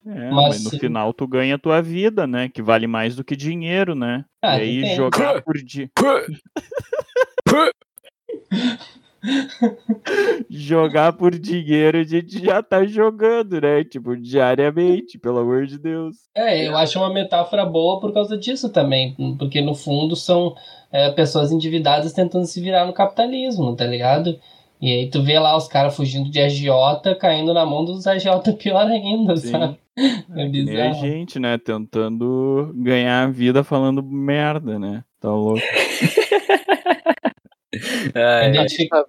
É, 0.05 0.31
Mas 0.31 0.47
mas 0.47 0.63
no 0.63 0.69
sim. 0.71 0.79
final 0.79 1.13
tu 1.13 1.27
ganha 1.27 1.55
a 1.55 1.59
tua 1.59 1.81
vida, 1.81 2.25
né? 2.25 2.49
Que 2.49 2.61
vale 2.61 2.87
mais 2.87 3.15
do 3.15 3.23
que 3.23 3.35
dinheiro, 3.35 3.93
né? 3.95 4.23
Ah, 4.41 4.57
e 4.57 4.61
aí 4.61 4.75
depende. 4.77 4.95
jogar 4.95 5.41
por 5.41 5.55
dia. 5.55 5.89
Jogar 10.49 11.13
por 11.13 11.37
dinheiro 11.37 11.97
a 11.99 12.03
gente 12.03 12.43
já 12.43 12.63
tá 12.63 12.85
jogando, 12.85 13.59
né? 13.59 13.83
Tipo, 13.83 14.15
diariamente, 14.15 15.19
pelo 15.19 15.39
amor 15.39 15.65
de 15.65 15.77
Deus. 15.77 16.15
É, 16.33 16.67
eu 16.67 16.77
acho 16.77 16.97
uma 16.99 17.13
metáfora 17.13 17.65
boa 17.65 17.99
por 17.99 18.13
causa 18.13 18.37
disso 18.37 18.69
também, 18.69 19.15
porque 19.37 19.61
no 19.61 19.75
fundo 19.75 20.15
são 20.15 20.55
é, 20.91 21.11
pessoas 21.11 21.51
endividadas 21.51 22.13
tentando 22.13 22.45
se 22.45 22.61
virar 22.61 22.85
no 22.85 22.93
capitalismo, 22.93 23.75
tá 23.75 23.85
ligado? 23.85 24.39
E 24.81 24.91
aí 24.91 25.09
tu 25.09 25.21
vê 25.21 25.37
lá 25.37 25.57
os 25.57 25.67
caras 25.67 25.95
fugindo 25.95 26.29
de 26.29 26.39
agiota, 26.39 27.13
caindo 27.13 27.53
na 27.53 27.65
mão 27.65 27.83
dos 27.83 28.07
agiota 28.07 28.53
pior 28.55 28.87
ainda, 28.87 29.35
Sim. 29.35 29.51
sabe? 29.51 29.77
É 30.35 30.41
E 30.41 30.45
a 30.45 30.49
bizarro. 30.49 30.93
gente, 30.95 31.39
né? 31.39 31.57
Tentando 31.57 32.71
ganhar 32.75 33.23
a 33.23 33.31
vida 33.31 33.63
falando 33.63 34.01
merda, 34.03 34.77
né? 34.79 35.03
Tá 35.19 35.29
louco. 35.29 35.59
É, 38.15 38.49
Identifica- 38.49 39.05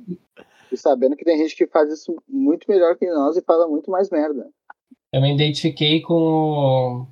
E 0.71 0.77
sabendo 0.77 1.17
que 1.17 1.25
tem 1.25 1.39
gente 1.39 1.57
que 1.57 1.67
faz 1.67 1.91
isso 1.93 2.15
muito 2.29 2.67
melhor 2.69 2.95
que 2.97 3.07
nós 3.11 3.37
e 3.37 3.43
fala 3.43 3.67
muito 3.67 3.91
mais 3.91 4.11
merda. 4.11 4.47
Eu 5.13 5.21
me 5.23 5.35
identifiquei 5.35 6.01
com 6.03 6.15
o, 6.15 7.07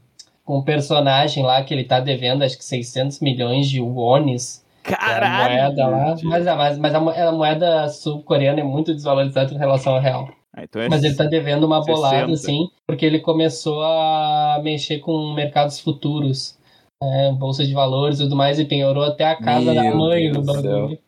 com 0.45 0.59
o 0.59 0.65
personagem 0.65 1.43
lá 1.43 1.63
que 1.65 1.73
ele 1.75 1.85
tá 1.85 2.01
devendo, 2.01 2.45
acho 2.45 2.57
que 2.59 2.65
600 2.65 3.21
milhões 3.21 3.67
de 3.69 3.81
wones. 3.81 4.65
é 4.85 4.93
a 4.93 4.97
Caralho! 4.97 5.55
moeda 5.55 5.87
lá. 5.89 6.09
gente. 6.15 6.25
Mas, 6.27 6.47
a- 6.47 6.55
mas, 6.57 6.79
mas 6.79 6.95
a 6.95 7.33
moeda 7.33 7.89
sul-coreana 7.89 8.61
é 8.61 8.65
muito 8.65 8.95
desvalorizada 8.95 9.53
em 9.53 9.59
relação 9.59 9.95
ao 9.95 10.01
real. 10.01 10.29
Ah, 10.59 10.65
então 10.65 10.83
é 10.83 10.89
Mas 10.89 11.05
ele 11.05 11.15
tá 11.15 11.25
devendo 11.25 11.65
uma 11.65 11.81
60. 11.83 11.95
bolada, 11.95 12.33
assim, 12.33 12.69
porque 12.87 13.07
ele 13.07 13.21
começou 13.21 13.81
a 13.83 14.61
mexer 14.63 14.99
com 14.99 15.33
mercados 15.33 15.79
futuros. 15.79 16.59
é, 17.01 17.31
bolsa 17.31 17.65
de 17.65 17.73
valores 17.73 18.19
e 18.19 18.25
tudo 18.25 18.35
mais, 18.35 18.59
e 18.59 18.65
penhorou 18.65 19.05
até 19.05 19.25
a 19.25 19.37
casa 19.37 19.73
da 19.73 19.83
Meu 19.83 19.97
mãe 19.97 20.33
Deus 20.33 20.37
do 20.37 20.53
bagulho. 20.53 20.99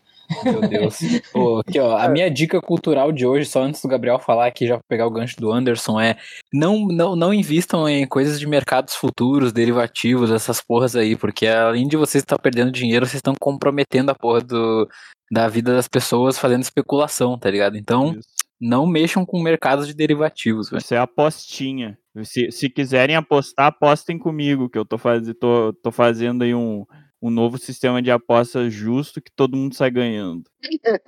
Meu 0.44 0.60
Deus. 0.68 0.98
Pô, 1.32 1.58
aqui, 1.58 1.80
ó, 1.80 1.96
a 1.96 2.08
minha 2.08 2.30
dica 2.30 2.60
cultural 2.60 3.10
de 3.10 3.26
hoje, 3.26 3.46
só 3.46 3.62
antes 3.62 3.82
do 3.82 3.88
Gabriel 3.88 4.20
falar 4.20 4.46
aqui, 4.46 4.68
já 4.68 4.78
pegar 4.88 5.08
o 5.08 5.10
gancho 5.10 5.36
do 5.40 5.50
Anderson, 5.50 6.00
é 6.00 6.16
não, 6.52 6.86
não, 6.86 7.16
não 7.16 7.34
invistam 7.34 7.88
em 7.88 8.06
coisas 8.06 8.38
de 8.38 8.46
mercados 8.46 8.94
futuros, 8.94 9.52
derivativos, 9.52 10.30
essas 10.30 10.60
porras 10.60 10.94
aí, 10.94 11.16
porque 11.16 11.48
além 11.48 11.88
de 11.88 11.96
vocês 11.96 12.22
estar 12.22 12.38
perdendo 12.38 12.70
dinheiro, 12.70 13.04
vocês 13.04 13.16
estão 13.16 13.34
comprometendo 13.34 14.10
a 14.10 14.14
porra 14.14 14.42
do, 14.42 14.88
da 15.32 15.48
vida 15.48 15.74
das 15.74 15.88
pessoas 15.88 16.38
fazendo 16.38 16.62
especulação, 16.62 17.36
tá 17.36 17.50
ligado? 17.50 17.76
Então, 17.76 18.12
Isso. 18.12 18.39
Não 18.60 18.86
mexam 18.86 19.24
com 19.24 19.40
mercados 19.40 19.86
de 19.86 19.94
derivativos, 19.94 20.68
velho. 20.68 20.80
Isso 20.80 20.94
é 20.94 20.98
apostinha. 20.98 21.98
Se, 22.24 22.50
se 22.50 22.68
quiserem 22.68 23.16
apostar, 23.16 23.66
apostem 23.66 24.18
comigo, 24.18 24.68
que 24.68 24.76
eu 24.76 24.84
tô, 24.84 24.98
faz, 24.98 25.22
tô, 25.40 25.72
tô 25.82 25.90
fazendo 25.90 26.42
aí 26.42 26.54
um, 26.54 26.84
um 27.22 27.30
novo 27.30 27.56
sistema 27.56 28.02
de 28.02 28.10
apostas 28.10 28.72
justo 28.72 29.22
que 29.22 29.30
todo 29.30 29.56
mundo 29.56 29.74
sai 29.74 29.90
ganhando. 29.90 30.42
Ah, 30.84 30.98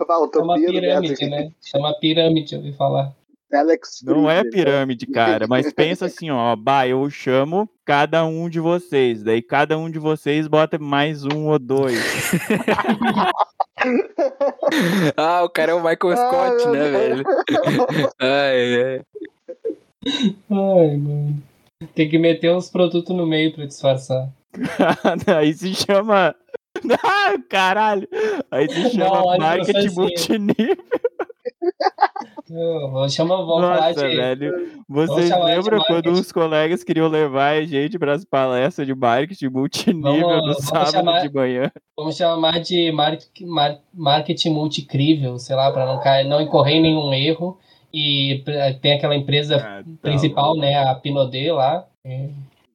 É 0.00 0.04
uma 0.04 0.24
utopia 0.24 0.66
do 0.66 0.72
pirâmide, 0.72 1.26
né? 1.28 1.50
Chama 1.62 1.98
pirâmide, 2.00 2.54
eu 2.54 2.58
ouvi 2.60 2.72
falar. 2.72 3.14
Alex 3.52 4.00
Não 4.04 4.30
é 4.30 4.40
Friedman. 4.40 4.50
pirâmide, 4.64 5.06
cara, 5.06 5.46
mas 5.48 5.72
pensa 5.74 6.06
assim, 6.06 6.30
ó, 6.30 6.54
bah, 6.56 6.86
eu 6.86 7.08
chamo 7.10 7.68
cada 7.84 8.24
um 8.24 8.48
de 8.48 8.60
vocês, 8.60 9.22
daí 9.22 9.42
cada 9.42 9.76
um 9.76 9.90
de 9.90 9.98
vocês 9.98 10.46
bota 10.46 10.78
mais 10.78 11.24
um 11.24 11.48
ou 11.48 11.58
dois. 11.58 11.98
Ah, 15.16 15.42
o 15.42 15.48
cara 15.48 15.72
é 15.72 15.74
o 15.74 15.78
Michael 15.82 16.16
Scott, 16.16 16.64
meu 16.66 16.72
né, 16.74 16.90
Deus. 16.90 17.08
velho? 17.08 17.24
Ai, 18.20 18.82
ai. 18.82 19.00
Ai, 20.50 20.96
mano. 20.96 21.42
Tem 21.94 22.08
que 22.08 22.18
meter 22.18 22.52
uns 22.54 22.68
produtos 22.68 23.16
no 23.16 23.26
meio 23.26 23.54
pra 23.54 23.64
disfarçar. 23.66 24.28
Aí 25.34 25.54
se 25.54 25.74
chama. 25.74 26.34
Ah, 27.02 27.34
caralho! 27.48 28.06
Aí 28.50 28.68
se 28.70 28.82
Não, 28.82 28.90
chama 28.90 29.24
olha, 29.24 29.38
marketing 29.38 29.94
multinível. 29.94 30.76
Vou 32.90 33.08
chamar, 33.08 33.38
falar 33.38 33.76
Nossa, 33.88 34.08
de. 34.08 34.16
velho. 34.16 34.70
Vocês 34.88 35.30
lembram 35.30 35.78
quando 35.86 36.08
os 36.12 36.30
colegas 36.30 36.84
queriam 36.84 37.08
levar 37.08 37.52
a 37.56 37.62
gente 37.64 37.98
para 37.98 38.12
as 38.12 38.24
palestras 38.24 38.86
de 38.86 38.94
marketing 38.94 39.48
multinível 39.48 40.26
Vamos- 40.28 40.46
no 40.58 40.62
sábado 40.62 40.90
chamar- 40.92 41.20
de 41.26 41.32
manhã? 41.34 41.72
Vamos 41.96 42.16
chamar 42.16 42.60
de 42.60 42.92
mar- 42.92 43.18
mar- 43.46 43.78
marketing 43.94 44.50
multicrível, 44.50 45.38
sei 45.38 45.56
lá, 45.56 45.70
pra 45.72 45.86
não, 45.86 46.00
cair, 46.00 46.28
não 46.28 46.40
incorrer 46.40 46.76
em 46.76 46.82
nenhum 46.82 47.12
erro. 47.14 47.58
E 47.92 48.44
tem 48.80 48.92
aquela 48.92 49.16
empresa 49.16 49.56
Ah, 49.56 49.82
tá 49.82 49.90
principal, 50.02 50.54
né? 50.56 50.76
A 50.76 50.94
Pinodê 50.94 51.50
lá, 51.50 51.86
é, 52.04 52.28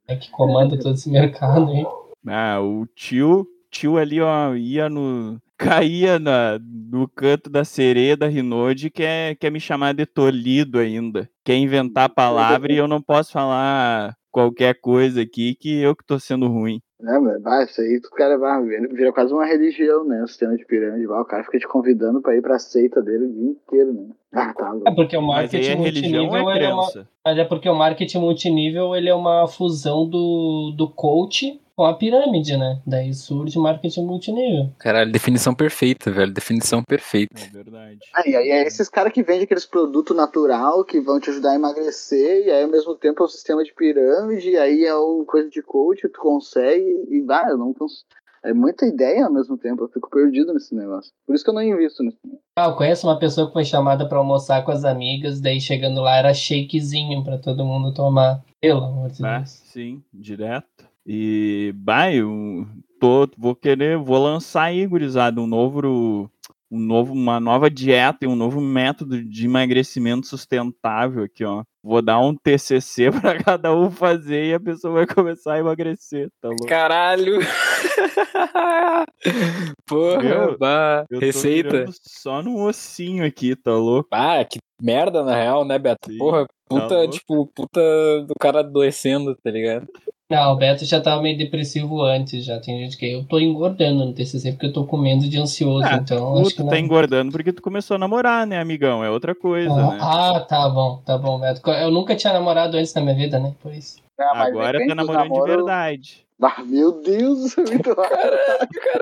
é 0.09 0.15
que 0.17 0.29
comanda 0.29 0.77
todo 0.77 0.95
esse 0.95 1.09
mercado 1.09 1.71
aí. 1.71 1.85
Ah, 2.27 2.59
o 2.59 2.85
tio, 2.95 3.47
tio 3.71 3.97
ali, 3.97 4.19
ó, 4.19 4.53
ia 4.55 4.89
no. 4.89 5.39
Caía 5.57 6.19
na, 6.19 6.59
no 6.91 7.07
canto 7.07 7.49
da 7.49 7.63
sereia 7.63 8.17
da 8.17 8.27
Rinode, 8.27 8.89
quer, 8.89 9.35
quer 9.37 9.49
me 9.49 9.59
chamar 9.59 9.93
de 9.93 10.05
tolido 10.05 10.79
ainda. 10.79 11.29
Quer 11.45 11.55
inventar 11.55 12.09
palavra 12.09 12.71
e 12.73 12.77
eu 12.77 12.87
não 12.87 13.01
posso 13.01 13.31
falar 13.31 14.15
qualquer 14.31 14.75
coisa 14.81 15.21
aqui 15.21 15.55
que 15.55 15.79
eu 15.79 15.95
que 15.95 16.05
tô 16.05 16.19
sendo 16.19 16.47
ruim. 16.47 16.81
É, 17.01 17.19
mas 17.19 17.41
vai, 17.41 17.63
isso 17.65 17.79
aí 17.81 17.97
o 17.97 18.15
cara 18.15 18.37
vai 18.37 18.61
vira, 18.63 19.11
quase 19.13 19.33
uma 19.33 19.45
religião, 19.45 20.05
né? 20.05 20.23
O 20.23 20.27
sistema 20.27 20.57
de 20.57 20.65
pirâmide. 20.65 21.05
vai, 21.05 21.21
O 21.21 21.25
cara 21.25 21.43
fica 21.43 21.59
te 21.59 21.67
convidando 21.67 22.21
pra 22.21 22.35
ir 22.35 22.41
pra 22.41 22.57
seita 22.59 23.01
dele 23.01 23.25
o 23.25 23.31
dia 23.33 23.49
inteiro, 23.51 23.93
né? 23.93 24.07
Ah, 24.33 24.53
tá 24.53 24.67
É 24.67 24.71
louco. 24.71 24.95
porque 24.95 25.15
o 25.15 25.21
marketing 25.21 25.71
é 25.71 25.75
multinível 25.75 26.49
é 26.49 26.55
ele 26.55 26.65
é 26.65 26.73
uma, 26.73 26.87
mas 27.25 27.37
é 27.37 27.45
porque 27.45 27.69
o 27.69 27.75
marketing 27.75 28.17
multinível 28.19 28.95
ele 28.95 29.07
é 29.09 29.15
uma 29.15 29.47
fusão 29.47 30.09
do, 30.09 30.73
do 30.75 30.89
coach 30.89 31.61
com 31.75 31.85
a 31.85 31.93
pirâmide, 31.93 32.55
né? 32.57 32.81
Daí 32.85 33.13
surge 33.13 33.57
o 33.57 33.61
marketing 33.61 34.05
multinível. 34.05 34.69
Caralho, 34.79 35.11
definição 35.11 35.53
perfeita, 35.53 36.09
velho. 36.09 36.31
Definição 36.33 36.81
perfeita. 36.81 37.41
É 37.41 37.49
verdade. 37.49 37.99
Aí, 38.13 38.35
aí 38.35 38.49
é 38.49 38.65
esses 38.65 38.87
caras 38.87 39.11
que 39.11 39.21
vendem 39.21 39.43
aqueles 39.43 39.65
produtos 39.65 40.15
natural 40.15 40.85
que 40.85 41.01
vão 41.01 41.19
te 41.19 41.29
ajudar 41.29 41.51
a 41.51 41.55
emagrecer, 41.55 42.47
e 42.47 42.51
aí 42.51 42.63
ao 42.63 42.69
mesmo 42.69 42.95
tempo 42.95 43.21
é 43.21 43.25
um 43.25 43.29
sistema 43.29 43.63
de 43.63 43.73
pirâmide, 43.73 44.51
e 44.51 44.57
aí 44.57 44.85
é 44.85 44.95
uma 44.95 45.25
coisa 45.25 45.49
de 45.49 45.61
coach, 45.61 46.07
tu 46.07 46.19
consegue, 46.19 47.05
e 47.09 47.21
vai, 47.21 47.51
eu 47.51 47.57
não 47.57 47.73
cons... 47.73 48.05
É 48.43 48.53
muita 48.53 48.85
ideia 48.85 49.25
ao 49.25 49.33
mesmo 49.33 49.57
tempo, 49.57 49.83
eu 49.83 49.87
fico 49.87 50.07
perdido 50.07 50.53
nesse 50.53 50.75
negócio. 50.75 51.11
Por 51.25 51.33
isso 51.33 51.43
que 51.43 51.49
eu 51.49 51.53
não 51.55 51.63
invisto 51.63 52.03
nisso. 52.03 52.15
Ah, 52.55 52.67
eu 52.67 52.75
conheço 52.75 53.07
uma 53.07 53.17
pessoa 53.17 53.47
que 53.47 53.53
foi 53.53 53.65
chamada 53.65 54.07
pra 54.07 54.19
almoçar 54.19 54.63
com 54.63 54.71
as 54.71 54.85
amigas, 54.85 55.41
daí 55.41 55.59
chegando 55.59 55.99
lá 55.99 56.15
era 56.17 56.31
shakezinho 56.31 57.23
pra 57.23 57.39
todo 57.39 57.65
mundo 57.65 57.91
tomar. 57.91 58.43
Pelo 58.61 58.83
amor 58.83 59.09
de 59.09 59.19
Tá? 59.19 59.37
Deus. 59.39 59.49
Sim, 59.49 60.03
direto. 60.13 60.87
E, 61.05 61.71
bah, 61.75 62.11
eu 62.11 62.65
tô, 62.99 63.29
vou 63.37 63.55
querer, 63.55 63.97
vou 63.97 64.17
lançar 64.17 64.63
aí, 64.63 64.87
gurizada, 64.87 65.39
um 65.39 65.45
novo, 65.45 66.31
um 66.71 66.79
novo, 66.79 67.13
uma 67.13 67.39
nova 67.39 67.69
dieta 67.69 68.25
e 68.25 68.27
um 68.27 68.35
novo 68.35 68.59
método 68.59 69.23
de 69.23 69.45
emagrecimento 69.45 70.25
sustentável 70.25 71.23
aqui, 71.23 71.45
ó. 71.45 71.63
Vou 71.83 72.01
dar 72.01 72.19
um 72.19 72.35
TCC 72.35 73.11
pra 73.21 73.37
cada 73.43 73.75
um 73.75 73.91
fazer 73.91 74.45
e 74.45 74.53
a 74.55 74.59
pessoa 74.59 74.95
vai 74.95 75.05
começar 75.05 75.53
a 75.53 75.59
emagrecer, 75.59 76.29
tá 76.41 76.47
louco? 76.49 76.65
Caralho! 76.65 77.39
Porra, 79.85 80.23
Meu, 80.23 80.57
bah, 80.57 81.05
receita. 81.11 81.85
só 82.01 82.41
no 82.41 82.65
ossinho 82.65 83.23
aqui, 83.23 83.55
tá 83.55 83.71
louco? 83.71 84.09
Ah, 84.11 84.43
que 84.43 84.57
merda, 84.81 85.23
na 85.23 85.35
real, 85.35 85.63
né, 85.63 85.77
Beto? 85.77 86.11
Sim, 86.11 86.17
Porra, 86.17 86.47
puta, 86.67 86.95
louco. 86.95 87.09
tipo, 87.11 87.45
puta 87.53 87.79
do 88.27 88.33
cara 88.39 88.61
adoecendo, 88.61 89.35
tá 89.35 89.51
ligado? 89.51 89.87
Não, 90.27 90.53
o 90.53 90.55
Beto 90.55 90.83
já 90.85 90.99
tava 90.99 91.21
meio 91.21 91.37
depressivo 91.37 92.01
antes, 92.01 92.43
já 92.43 92.59
tem 92.59 92.79
gente 92.79 92.97
que 92.97 93.05
eu 93.11 93.23
tô 93.25 93.39
engordando 93.39 94.03
no 94.03 94.11
TCC 94.11 94.53
porque 94.53 94.65
eu 94.65 94.73
tô 94.73 94.83
comendo 94.83 95.29
de 95.29 95.37
ansioso, 95.37 95.85
Ah, 95.85 95.99
então 96.01 96.33
Tu, 96.33 96.39
acho 96.41 96.49
que 96.49 96.55
tu 96.55 96.63
não. 96.63 96.69
tá 96.71 96.79
engordando 96.79 97.31
porque 97.31 97.53
tu 97.53 97.61
começou 97.61 97.93
a 97.93 97.97
namorar, 97.99 98.47
né, 98.47 98.59
amigão? 98.59 99.03
É 99.03 99.09
outra 99.11 99.35
coisa, 99.35 99.71
ah, 99.71 99.91
né? 99.91 99.97
ah, 100.01 100.39
tá 100.39 100.67
bom, 100.67 100.99
tá 101.05 101.15
bom, 101.15 101.39
Beto. 101.39 101.61
Eu 101.69 101.91
nunca 101.91 102.15
tinha 102.15 102.33
namorado 102.33 102.75
antes 102.75 102.91
na 102.95 103.01
minha 103.01 103.13
vida, 103.15 103.37
né? 103.39 103.53
Por 103.61 103.71
isso. 103.71 103.97
Ah, 104.19 104.31
mas 104.33 104.47
Agora 104.47 104.79
tá 104.79 104.85
do 104.87 104.95
namorando 104.95 105.23
de 105.25 105.29
namoro- 105.29 105.55
verdade. 105.57 106.25
Ah, 106.41 106.63
meu 106.65 107.01
Deus, 107.03 107.55
é 107.57 107.61
muito 107.61 107.93
raro. 107.93 108.09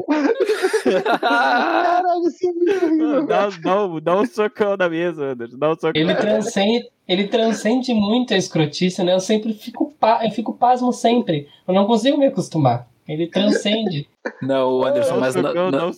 Caralho, 1.20 2.28
isso 2.28 2.48
é 2.48 2.52
muito 2.52 2.86
horrível. 2.86 3.26
Dá, 3.26 3.50
dá, 3.50 3.86
um- 3.86 4.00
dá 4.02 4.20
um 4.20 4.26
socão 4.26 4.76
na 4.78 4.90
mesa, 4.90 5.28
Anderson. 5.32 5.58
Dá 5.58 5.72
um 5.72 5.76
socão. 5.76 5.92
Ele 5.96 6.14
transcende, 6.14 6.90
ele 7.08 7.28
transcende 7.28 7.94
muito 7.94 8.34
a 8.34 8.38
escrotice, 8.38 9.02
né? 9.04 9.14
Eu 9.14 9.20
sempre 9.20 9.54
fico, 9.54 9.93
eu 10.24 10.32
fico 10.32 10.54
pasmo 10.54 10.92
sempre. 10.94 11.48
Eu 11.68 11.74
não 11.74 11.86
consigo 11.86 12.18
me 12.18 12.28
acostumar. 12.28 12.88
Ele 13.08 13.28
transcende. 13.28 14.08
Não, 14.42 14.82
Anderson, 14.86 15.18
mas 15.20 15.36
não, 15.36 15.70
não, 15.70 15.92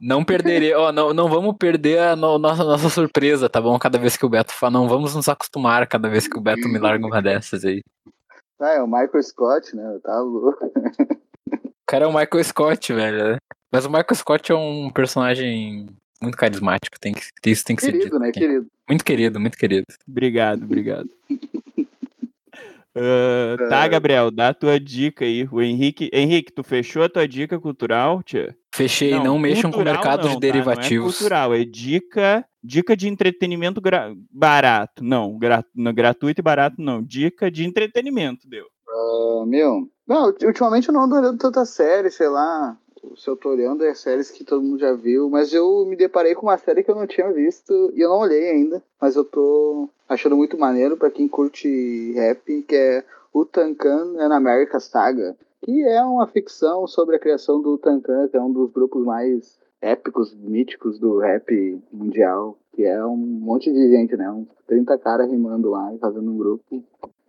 não 0.00 0.24
perderei, 0.24 0.72
ó, 0.72 0.90
não, 0.90 1.12
não 1.12 1.28
vamos 1.28 1.54
perder 1.58 1.98
a 1.98 2.16
no- 2.16 2.38
nossa, 2.38 2.64
nossa 2.64 2.88
surpresa, 2.88 3.50
tá 3.50 3.60
bom? 3.60 3.78
Cada 3.78 3.98
vez 3.98 4.16
que 4.16 4.24
o 4.24 4.30
Beto 4.30 4.50
fala, 4.54 4.72
não 4.72 4.88
vamos 4.88 5.14
nos 5.14 5.28
acostumar 5.28 5.86
cada 5.86 6.08
vez 6.08 6.26
que 6.26 6.38
o 6.38 6.40
Beto 6.40 6.66
me 6.70 6.78
larga 6.78 7.06
uma 7.06 7.20
dessas 7.20 7.62
aí. 7.66 7.82
Ah, 8.58 8.70
é 8.76 8.82
o 8.82 8.86
Michael 8.86 9.22
Scott, 9.22 9.76
né? 9.76 9.98
Tá 10.02 10.18
louco. 10.20 10.64
O 11.52 11.58
cara 11.86 12.06
é 12.06 12.08
o 12.08 12.12
Michael 12.14 12.44
Scott, 12.44 12.92
velho. 12.94 13.32
né? 13.32 13.38
Mas 13.70 13.84
o 13.84 13.90
Michael 13.90 14.14
Scott 14.14 14.50
é 14.50 14.54
um 14.54 14.88
personagem 14.90 15.84
muito 16.22 16.38
carismático, 16.38 16.98
tem 16.98 17.12
que, 17.12 17.20
isso 17.50 17.64
tem 17.64 17.76
que 17.76 17.82
ser 17.82 17.92
Querido, 17.92 18.04
dito. 18.06 18.18
né? 18.18 18.32
Querido. 18.32 18.66
Muito 18.88 19.04
querido, 19.04 19.38
muito 19.40 19.58
querido. 19.58 19.86
Obrigado, 20.08 20.62
obrigado. 20.64 21.08
Ah, 22.96 23.56
tá, 23.68 23.84
É. 23.84 23.88
Gabriel, 23.88 24.30
dá 24.30 24.48
a 24.48 24.54
tua 24.54 24.78
dica 24.80 25.24
aí. 25.24 25.48
O 25.50 25.60
Henrique. 25.62 26.10
Henrique, 26.12 26.52
tu 26.52 26.62
fechou 26.62 27.02
a 27.02 27.08
tua 27.08 27.26
dica 27.26 27.58
cultural, 27.60 28.22
tia? 28.22 28.54
Fechei, 28.74 29.18
não, 29.18 29.38
mexam 29.38 29.70
com 29.70 29.80
o 29.80 29.84
mercado 29.84 30.22
não, 30.22 30.28
de 30.28 30.34
tá? 30.34 30.40
derivativos. 30.40 30.90
Não 30.90 31.08
é 31.08 31.12
cultural, 31.18 31.54
é 31.54 31.64
dica, 31.64 32.44
dica 32.62 32.96
de 32.96 33.08
entretenimento 33.08 33.80
gra- 33.80 34.12
barato. 34.30 35.04
Não, 35.04 35.38
gra- 35.38 35.64
não, 35.74 35.92
gratuito 35.92 36.40
e 36.40 36.42
barato 36.42 36.76
não. 36.78 37.02
Dica 37.02 37.50
de 37.50 37.64
entretenimento, 37.64 38.48
deu. 38.48 38.64
Ah, 38.88 39.44
meu, 39.46 39.88
não, 40.06 40.34
ultimamente 40.42 40.88
eu 40.88 40.94
não 40.94 41.04
ando 41.04 41.14
olhando 41.16 41.38
tanta 41.38 41.64
série, 41.64 42.10
sei 42.10 42.28
lá. 42.28 42.76
Se 43.16 43.28
eu 43.28 43.36
tô 43.36 43.50
olhando 43.50 43.84
é 43.84 43.94
séries 43.94 44.30
que 44.30 44.44
todo 44.44 44.62
mundo 44.62 44.78
já 44.78 44.92
viu, 44.92 45.28
mas 45.28 45.52
eu 45.52 45.84
me 45.86 45.96
deparei 45.96 46.34
com 46.34 46.46
uma 46.46 46.58
série 46.58 46.82
que 46.82 46.90
eu 46.90 46.94
não 46.94 47.06
tinha 47.06 47.32
visto 47.32 47.92
e 47.94 48.00
eu 48.00 48.10
não 48.10 48.18
olhei 48.18 48.50
ainda, 48.50 48.82
mas 49.00 49.16
eu 49.16 49.24
tô 49.24 49.88
achando 50.08 50.36
muito 50.36 50.58
maneiro 50.58 50.96
pra 50.96 51.10
quem 51.10 51.28
curte 51.28 52.12
rap, 52.12 52.62
que 52.62 52.76
é 52.76 53.04
o 53.32 53.44
Tankan 53.44 54.16
and 54.18 54.34
America 54.34 54.78
Saga, 54.80 55.36
que 55.62 55.82
é 55.82 56.02
uma 56.02 56.26
ficção 56.26 56.86
sobre 56.86 57.16
a 57.16 57.18
criação 57.18 57.60
do 57.60 57.78
Tankan, 57.78 58.28
que 58.28 58.36
é 58.36 58.40
um 58.40 58.52
dos 58.52 58.70
grupos 58.70 59.04
mais 59.04 59.58
épicos, 59.80 60.34
míticos 60.34 60.98
do 60.98 61.18
rap 61.18 61.80
mundial, 61.92 62.56
que 62.74 62.84
é 62.84 63.04
um 63.04 63.16
monte 63.16 63.72
de 63.72 63.88
gente, 63.88 64.16
né? 64.16 64.30
Uns 64.30 64.48
30 64.66 64.98
caras 64.98 65.30
rimando 65.30 65.70
lá 65.70 65.94
e 65.94 65.98
fazendo 65.98 66.30
um 66.30 66.36
grupo. 66.36 66.82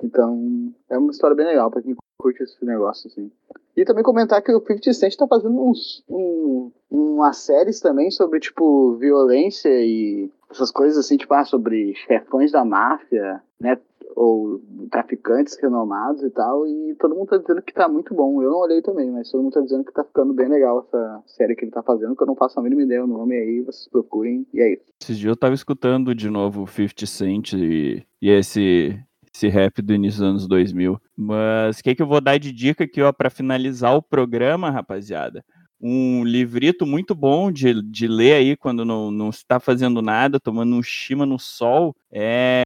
Então, 0.03 0.73
é 0.89 0.97
uma 0.97 1.11
história 1.11 1.35
bem 1.35 1.45
legal 1.45 1.69
pra 1.69 1.81
quem 1.81 1.95
curte 2.21 2.43
esse 2.43 2.63
negócio, 2.63 3.09
assim. 3.09 3.31
E 3.75 3.85
também 3.85 4.03
comentar 4.03 4.41
que 4.41 4.51
o 4.51 4.59
50 4.59 4.93
Cent 4.93 5.15
tá 5.15 5.27
fazendo 5.27 5.59
uns, 5.59 6.03
um, 6.09 6.71
umas 6.89 7.37
séries 7.37 7.79
também 7.79 8.11
sobre, 8.11 8.39
tipo, 8.39 8.95
violência 8.95 9.69
e 9.69 10.29
essas 10.49 10.71
coisas 10.71 10.97
assim, 10.97 11.17
tipo, 11.17 11.33
ah, 11.33 11.45
sobre 11.45 11.95
chefões 11.95 12.51
da 12.51 12.65
máfia, 12.65 13.41
né? 13.59 13.79
Ou 14.13 14.61
traficantes 14.91 15.57
renomados 15.57 16.21
e 16.21 16.29
tal. 16.29 16.67
E 16.67 16.93
todo 16.95 17.15
mundo 17.15 17.29
tá 17.29 17.37
dizendo 17.37 17.61
que 17.61 17.73
tá 17.73 17.87
muito 17.87 18.13
bom. 18.13 18.43
Eu 18.43 18.51
não 18.51 18.59
olhei 18.59 18.81
também, 18.81 19.09
mas 19.09 19.31
todo 19.31 19.41
mundo 19.41 19.53
tá 19.53 19.61
dizendo 19.61 19.85
que 19.85 19.93
tá 19.93 20.03
ficando 20.03 20.33
bem 20.33 20.49
legal 20.49 20.85
essa 20.85 21.23
série 21.25 21.55
que 21.55 21.63
ele 21.63 21.71
tá 21.71 21.81
fazendo, 21.81 22.15
que 22.15 22.21
eu 22.21 22.27
não 22.27 22.35
faço 22.35 22.59
a 22.59 22.63
mínima 22.63 22.83
ideia 22.83 23.03
o 23.03 23.07
nome 23.07 23.35
aí, 23.35 23.61
vocês 23.61 23.87
procurem. 23.87 24.45
E 24.53 24.59
é 24.59 24.73
isso. 24.73 24.83
Esses 25.01 25.17
dias 25.17 25.29
eu 25.29 25.37
tava 25.37 25.55
escutando 25.55 26.13
de 26.13 26.29
novo 26.29 26.63
o 26.63 26.67
50 26.67 27.05
Cent 27.05 27.53
e, 27.53 28.05
e 28.21 28.29
esse, 28.29 29.01
esse 29.34 29.47
rap 29.47 29.82
do 29.82 29.93
início 29.93 30.19
dos 30.19 30.29
anos 30.29 30.47
2000. 30.47 31.01
Mas 31.15 31.79
o 31.79 31.84
que, 31.84 31.95
que 31.95 32.01
eu 32.01 32.07
vou 32.07 32.21
dar 32.21 32.38
de 32.38 32.51
dica 32.51 32.84
aqui, 32.84 33.01
ó, 33.01 33.11
pra 33.11 33.29
finalizar 33.29 33.95
o 33.95 34.01
programa, 34.01 34.69
rapaziada? 34.69 35.43
Um 35.79 36.23
livrito 36.23 36.86
muito 36.86 37.15
bom 37.15 37.51
de, 37.51 37.82
de 37.82 38.07
ler 38.07 38.34
aí 38.34 38.57
quando 38.57 38.86
não, 38.86 39.09
não 39.09 39.29
está 39.29 39.59
fazendo 39.59 40.01
nada, 40.01 40.39
tomando 40.39 40.75
um 40.75 40.84
chima 40.84 41.25
no 41.25 41.39
sol. 41.39 41.95
É, 42.11 42.61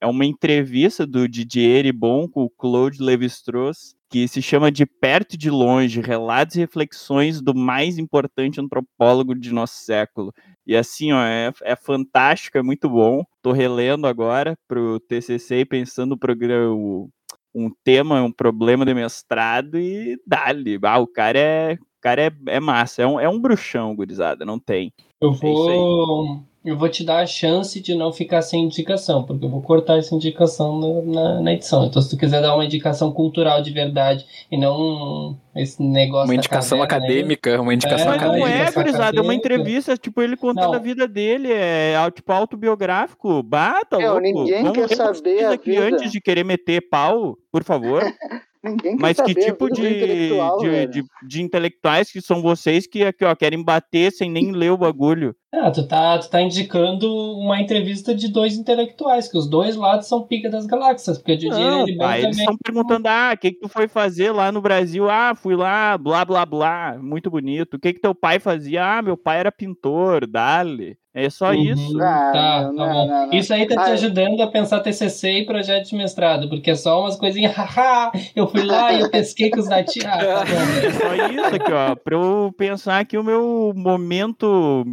é 0.00 0.06
uma 0.06 0.24
entrevista 0.24 1.06
do 1.06 1.28
Didier 1.28 1.80
Eribon 1.80 2.28
com 2.28 2.44
o 2.44 2.50
Claude 2.50 3.02
Lévi-Strauss, 3.02 3.94
que 4.10 4.26
se 4.26 4.42
chama 4.42 4.72
De 4.72 4.84
Perto 4.84 5.34
e 5.34 5.38
de 5.38 5.48
Longe, 5.48 6.00
Relatos 6.00 6.56
e 6.56 6.60
Reflexões 6.60 7.40
do 7.40 7.54
mais 7.54 7.96
importante 7.96 8.60
antropólogo 8.60 9.34
de 9.36 9.52
nosso 9.52 9.84
século. 9.84 10.32
E 10.66 10.76
assim, 10.76 11.12
ó, 11.12 11.22
é, 11.24 11.52
é 11.62 11.76
fantástico, 11.76 12.58
é 12.58 12.62
muito 12.62 12.88
bom. 12.90 13.24
Tô 13.40 13.52
relendo 13.52 14.06
agora 14.08 14.58
pro 14.66 14.98
TCC 15.00 15.60
e 15.60 15.64
pensando 15.64 16.10
no 16.10 16.18
programa, 16.18 16.74
o- 16.74 17.08
um 17.54 17.70
tema, 17.84 18.22
um 18.22 18.32
problema 18.32 18.84
de 18.84 18.92
mestrado 18.94 19.78
e 19.78 20.16
dali. 20.26 20.78
Ah, 20.82 20.98
o 20.98 21.06
cara 21.06 21.38
é, 21.38 21.72
o 21.74 22.00
cara 22.00 22.22
é, 22.22 22.30
é 22.46 22.60
massa, 22.60 23.02
é 23.02 23.06
um, 23.06 23.18
é 23.20 23.28
um 23.28 23.40
bruxão, 23.40 23.94
gurizada, 23.94 24.44
não 24.44 24.58
tem. 24.58 24.92
Eu 25.20 25.30
É 25.30 25.34
vou. 25.34 26.44
Eu 26.62 26.76
vou 26.76 26.90
te 26.90 27.02
dar 27.02 27.20
a 27.20 27.26
chance 27.26 27.80
de 27.80 27.94
não 27.94 28.12
ficar 28.12 28.42
sem 28.42 28.64
indicação, 28.64 29.22
porque 29.24 29.42
eu 29.46 29.48
vou 29.48 29.62
cortar 29.62 29.96
essa 29.96 30.14
indicação 30.14 30.78
na, 30.78 31.12
na, 31.22 31.40
na 31.40 31.52
edição. 31.54 31.86
Então, 31.86 32.02
se 32.02 32.10
tu 32.10 32.18
quiser 32.18 32.42
dar 32.42 32.54
uma 32.54 32.64
indicação 32.66 33.10
cultural 33.12 33.62
de 33.62 33.70
verdade 33.70 34.26
e 34.52 34.58
não 34.58 35.38
esse 35.56 35.82
negócio. 35.82 36.26
Uma 36.28 36.34
indicação 36.34 36.78
caverna 36.80 37.06
acadêmica, 37.06 37.60
uma 37.62 37.72
indicação 37.72 38.08
É, 38.08 38.10
Mas 38.10 38.20
não 38.20 38.28
acadêmica. 38.34 38.58
é, 38.58 38.62
Essa 38.62 38.74
gurizada, 38.82 39.02
é 39.16 39.20
uma 39.22 39.32
acadêmica. 39.32 39.34
entrevista, 39.54 39.96
tipo, 39.96 40.20
ele 40.20 40.36
contando 40.36 40.66
Não. 40.66 40.74
a 40.74 40.78
vida 40.78 41.08
dele, 41.08 41.50
é 41.50 41.94
tipo 42.14 42.30
autobiográfico. 42.30 43.42
Bata, 43.42 43.96
Meu, 43.96 44.08
louco. 44.12 44.20
ninguém 44.22 44.62
Vamos 44.62 44.86
quer 44.86 44.96
saber 44.96 45.44
a 45.46 45.52
aqui 45.52 45.70
vida. 45.70 45.82
antes 45.84 46.12
de 46.12 46.20
querer 46.20 46.44
meter 46.44 46.82
pau, 46.90 47.38
por 47.50 47.64
favor. 47.64 48.02
Ninguém 48.62 48.96
quer 48.96 49.00
Mas 49.00 49.16
que 49.16 49.16
saber 49.16 49.34
tipo 49.34 49.70
de, 49.70 49.80
intelectual, 49.80 50.58
de, 50.58 50.86
de, 50.86 51.04
de 51.28 51.42
intelectuais 51.42 52.10
que 52.12 52.20
são 52.20 52.42
vocês 52.42 52.86
que 52.86 53.02
aqui, 53.04 53.24
ó, 53.24 53.34
querem 53.34 53.62
bater 53.64 54.12
sem 54.12 54.30
nem 54.30 54.52
ler 54.52 54.70
o 54.70 54.76
bagulho? 54.78 55.34
Ah, 55.52 55.70
tu 55.70 55.86
tá, 55.88 56.16
tu 56.18 56.30
tá 56.30 56.40
indicando 56.40 57.12
uma 57.38 57.60
entrevista 57.60 58.14
de 58.14 58.28
dois 58.28 58.54
intelectuais, 58.56 59.26
que 59.28 59.36
os 59.36 59.48
dois 59.50 59.74
lados 59.74 60.06
são 60.06 60.24
pica 60.26 60.48
das 60.48 60.64
galáxias, 60.64 61.18
porque 61.18 61.32
o 61.32 61.36
Didier 61.38 61.58
Não, 61.58 61.86
pai, 61.96 62.22
eles 62.22 62.36
também. 62.36 62.44
estão 62.44 62.56
perguntando, 62.64 63.08
ah, 63.08 63.32
o 63.34 63.38
que 63.38 63.52
que 63.52 63.58
tu 63.60 63.68
foi 63.68 63.88
fazer 63.88 64.30
lá 64.30 64.52
no 64.52 64.60
Brasil? 64.62 65.10
Ah, 65.10 65.34
fui 65.34 65.56
lá, 65.56 65.98
blá, 65.98 66.24
blá, 66.24 66.46
blá, 66.46 66.98
muito 67.02 67.28
bonito. 67.30 67.74
O 67.74 67.80
que 67.80 67.92
que 67.94 68.00
teu 68.00 68.14
pai 68.14 68.38
fazia? 68.38 68.98
Ah, 68.98 69.02
meu 69.02 69.16
pai 69.16 69.40
era 69.40 69.50
pintor, 69.50 70.24
dale. 70.26 70.96
É 71.12 71.28
só 71.28 71.50
Uhum. 71.50 71.54
isso. 71.62 72.00
Ah, 72.00 72.30
tá, 72.32 72.62
não, 72.62 72.76
tá 72.76 72.86
não, 72.86 72.92
bom. 72.92 73.06
não, 73.08 73.26
não. 73.26 73.32
Isso 73.34 73.52
aí 73.52 73.66
tá 73.66 73.74
te 73.84 73.90
Ah, 73.90 73.94
ajudando 73.94 74.40
a 74.40 74.46
pensar 74.46 74.78
TCC 74.80 75.38
e 75.40 75.44
projeto 75.46 75.88
de 75.88 75.96
mestrado, 75.96 76.48
porque 76.48 76.70
é 76.70 76.74
só 76.76 77.00
umas 77.00 77.16
coisinhas, 77.16 77.52
haha, 77.56 78.12
eu 78.36 78.46
fui 78.46 78.62
lá 78.64 78.92
e 78.92 79.00
eu 79.00 79.10
pesquei 79.10 79.50
com 79.50 79.58
os 79.58 79.68
nativos. 79.68 80.06
Ah, 80.06 80.18
tá 80.18 80.44
bom, 80.44 80.86
É 80.86 80.92
só 80.92 81.14
isso 81.26 81.56
aqui, 81.56 81.72
ó, 81.72 81.96
pra 81.96 82.14
eu 82.16 82.54
pensar 82.56 83.00
aqui 83.00 83.18
o 83.18 83.24
meu 83.24 83.72
momento 83.76 84.84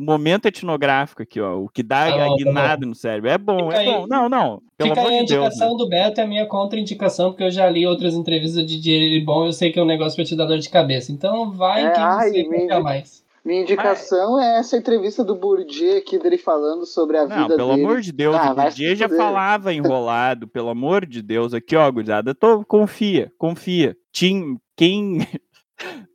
momento 0.00 0.46
etnográfico 0.46 1.22
aqui, 1.24 1.40
ó, 1.40 1.56
o 1.58 1.68
que 1.68 1.82
dá 1.82 2.06
Tá 2.06 2.16
bom, 2.16 2.22
a 2.22 2.28
tá 2.28 2.34
guinada 2.36 2.86
no 2.86 2.94
cérebro. 2.94 3.28
É 3.30 3.36
bom, 3.36 3.68
Fica 3.72 3.82
é 3.82 3.84
bom. 3.84 4.02
aí- 4.02 4.08
Não, 4.08 4.28
não, 4.28 4.62
pelo 4.78 4.90
Fica 4.90 5.00
amor 5.00 5.10
aí 5.12 5.18
a 5.18 5.22
de 5.22 5.26
Deus. 5.26 5.40
né? 5.40 5.46
indicação 5.48 5.76
do 5.76 5.88
Beto 5.88 6.20
e 6.20 6.22
a 6.22 6.26
minha 6.26 6.46
contraindicação, 6.46 7.30
porque 7.32 7.42
eu 7.42 7.50
já 7.50 7.68
li 7.68 7.84
outras 7.84 8.14
entrevistas 8.14 8.64
de 8.64 8.76
Didier 8.80 9.24
Bom 9.24 9.44
eu 9.46 9.52
sei 9.52 9.72
que 9.72 9.78
é 9.78 9.82
um 9.82 9.86
negócio 9.86 10.14
pra 10.14 10.24
te 10.24 10.36
dar 10.36 10.44
dor 10.46 10.58
de 10.60 10.70
cabeça. 10.70 11.10
Então 11.10 11.50
vai 11.50 11.84
É, 11.84 11.90
quem 11.90 12.02
ai, 12.02 12.30
você 12.30 12.42
me 12.44 12.80
mais. 12.80 13.24
Minha 13.48 13.62
indicação 13.62 14.38
é 14.38 14.58
essa 14.58 14.76
entrevista 14.76 15.24
do 15.24 15.34
Bourdieu 15.34 15.96
aqui 15.96 16.18
dele 16.18 16.36
falando 16.36 16.84
sobre 16.84 17.16
a 17.16 17.26
Não, 17.26 17.42
vida 17.44 17.56
pelo 17.56 17.70
dele. 17.74 17.82
amor 17.86 18.00
de 18.02 18.12
Deus, 18.12 18.36
Ah, 18.36 18.52
o 18.52 18.70
dia 18.74 18.94
já 18.94 19.08
falava 19.08 19.72
enrolado, 19.72 20.46
pelo 20.46 20.68
amor 20.68 21.06
de 21.06 21.22
Deus. 21.22 21.54
Aqui, 21.54 21.74
ó, 21.74 21.90
gurizada, 21.90 22.34
tô, 22.34 22.62
confia, 22.66 23.32
confia. 23.38 23.96
Tim, 24.12 24.58
quem... 24.76 25.26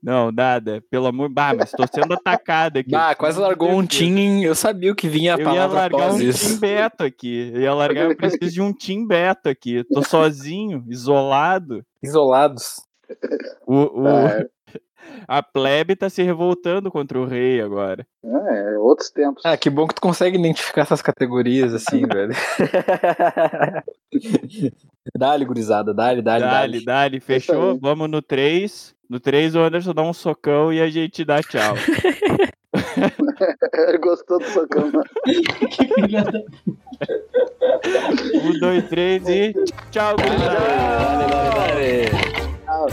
Não, 0.03 0.31
nada, 0.31 0.83
pelo 0.91 1.07
amor... 1.07 1.27
Bah, 1.29 1.55
mas 1.57 1.71
tô 1.71 1.83
sendo 1.91 2.13
atacado 2.13 2.77
aqui. 2.77 2.93
Ah, 2.93 3.15
quase 3.15 3.39
largou 3.39 3.71
um 3.71 3.83
tim. 3.83 4.43
Eu 4.43 4.53
sabia 4.53 4.91
o 4.91 4.95
que 4.95 5.07
vinha 5.07 5.33
a 5.33 5.37
Eu 5.37 5.39
ia 5.39 5.45
palavra 5.45 5.79
largar 5.79 5.97
após 6.09 6.15
um 6.15 6.21
isso. 6.21 6.49
Tim 6.53 6.59
Beto 6.61 7.03
aqui. 7.03 7.51
Eu 7.51 7.61
ia 7.61 7.73
largar, 7.73 8.11
eu 8.11 8.15
preciso 8.15 8.51
de 8.53 8.61
um 8.61 8.71
Tim 8.71 9.07
Beto 9.07 9.49
aqui. 9.49 9.83
Tô 9.85 10.03
sozinho, 10.03 10.83
isolado. 10.87 11.83
Isolados. 12.03 12.79
O, 13.65 14.01
o- 14.03 14.07
Ah, 14.07 14.45
a 15.27 15.41
plebe 15.43 15.95
tá 15.95 16.09
se 16.09 16.21
revoltando 16.23 16.91
contra 16.91 17.19
o 17.19 17.25
rei 17.25 17.61
agora. 17.61 18.05
é, 18.23 18.77
outros 18.77 19.09
tempos. 19.09 19.43
Ah, 19.45 19.57
que 19.57 19.69
bom 19.69 19.87
que 19.87 19.95
tu 19.95 20.01
consegue 20.01 20.37
identificar 20.37 20.81
essas 20.81 21.01
categorias 21.01 21.73
assim, 21.73 22.05
velho. 22.07 22.33
dá-lhe, 25.17 25.45
gurizada, 25.45 25.93
dá-lhe, 25.93 26.21
dá-lhe, 26.21 26.43
Dali, 26.45 26.51
dá-lhe. 26.71 26.85
dali, 26.85 27.19
fechou? 27.19 27.77
Vamos 27.79 28.09
no 28.09 28.21
3. 28.21 28.93
No 29.09 29.19
3 29.19 29.55
o 29.55 29.59
Anderson 29.59 29.93
dá 29.93 30.01
um 30.01 30.13
socão 30.13 30.71
e 30.73 30.81
a 30.81 30.89
gente 30.89 31.23
dá 31.23 31.41
tchau. 31.41 31.75
Ele 33.87 33.97
gostou 34.01 34.39
do 34.39 34.45
socão. 34.45 34.91
né? 34.91 35.03
Que 35.69 35.93
filha 35.93 36.23
da 36.23 36.39
um, 38.43 38.59
dois, 38.59 38.87
três 38.89 39.27
e 39.27 39.53
tchau, 39.91 40.15
gurizada. 40.15 40.59
Dá-lhe, 40.59 41.27
dá-lhe, 41.27 42.09
dá-lhe. 42.09 42.63
Ah, 42.67 42.85